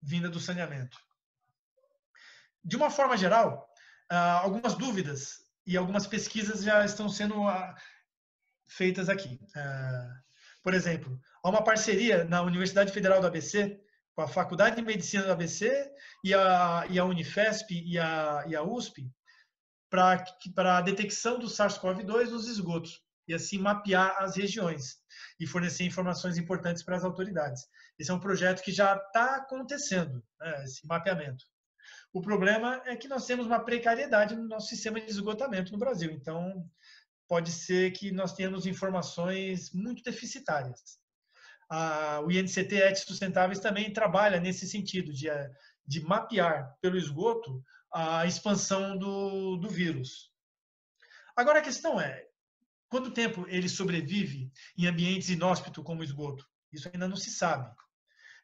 [0.03, 0.99] vinda do saneamento.
[2.63, 3.69] De uma forma geral,
[4.13, 7.75] uh, algumas dúvidas e algumas pesquisas já estão sendo uh,
[8.67, 9.39] feitas aqui.
[9.57, 10.09] É,
[10.63, 13.81] por exemplo, há uma parceria na Universidade Federal do ABC,
[14.15, 15.91] com a Faculdade de Medicina do ABC
[16.23, 19.11] e a, e a Unifesp e a, e a USP,
[19.91, 24.97] para a detecção do SARS-CoV-2 nos esgotos e assim mapear as regiões
[25.39, 27.67] e fornecer informações importantes para as autoridades.
[27.99, 31.45] Esse é um projeto que já está acontecendo, né, esse mapeamento.
[32.13, 36.13] O problema é que nós temos uma precariedade no nosso sistema de esgotamento no Brasil.
[36.13, 36.65] Então,
[37.29, 40.99] pode ser que nós tenhamos informações muito deficitárias.
[42.25, 45.29] o INCT ET Sustentáveis também trabalha nesse sentido de,
[45.87, 50.33] de mapear pelo esgoto a expansão do, do vírus.
[51.37, 52.27] Agora, a questão é,
[52.89, 56.47] quanto tempo ele sobrevive em ambientes inóspitos como esgoto?
[56.73, 57.73] Isso ainda não se sabe.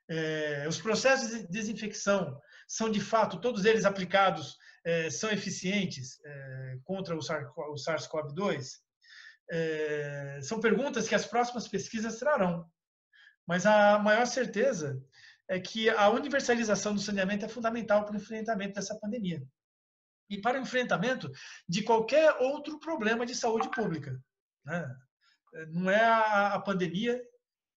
[0.09, 6.79] É, os processos de desinfecção são, de fato, todos eles aplicados, é, são eficientes é,
[6.85, 8.81] contra o SARS-CoV-2?
[9.51, 12.65] É, são perguntas que as próximas pesquisas trarão.
[13.47, 15.03] Mas a maior certeza
[15.49, 19.43] é que a universalização do saneamento é fundamental para o enfrentamento dessa pandemia
[20.29, 21.29] e para o enfrentamento
[21.69, 24.23] de qualquer outro problema de saúde pública.
[24.65, 24.97] Né?
[25.71, 27.21] Não é a, a pandemia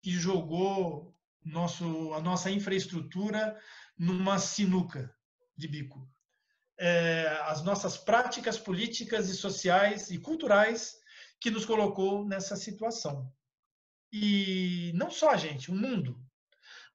[0.04, 3.60] que jogou nosso, a nossa infraestrutura
[3.98, 5.12] numa sinuca
[5.58, 6.08] de bico.
[6.80, 10.95] É, as nossas práticas políticas e sociais e culturais
[11.40, 13.32] que nos colocou nessa situação.
[14.12, 16.20] E não só a gente, o mundo.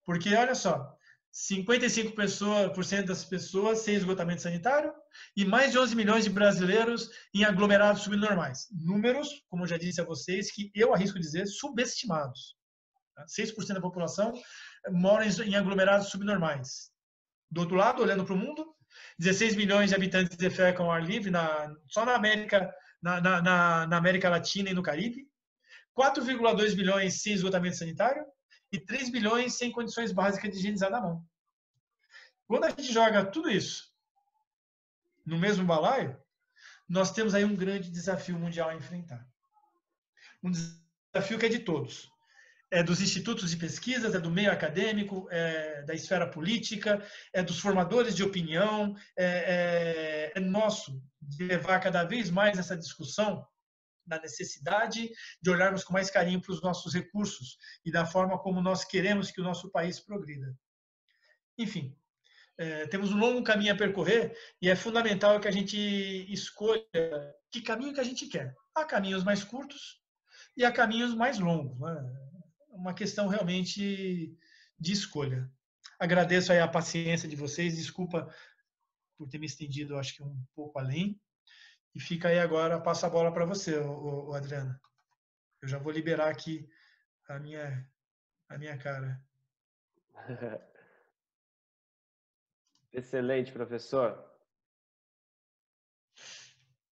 [0.05, 0.97] Porque, olha só,
[1.33, 4.93] 55% pessoa, por cento das pessoas sem esgotamento sanitário
[5.37, 8.67] e mais de 11 milhões de brasileiros em aglomerados subnormais.
[8.73, 12.57] Números, como eu já disse a vocês, que eu arrisco dizer, subestimados.
[13.27, 14.33] 6% da população
[14.91, 16.91] mora em aglomerados subnormais.
[17.51, 18.75] Do outro lado, olhando para o mundo,
[19.19, 22.73] 16 milhões de habitantes defecam ao ar livre na, só na América,
[23.03, 25.29] na, na, na América Latina e no Caribe,
[25.97, 28.25] 4,2 milhões sem esgotamento sanitário
[28.71, 31.25] e 3 milhões sem condições básicas de higienizar na mão.
[32.47, 33.93] Quando a gente joga tudo isso
[35.27, 36.17] no mesmo balaio,
[36.89, 39.27] nós temos aí um grande desafio mundial a enfrentar.
[40.43, 42.09] Um desafio que é de todos
[42.71, 47.59] é dos institutos de pesquisas, é do meio acadêmico, é da esfera política, é dos
[47.59, 53.47] formadores de opinião, é, é, é nosso de levar cada vez mais essa discussão
[54.07, 58.61] da necessidade de olharmos com mais carinho para os nossos recursos e da forma como
[58.61, 60.57] nós queremos que o nosso país progrida.
[61.59, 61.95] Enfim,
[62.57, 65.77] é, temos um longo caminho a percorrer e é fundamental que a gente
[66.33, 66.85] escolha
[67.51, 68.55] que caminho que a gente quer.
[68.75, 70.01] Há caminhos mais curtos
[70.57, 71.79] e há caminhos mais longos.
[71.79, 72.28] Né?
[72.79, 74.37] Uma questão realmente
[74.79, 75.51] de escolha.
[75.99, 78.33] Agradeço aí a paciência de vocês, desculpa
[79.17, 81.21] por ter me estendido, acho que um pouco além.
[81.95, 84.81] E fica aí agora, passo a bola para você, o, Adriana.
[85.61, 86.71] Eu já vou liberar aqui
[87.29, 87.85] a minha,
[88.49, 89.21] a minha cara.
[92.93, 94.25] Excelente, professor.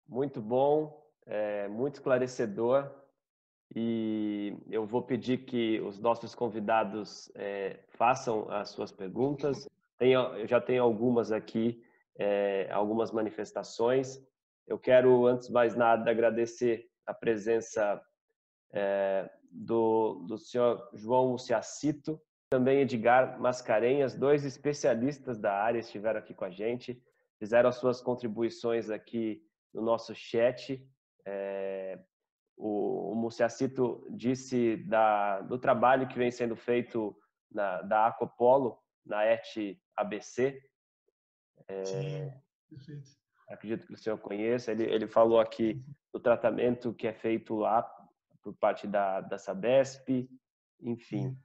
[0.06, 3.03] Muito bom, é, muito esclarecedor.
[3.74, 9.68] E eu vou pedir que os nossos convidados é, façam as suas perguntas.
[9.98, 11.82] Tenho, eu já tenho algumas aqui,
[12.16, 14.22] é, algumas manifestações.
[14.66, 18.01] Eu quero, antes de mais nada, agradecer a presença
[18.72, 22.20] é, do, do senhor João Muciacito,
[22.51, 27.02] também Edgar Mascarenhas, dois especialistas da área estiveram aqui com a gente,
[27.38, 29.42] fizeram as suas contribuições aqui
[29.72, 30.80] no nosso chat.
[31.26, 31.98] É,
[32.56, 37.16] o, o Muciacito disse da, do trabalho que vem sendo feito
[37.51, 39.44] na, da Aquapolo, na ET
[39.97, 40.60] ABC.
[41.68, 42.32] É, Sim,
[42.68, 43.10] perfeito.
[43.48, 44.72] Acredito que o senhor conheça.
[44.72, 47.82] Ele, ele falou aqui do tratamento que é feito lá
[48.43, 50.28] por parte da, da Sabesp,
[50.81, 51.36] enfim.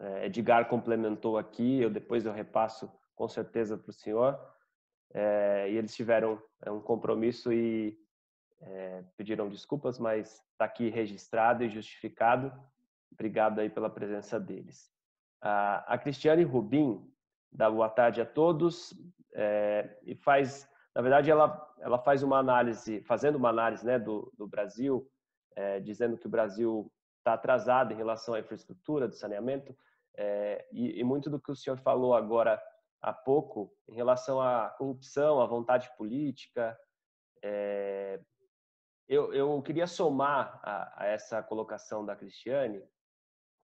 [0.00, 4.38] É, Edgar complementou aqui, eu depois eu repasso com certeza para o senhor.
[5.14, 7.98] É, e eles tiveram é, um compromisso e
[8.62, 12.52] é, pediram desculpas, mas está aqui registrado e justificado.
[13.12, 14.90] Obrigado aí pela presença deles.
[15.40, 17.06] A, a Cristiane Rubim
[17.50, 18.94] dá boa tarde a todos
[19.34, 24.32] é, e faz, na verdade, ela ela faz uma análise, fazendo uma análise, né, do,
[24.38, 25.10] do Brasil,
[25.56, 29.76] é, dizendo que o Brasil está atrasado em relação à infraestrutura do saneamento
[30.16, 32.62] é, e, e muito do que o senhor falou agora
[33.00, 36.78] há pouco em relação à corrupção, à vontade política,
[37.42, 38.20] é,
[39.08, 42.82] eu, eu queria somar a, a, essa colocação da Cristiane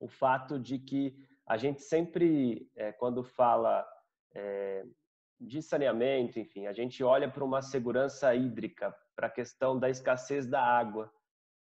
[0.00, 1.16] o fato de que
[1.46, 3.86] a gente sempre, é, quando fala
[4.34, 4.84] é,
[5.40, 10.46] de saneamento, enfim, a gente olha para uma segurança hídrica, para a questão da escassez
[10.46, 11.12] da água.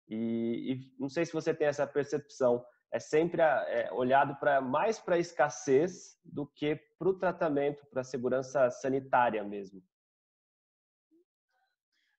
[0.09, 4.99] E, e, não sei se você tem essa percepção, é sempre é, olhado para mais
[4.99, 9.83] para a escassez do que para o tratamento, para a segurança sanitária mesmo.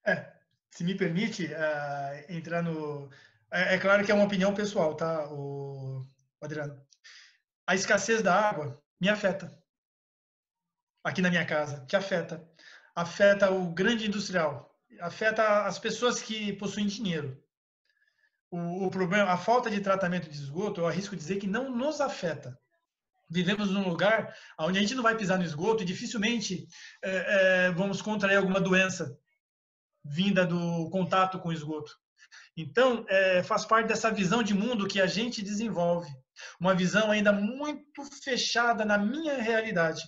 [0.06, 0.43] É,
[0.74, 3.08] se me permite uh, entrar no.
[3.52, 6.04] É, é, claro que é uma opinião pessoal, tá, o
[6.41, 6.82] Adriano?
[7.68, 9.56] A escassez da água me afeta.
[11.04, 12.44] Aqui na minha casa, te afeta.
[12.95, 17.40] Afeta o grande industrial, afeta as pessoas que possuem dinheiro.
[18.50, 22.02] O, o problema, a falta de tratamento de esgoto, eu arrisco dizer que não nos
[22.02, 22.58] afeta
[23.30, 26.68] vivemos num lugar onde a gente não vai pisar no esgoto e dificilmente
[27.02, 29.18] é, é, vamos contrair alguma doença
[30.04, 31.96] vinda do contato com o esgoto.
[32.56, 36.12] Então, é, faz parte dessa visão de mundo que a gente desenvolve,
[36.60, 40.02] uma visão ainda muito fechada na minha realidade,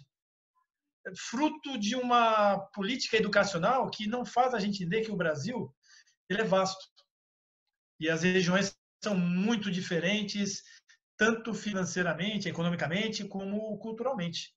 [1.29, 5.73] fruto de uma política educacional que não faz a gente entender que o Brasil
[6.29, 6.83] ele é vasto
[7.99, 10.63] e as regiões são muito diferentes,
[11.17, 14.54] tanto financeiramente, economicamente, como culturalmente.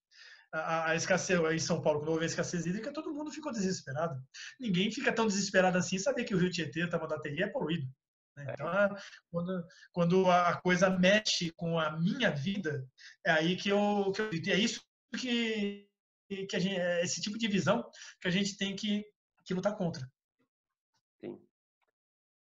[0.52, 4.18] A, a escassez em São Paulo, quando houve a escassez hídrica, todo mundo ficou desesperado.
[4.58, 7.86] Ninguém fica tão desesperado assim saber que o Rio Tietê, Tamandateria, é poluído.
[8.36, 8.46] Né?
[8.48, 8.52] É.
[8.52, 8.96] Então,
[9.30, 12.86] quando, quando a coisa mexe com a minha vida,
[13.26, 14.80] é aí que eu, que eu é isso
[15.18, 15.86] que,
[16.28, 17.88] que a gente, é esse tipo de visão
[18.20, 19.04] que a gente tem que,
[19.44, 20.10] que lutar contra.
[21.20, 21.38] Sim.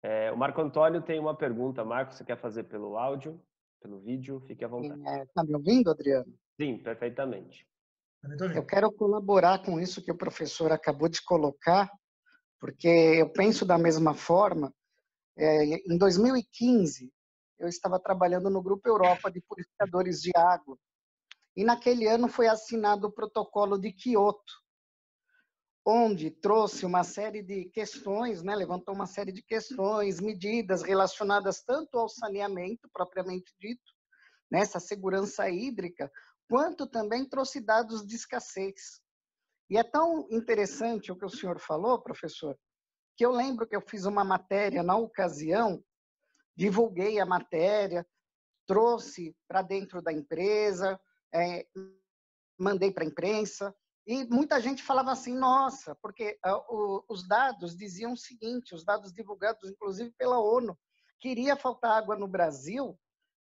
[0.02, 1.84] É, o Marco Antônio tem uma pergunta.
[1.84, 3.40] Marco, você quer fazer pelo áudio?
[3.82, 5.00] pelo vídeo, fique à vontade.
[5.00, 6.32] Está é, tá me ouvindo, Adriano?
[6.58, 7.66] Sim, perfeitamente.
[8.54, 11.90] Eu quero colaborar com isso que o professor acabou de colocar,
[12.60, 14.72] porque eu penso da mesma forma.
[15.36, 17.12] É, em 2015,
[17.58, 20.78] eu estava trabalhando no Grupo Europa de Purificadores de Água,
[21.56, 24.62] e naquele ano foi assinado o Protocolo de Quioto,
[25.84, 31.98] onde trouxe uma série de questões, né, levantou uma série de questões, medidas relacionadas tanto
[31.98, 33.82] ao saneamento propriamente dito,
[34.50, 36.10] nessa segurança hídrica,
[36.52, 39.00] quanto também trouxe dados de escassez.
[39.70, 42.58] E é tão interessante o que o senhor falou, professor,
[43.16, 45.82] que eu lembro que eu fiz uma matéria na ocasião,
[46.54, 48.06] divulguei a matéria,
[48.66, 51.00] trouxe para dentro da empresa,
[51.34, 51.66] é,
[52.58, 53.74] mandei para a imprensa,
[54.06, 58.84] e muita gente falava assim, nossa, porque uh, o, os dados diziam o seguinte, os
[58.84, 60.78] dados divulgados inclusive pela ONU,
[61.18, 63.00] que iria faltar água no Brasil,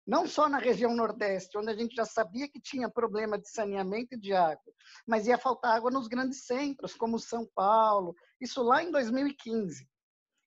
[0.07, 4.17] não só na região Nordeste, onde a gente já sabia que tinha problema de saneamento
[4.17, 4.73] de água,
[5.07, 9.89] mas ia faltar água nos grandes centros, como São Paulo, isso lá em 2015.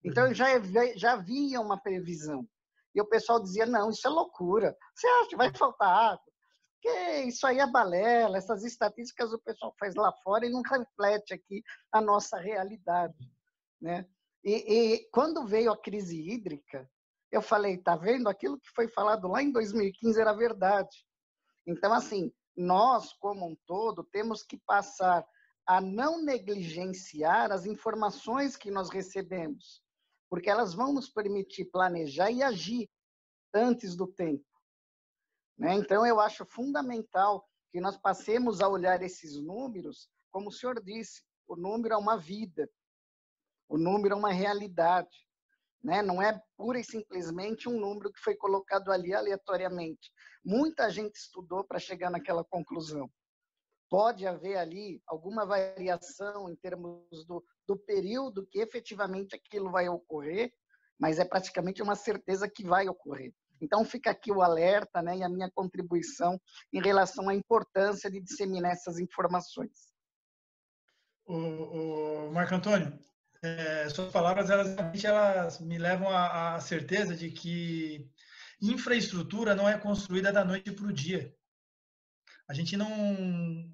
[0.03, 0.34] Então, uhum.
[0.34, 0.48] já,
[0.95, 2.48] já havia uma previsão.
[2.95, 4.76] E o pessoal dizia, não, isso é loucura.
[4.95, 6.30] Você acha que vai faltar água?
[7.26, 11.61] Isso aí é balela, essas estatísticas o pessoal faz lá fora e não reflete aqui
[11.91, 13.30] a nossa realidade.
[13.81, 14.07] Né?
[14.44, 14.53] E,
[14.94, 16.90] e quando veio a crise hídrica,
[17.32, 18.28] eu falei, tá vendo?
[18.28, 21.06] Aquilo que foi falado lá em 2015 era verdade.
[21.66, 25.26] Então, assim, nós, como um todo, temos que passar
[25.66, 29.84] a não negligenciar as informações que nós recebemos,
[30.30, 32.90] porque elas vão nos permitir planejar e agir
[33.54, 34.46] antes do tempo.
[35.58, 35.76] Né?
[35.76, 41.24] Então, eu acho fundamental que nós passemos a olhar esses números, como o senhor disse,
[41.48, 42.68] o número é uma vida,
[43.68, 45.29] o número é uma realidade.
[45.84, 46.02] Né?
[46.02, 50.12] Não é pura e simplesmente um número que foi colocado ali aleatoriamente.
[50.44, 53.10] Muita gente estudou para chegar naquela conclusão.
[53.90, 60.54] Pode haver ali alguma variação em termos do, do período que efetivamente aquilo vai ocorrer,
[61.00, 63.34] mas é praticamente uma certeza que vai ocorrer.
[63.62, 66.40] Então, fica aqui o alerta né, e a minha contribuição
[66.72, 69.90] em relação à importância de disseminar essas informações.
[71.26, 72.98] O, o Marco Antônio,
[73.41, 78.10] é, suas palavras elas, elas me levam à, certeza de que
[78.61, 81.34] infraestrutura não é construída da noite para o dia.
[82.48, 83.74] A gente não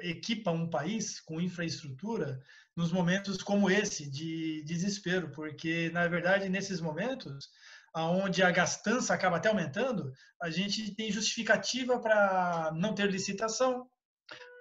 [0.00, 2.42] equipa um país com infraestrutura
[2.76, 7.50] nos momentos como esse de desespero, porque na verdade nesses momentos
[7.96, 10.12] onde a gastança acaba até aumentando,
[10.42, 13.88] a gente tem justificativa para não ter licitação,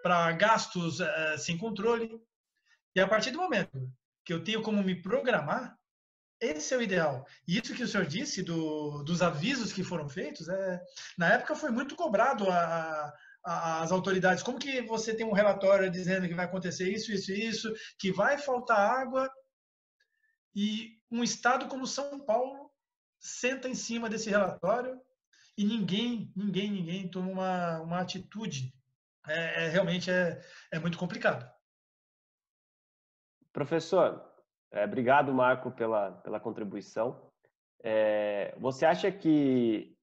[0.03, 2.21] para gastos é, sem controle.
[2.95, 3.91] E a partir do momento
[4.25, 5.77] que eu tenho como me programar,
[6.39, 7.25] esse é o ideal.
[7.47, 10.81] E isso que o senhor disse do, dos avisos que foram feitos, é,
[11.17, 13.13] na época foi muito cobrado a,
[13.45, 14.43] a, as autoridades.
[14.43, 18.37] Como que você tem um relatório dizendo que vai acontecer isso, isso isso, que vai
[18.37, 19.29] faltar água,
[20.55, 22.69] e um estado como São Paulo
[23.19, 24.99] senta em cima desse relatório
[25.57, 28.73] e ninguém, ninguém, ninguém toma uma, uma atitude.
[29.27, 30.41] É, é realmente é,
[30.71, 31.49] é muito complicado.
[33.53, 34.21] Professor,
[34.71, 37.31] é, obrigado, Marco, pela, pela contribuição.
[37.83, 39.95] É, você acha que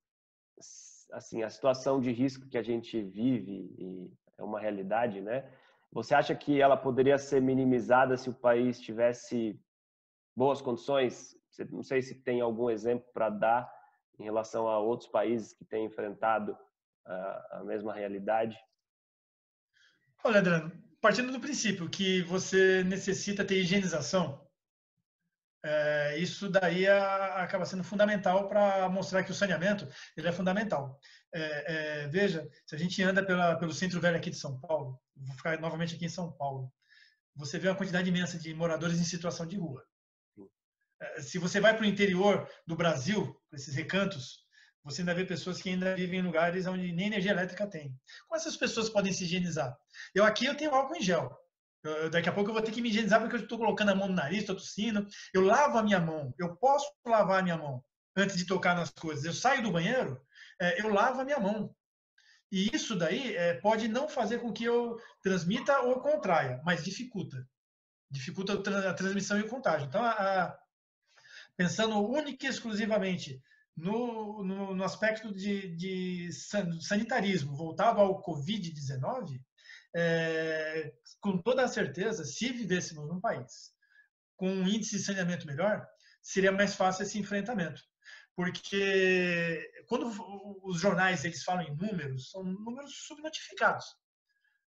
[1.10, 4.09] assim a situação de risco que a gente vive
[4.39, 5.52] é uma realidade, né?
[5.90, 9.60] Você acha que ela poderia ser minimizada se o país tivesse
[10.36, 11.36] boas condições?
[11.70, 13.74] Não sei se tem algum exemplo para dar
[14.18, 16.56] em relação a outros países que têm enfrentado
[17.05, 18.56] a, a mesma realidade.
[20.22, 20.70] Olha, Adriano,
[21.01, 24.47] partindo do princípio que você necessita ter higienização,
[25.62, 29.86] é, isso daí a, acaba sendo fundamental para mostrar que o saneamento
[30.16, 30.98] ele é fundamental.
[31.32, 34.98] É, é, veja, se a gente anda pela, pelo centro velho aqui de São Paulo,
[35.14, 36.72] vou ficar novamente aqui em São Paulo,
[37.35, 39.85] você vê uma quantidade imensa de moradores em situação de rua.
[41.01, 44.44] É, se você vai para o interior do Brasil, esses recantos,
[44.82, 47.94] você ainda vê pessoas que ainda vivem em lugares onde nem energia elétrica tem.
[48.27, 49.77] Como essas pessoas podem se higienizar?
[50.15, 51.36] Eu aqui eu tenho álcool em gel.
[51.82, 53.94] Eu, daqui a pouco eu vou ter que me higienizar porque eu estou colocando a
[53.94, 55.07] mão no nariz, estou tossindo.
[55.35, 56.35] Eu lavo a minha mão.
[56.39, 57.85] Eu posso lavar a minha mão
[58.16, 59.24] antes de tocar nas coisas.
[59.24, 60.20] Eu saio do banheiro,
[60.61, 61.74] é, eu lavo a minha mão.
[62.51, 67.47] E isso daí é, pode não fazer com que eu transmita ou contraia, mas dificulta.
[68.11, 69.86] Dificulta a transmissão e o contágio.
[69.86, 70.59] Então, a, a,
[71.57, 73.40] pensando única e exclusivamente
[73.81, 79.40] no, no, no aspecto de, de, sanitarismo voltado ao Covid-19,
[79.97, 83.73] é, com toda a certeza, se vivêssemos num país
[84.36, 85.86] com um índice de saneamento melhor,
[86.23, 87.82] seria mais fácil esse enfrentamento.
[88.35, 90.11] Porque quando
[90.62, 93.85] os jornais eles falam em números, são números subnotificados.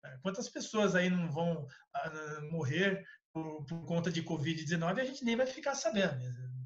[0.04, 5.24] É, quantas pessoas aí não vão ah, morrer por, por conta de Covid-19 a gente
[5.24, 6.20] nem vai ficar sabendo.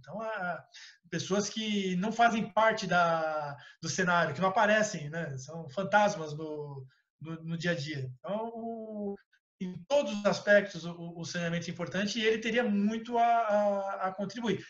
[0.06, 0.64] Então, a,
[1.10, 5.36] pessoas que não fazem parte da, do cenário, que não aparecem, né?
[5.36, 6.86] são fantasmas no,
[7.20, 8.08] no, no dia a dia.
[8.20, 9.16] Então, o,
[9.60, 14.06] em todos os aspectos, o, o, saneamento é importante e ele teria muito a, a,
[14.06, 14.64] a contribuir.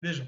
[0.00, 0.26] Vejam,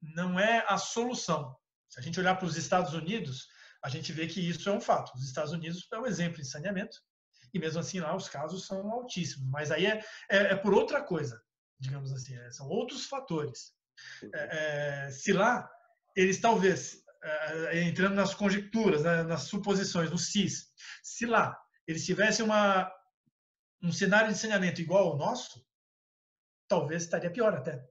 [0.00, 1.54] não é a solução.
[1.90, 3.46] Se a gente olhar para os Estados Unidos,
[3.82, 5.12] a gente vê que isso é um fato.
[5.14, 6.96] Os Estados Unidos é um exemplo de saneamento
[7.52, 9.46] e mesmo assim lá os casos são altíssimos.
[9.50, 11.38] Mas aí é, é, é por outra coisa,
[11.80, 13.72] digamos assim, é, são outros fatores.
[14.32, 15.70] É, é, se lá
[16.16, 20.72] eles talvez é, entrando nas conjecturas, né, nas suposições, no CIS,
[21.02, 22.90] se lá eles tivessem uma,
[23.82, 25.64] um cenário de saneamento igual ao nosso,
[26.68, 27.86] talvez estaria pior até.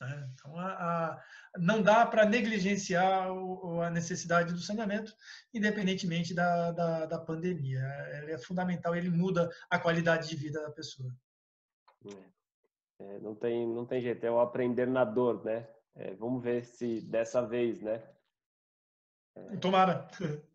[0.00, 0.30] Né?
[0.32, 1.22] Então, a, a,
[1.58, 5.14] não dá para negligenciar o, a necessidade do saneamento,
[5.52, 7.82] independentemente da, da, da, pandemia.
[8.22, 11.14] Ele é fundamental, ele muda a qualidade de vida da pessoa.
[12.06, 12.34] É,
[13.20, 15.68] não, tem, não tem jeito, é o aprender na dor, né?
[15.96, 18.02] É, vamos ver se dessa vez, né?
[19.34, 19.56] É...
[19.56, 20.08] Tomara.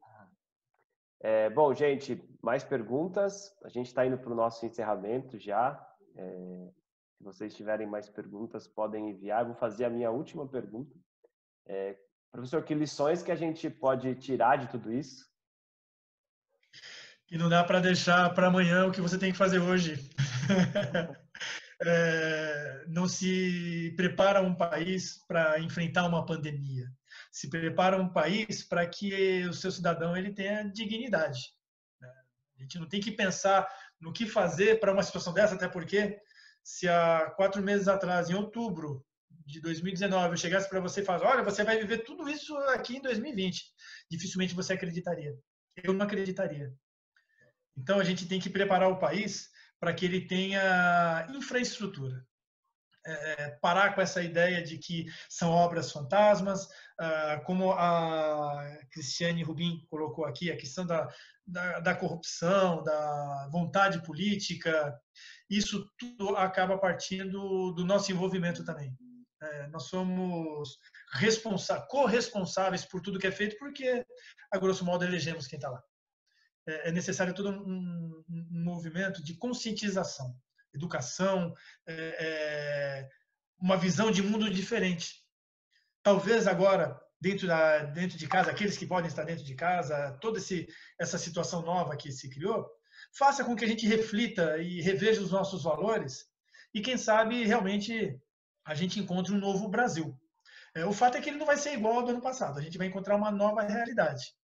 [1.22, 3.53] É, bom, gente, mais perguntas?
[3.66, 5.78] A gente está indo para o nosso encerramento já.
[6.16, 6.72] É,
[7.18, 9.44] se vocês tiverem mais perguntas, podem enviar.
[9.44, 10.95] vou fazer a minha última pergunta.
[11.66, 11.98] É,
[12.32, 15.28] professor, que lições que a gente pode tirar de tudo isso?
[17.30, 19.95] E não dá para deixar para amanhã o que você tem que fazer hoje.
[21.81, 26.91] é, não se prepara um país para enfrentar uma pandemia.
[27.31, 31.53] Se prepara um país para que o seu cidadão ele tenha dignidade.
[32.01, 32.11] Né?
[32.57, 33.68] A gente não tem que pensar
[33.99, 36.19] no que fazer para uma situação dessa, até porque
[36.64, 39.06] se há quatro meses atrás, em outubro
[39.45, 42.97] de 2019, eu chegasse para você e falasse, olha, você vai viver tudo isso aqui
[42.97, 43.64] em 2020,
[44.10, 45.35] dificilmente você acreditaria.
[45.84, 46.73] Eu não acreditaria.
[47.77, 49.49] Então, a gente tem que preparar o país
[49.80, 52.26] para que ele tenha infraestrutura.
[53.06, 56.68] É, parar com essa ideia de que são obras fantasmas,
[56.99, 61.07] ah, como a Cristiane Rubin colocou aqui, a questão da,
[61.47, 64.99] da, da corrupção, da vontade política,
[65.49, 68.93] isso tudo acaba partindo do nosso envolvimento também.
[69.41, 70.77] É, nós somos
[71.88, 74.06] corresponsáveis por tudo que é feito, porque,
[74.51, 75.81] a grosso modo, elegemos quem está lá.
[76.69, 80.35] É, é, necessário todo um, um, movimento de conscientização,
[80.71, 81.55] educação,
[81.87, 83.09] é, é,
[83.59, 85.25] uma visão de mundo diferente.
[86.03, 90.37] Talvez agora, dentro, da, dentro de casa, aqueles que podem estar dentro de casa, toda
[90.37, 90.67] esse,
[90.99, 92.69] essa situação nova que se criou,
[93.17, 96.27] faça com que a gente reflita e reveja os nossos valores
[96.71, 98.15] e, quem sabe, realmente
[98.63, 100.15] a gente encontre um novo Brasil.
[100.75, 102.61] É, o fato é que ele não vai ser igual ao do ano passado, a
[102.61, 104.35] gente vai encontrar uma nova realidade.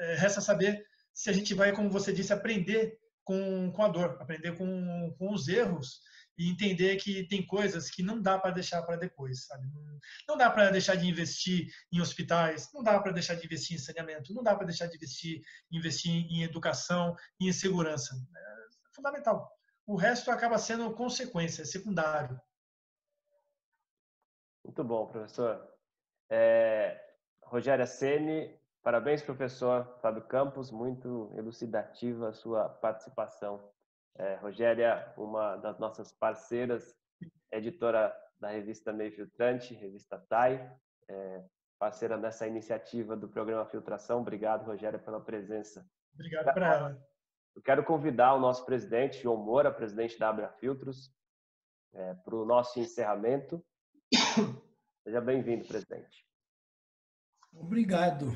[0.00, 0.86] É, resta saber
[1.18, 5.32] se a gente vai, como você disse, aprender com, com a dor, aprender com, com
[5.32, 6.00] os erros
[6.38, 9.66] e entender que tem coisas que não dá para deixar para depois, sabe?
[10.28, 13.80] Não dá para deixar de investir em hospitais, não dá para deixar de investir em
[13.80, 15.42] saneamento, não dá para deixar de investir,
[15.72, 18.14] investir em educação e em segurança.
[18.14, 19.52] É fundamental.
[19.84, 22.40] O resto acaba sendo consequência, é secundário.
[24.64, 25.68] Muito bom, professor.
[26.30, 26.96] É,
[27.42, 27.86] Rogéria
[28.82, 33.70] parabéns, professor Fábio Campos, muito elucidativa a sua participação.
[34.16, 36.94] É, Rogéria, uma das nossas parceiras,
[37.52, 40.76] editora da revista Meio Filtrante, revista TAI,
[41.08, 41.44] é,
[41.78, 44.20] parceira dessa iniciativa do programa Filtração.
[44.20, 45.86] Obrigado, Rogério, pela presença.
[46.14, 47.08] Obrigado para ela.
[47.54, 51.12] Eu quero convidar o nosso presidente, João Moura, presidente da Abra Filtros,
[51.92, 53.64] é, para o nosso encerramento.
[55.02, 56.26] Seja bem-vindo, presidente.
[57.52, 58.26] Obrigado.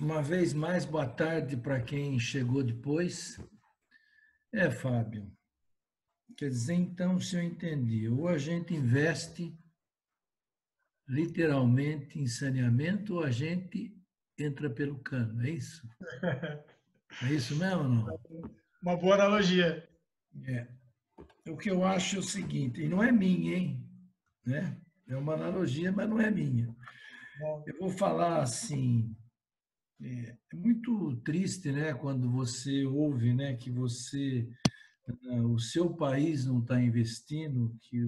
[0.00, 3.38] Uma vez mais, boa tarde para quem chegou depois.
[4.50, 5.30] É, Fábio.
[6.38, 9.54] Quer dizer, então, se eu entendi, ou a gente investe
[11.06, 13.94] literalmente em saneamento, ou a gente
[14.38, 15.86] entra pelo cano, é isso?
[17.24, 18.20] É isso mesmo ou não?
[18.80, 19.86] Uma boa analogia.
[20.46, 20.68] É.
[21.48, 23.84] O que eu acho é o seguinte, e não é minha, hein?
[24.46, 24.80] Né?
[25.08, 26.72] É uma analogia, mas não é minha.
[27.66, 29.12] Eu vou falar assim,
[30.02, 34.48] é, é, muito triste, né, quando você ouve, né, que você,
[35.08, 38.00] ah, o seu país não está investindo, que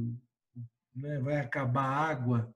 [0.94, 2.54] né, vai acabar água,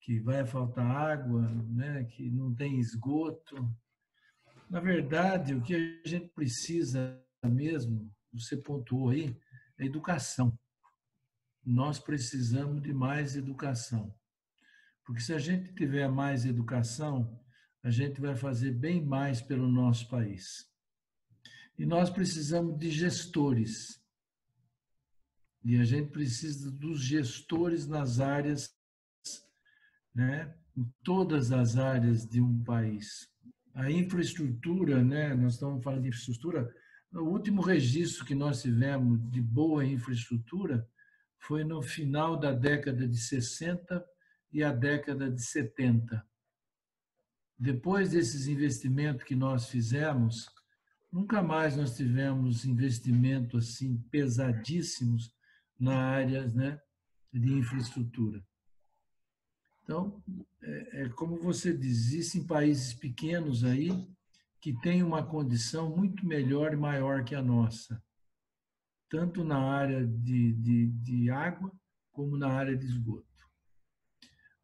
[0.00, 3.56] que vai faltar água, né, que não tem esgoto.
[4.68, 5.74] Na verdade, o que
[6.04, 9.36] a gente precisa mesmo, você pontuou aí,
[9.78, 10.58] é educação.
[11.64, 14.14] Nós precisamos de mais educação.
[15.04, 17.38] Porque se a gente tiver mais educação,
[17.82, 20.68] a gente vai fazer bem mais pelo nosso país.
[21.78, 24.02] E nós precisamos de gestores.
[25.64, 28.76] E a gente precisa dos gestores nas áreas,
[30.14, 33.28] né, em todas as áreas de um país.
[33.74, 36.74] A infraestrutura, né, nós estamos falando de infraestrutura,
[37.12, 40.86] o último registro que nós tivemos de boa infraestrutura
[41.38, 44.04] foi no final da década de 60
[44.52, 46.27] e a década de 70.
[47.58, 50.48] Depois desses investimentos que nós fizemos,
[51.10, 55.34] nunca mais nós tivemos investimentos assim pesadíssimos
[55.78, 56.80] na área né,
[57.32, 58.44] de infraestrutura.
[59.82, 60.22] Então,
[60.62, 64.06] é, é como você diz, existem países pequenos aí
[64.60, 68.02] que têm uma condição muito melhor e maior que a nossa,
[69.08, 71.72] tanto na área de, de, de água
[72.12, 73.27] como na área de esgoto.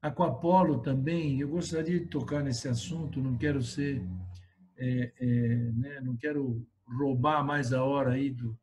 [0.05, 4.07] Aquapolo também, eu gostaria de tocar nesse assunto, não quero ser,
[4.77, 5.27] é, é,
[5.73, 8.55] né, não quero roubar mais a hora aí do,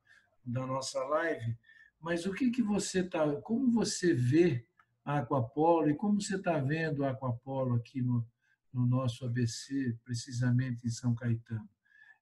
[0.46, 1.58] da nossa live,
[2.00, 4.64] mas o que que você tá, como você vê
[5.04, 8.24] a Aquapolo e como você está vendo a Aquapolo aqui no,
[8.72, 11.68] no nosso ABC, precisamente em São Caetano?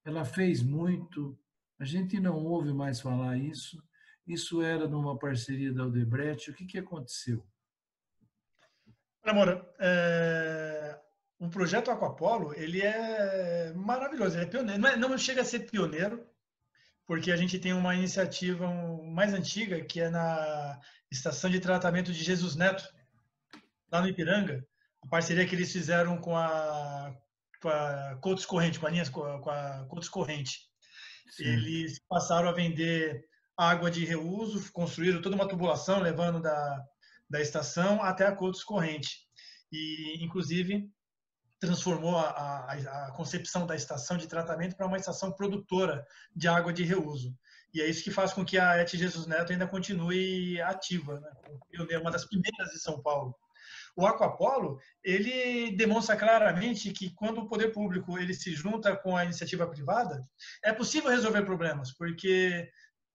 [0.06, 1.38] Ela fez muito,
[1.78, 3.84] a gente não ouve mais falar isso,
[4.26, 7.44] isso era numa parceria da Aldebrecht, o que, que aconteceu?
[9.26, 11.00] Olha, é...
[11.40, 14.82] o projeto Aquapolo, ele é maravilhoso, ele é pioneiro.
[14.82, 16.26] Não, é, não chega a ser pioneiro,
[17.06, 18.68] porque a gente tem uma iniciativa
[19.04, 20.80] mais antiga, que é na
[21.12, 22.88] Estação de Tratamento de Jesus Neto,
[23.92, 24.66] lá no Ipiranga,
[25.02, 27.14] a parceria que eles fizeram com a,
[27.62, 30.70] com a Cotos Corrente, com a linha com a, Cotos Corrente.
[31.32, 31.46] Sim.
[31.46, 33.26] Eles passaram a vender
[33.58, 36.86] água de reuso, construíram toda uma tubulação levando da,
[37.30, 39.28] da estação até a Cotos Corrente.
[39.72, 40.90] E, inclusive,
[41.60, 46.72] transformou a, a, a, concepção da estação de tratamento para uma estação produtora de água
[46.72, 47.36] de reuso.
[47.74, 51.98] E é isso que faz com que a ET Jesus Neto ainda continue ativa, né?
[51.98, 53.36] uma das primeiras de São Paulo.
[53.96, 59.26] O Aquapolo, ele demonstra claramente que quando o poder público ele se junta com a
[59.26, 60.26] iniciativa privada,
[60.64, 62.70] é possível resolver problemas, porque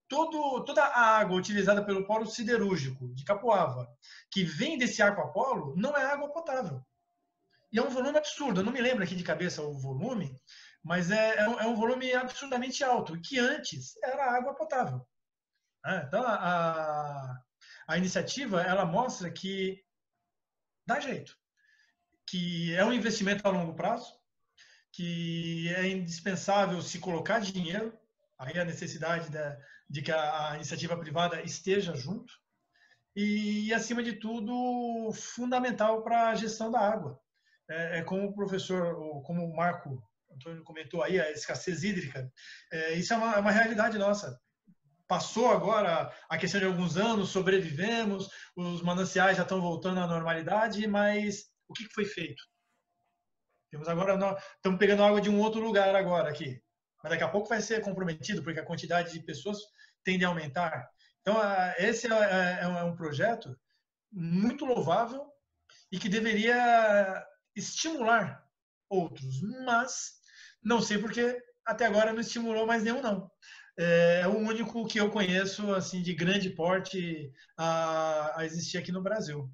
[0.09, 3.89] todo, toda a água utilizada pelo polo siderúrgico de Capoava,
[4.31, 6.85] que vem desse aquapolo, não é água potável.
[7.73, 8.61] E é um volume absurdo.
[8.61, 10.37] Eu não me lembro aqui de cabeça o volume,
[10.83, 15.07] mas é, é, um, é um volume absurdamente alto, que antes era água potável.
[15.85, 17.37] É, então, a,
[17.89, 19.83] a iniciativa ela mostra que
[20.87, 21.37] dá jeito,
[22.29, 24.15] que é um investimento a longo prazo,
[24.93, 27.99] que é indispensável se colocar dinheiro,
[28.39, 29.59] aí a necessidade da,
[29.95, 32.35] de que a, iniciativa privada esteja junto
[33.15, 37.17] e, acima de tudo, fundamental para a gestão da água.
[37.71, 42.29] É, é, como o professor, como o Marco Antônio comentou aí, a escassez hídrica,
[42.73, 44.37] é, isso é uma, é uma realidade nossa.
[45.07, 50.85] Passou agora a questão de alguns anos, sobrevivemos, os mananciais já estão voltando à normalidade,
[50.89, 52.43] mas o que foi feito?
[53.71, 54.15] Temos agora,
[54.57, 56.64] estamos pegando água de um outro lugar agora aqui
[57.05, 59.59] mas daqui a pouco vai ser comprometido, porque a quantidade de pessoas
[60.03, 60.89] tende a aumentar.
[61.21, 61.37] Então,
[61.77, 63.55] esse é, é, é um projeto
[64.11, 65.27] muito louvável
[65.93, 67.23] e que deveria
[67.55, 68.43] estimular
[68.89, 70.15] outros, mas
[70.63, 73.31] não sei porque até agora não estimulou mais nenhum, não.
[73.77, 78.91] é, é o único que eu conheço assim de grande porte a, a existir aqui
[78.91, 79.51] no Brasil.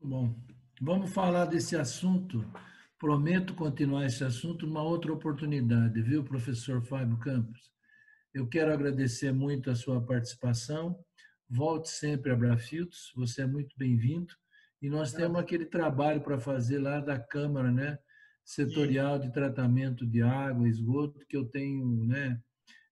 [0.00, 0.36] Bom,
[0.80, 2.48] vamos falar desse assunto.
[3.02, 7.72] Prometo continuar esse assunto numa outra oportunidade, viu, professor Fábio Campos?
[8.32, 10.96] Eu quero agradecer muito a sua participação.
[11.50, 14.32] Volte sempre a Brafiltos, você é muito bem-vindo.
[14.80, 17.98] E nós temos aquele trabalho para fazer lá da Câmara, né?
[18.44, 22.40] Setorial de Tratamento de Água, Esgoto, que eu tenho, né?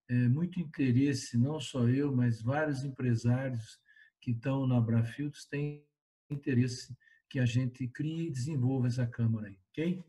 [0.09, 3.79] É, muito interesse, não só eu, mas vários empresários
[4.21, 5.87] que estão na Brafiltos têm
[6.29, 6.97] interesse
[7.29, 10.05] que a gente crie e desenvolva essa Câmara aí, ok?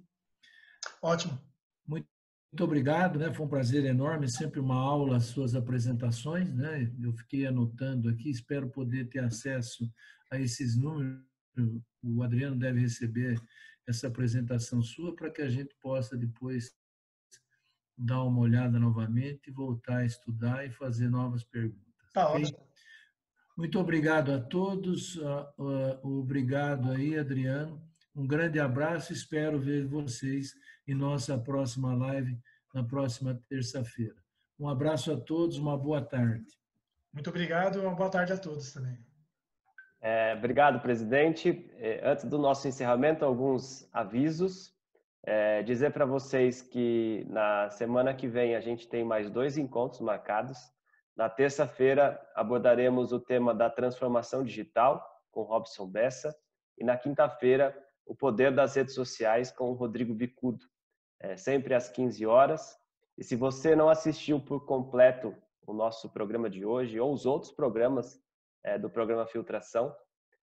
[1.02, 1.40] Ótimo.
[1.88, 2.08] Muito,
[2.52, 3.34] muito obrigado, né?
[3.34, 6.92] Foi um prazer enorme, sempre uma aula as suas apresentações, né?
[7.02, 9.92] Eu fiquei anotando aqui, espero poder ter acesso
[10.32, 11.22] a esses números
[12.04, 13.40] o Adriano deve receber
[13.88, 16.74] essa apresentação sua para que a gente possa depois
[17.98, 22.12] dar uma olhada novamente, voltar a estudar e fazer novas perguntas.
[22.14, 22.44] Tá okay?
[22.44, 22.72] ótimo.
[23.58, 25.20] Muito obrigado a todos,
[26.02, 27.86] obrigado aí, Adriano.
[28.16, 30.54] Um grande abraço, espero ver vocês
[30.88, 32.38] em nossa próxima live
[32.74, 34.16] na próxima terça-feira.
[34.60, 36.46] Um abraço a todos, uma boa tarde.
[37.14, 38.98] Muito obrigado, uma boa tarde a todos também.
[40.02, 41.70] É, obrigado, presidente.
[41.76, 44.74] É, antes do nosso encerramento, alguns avisos.
[45.24, 50.02] É, dizer para vocês que na semana que vem a gente tem mais dois encontros
[50.02, 50.58] marcados.
[51.16, 56.36] Na terça-feira abordaremos o tema da transformação digital com Robson Bessa
[56.78, 60.66] e na quinta-feira o poder das redes sociais com o Rodrigo Bicudo,
[61.20, 62.78] é, sempre às 15 horas.
[63.18, 67.52] E se você não assistiu por completo o nosso programa de hoje ou os outros
[67.52, 68.22] programas
[68.64, 69.96] é, do programa Filtração.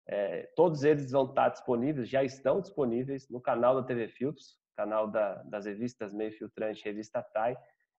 [0.07, 5.07] É, todos eles vão estar disponíveis, já estão disponíveis no canal da TV Filtros, canal
[5.07, 7.57] da, das revistas Meio Filtrante Revista TAI.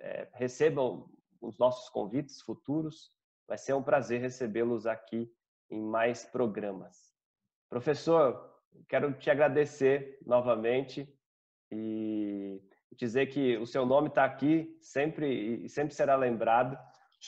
[0.00, 1.08] é, recebam
[1.40, 3.12] os nossos convites futuros.
[3.46, 5.32] Vai ser um prazer recebê-los aqui
[5.70, 7.14] em mais programas.
[7.70, 8.52] Professor,
[8.88, 11.08] quero te agradecer novamente
[11.70, 12.60] e
[12.96, 16.76] dizer que o seu nome está aqui sempre e sempre será lembrado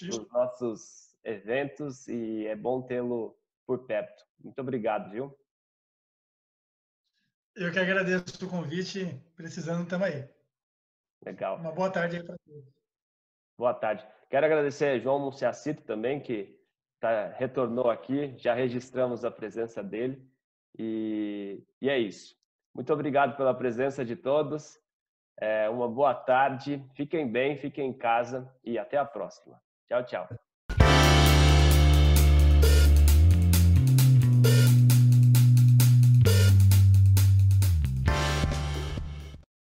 [0.02, 4.24] nos nossos eventos e é bom tê-lo por perto.
[4.42, 5.38] Muito obrigado, viu?
[7.54, 9.20] Eu que agradeço o convite.
[9.34, 10.28] Precisando, estamos aí.
[11.24, 11.56] Legal.
[11.56, 12.64] Uma boa tarde aí para todos.
[13.58, 14.06] Boa tarde.
[14.30, 16.56] Quero agradecer a João Munciacito também, que
[17.00, 20.24] tá, retornou aqui, já registramos a presença dele.
[20.78, 22.36] E, e é isso.
[22.72, 24.78] Muito obrigado pela presença de todos.
[25.40, 26.84] É, uma boa tarde.
[26.94, 29.60] Fiquem bem, fiquem em casa e até a próxima.
[29.88, 30.47] Tchau, tchau.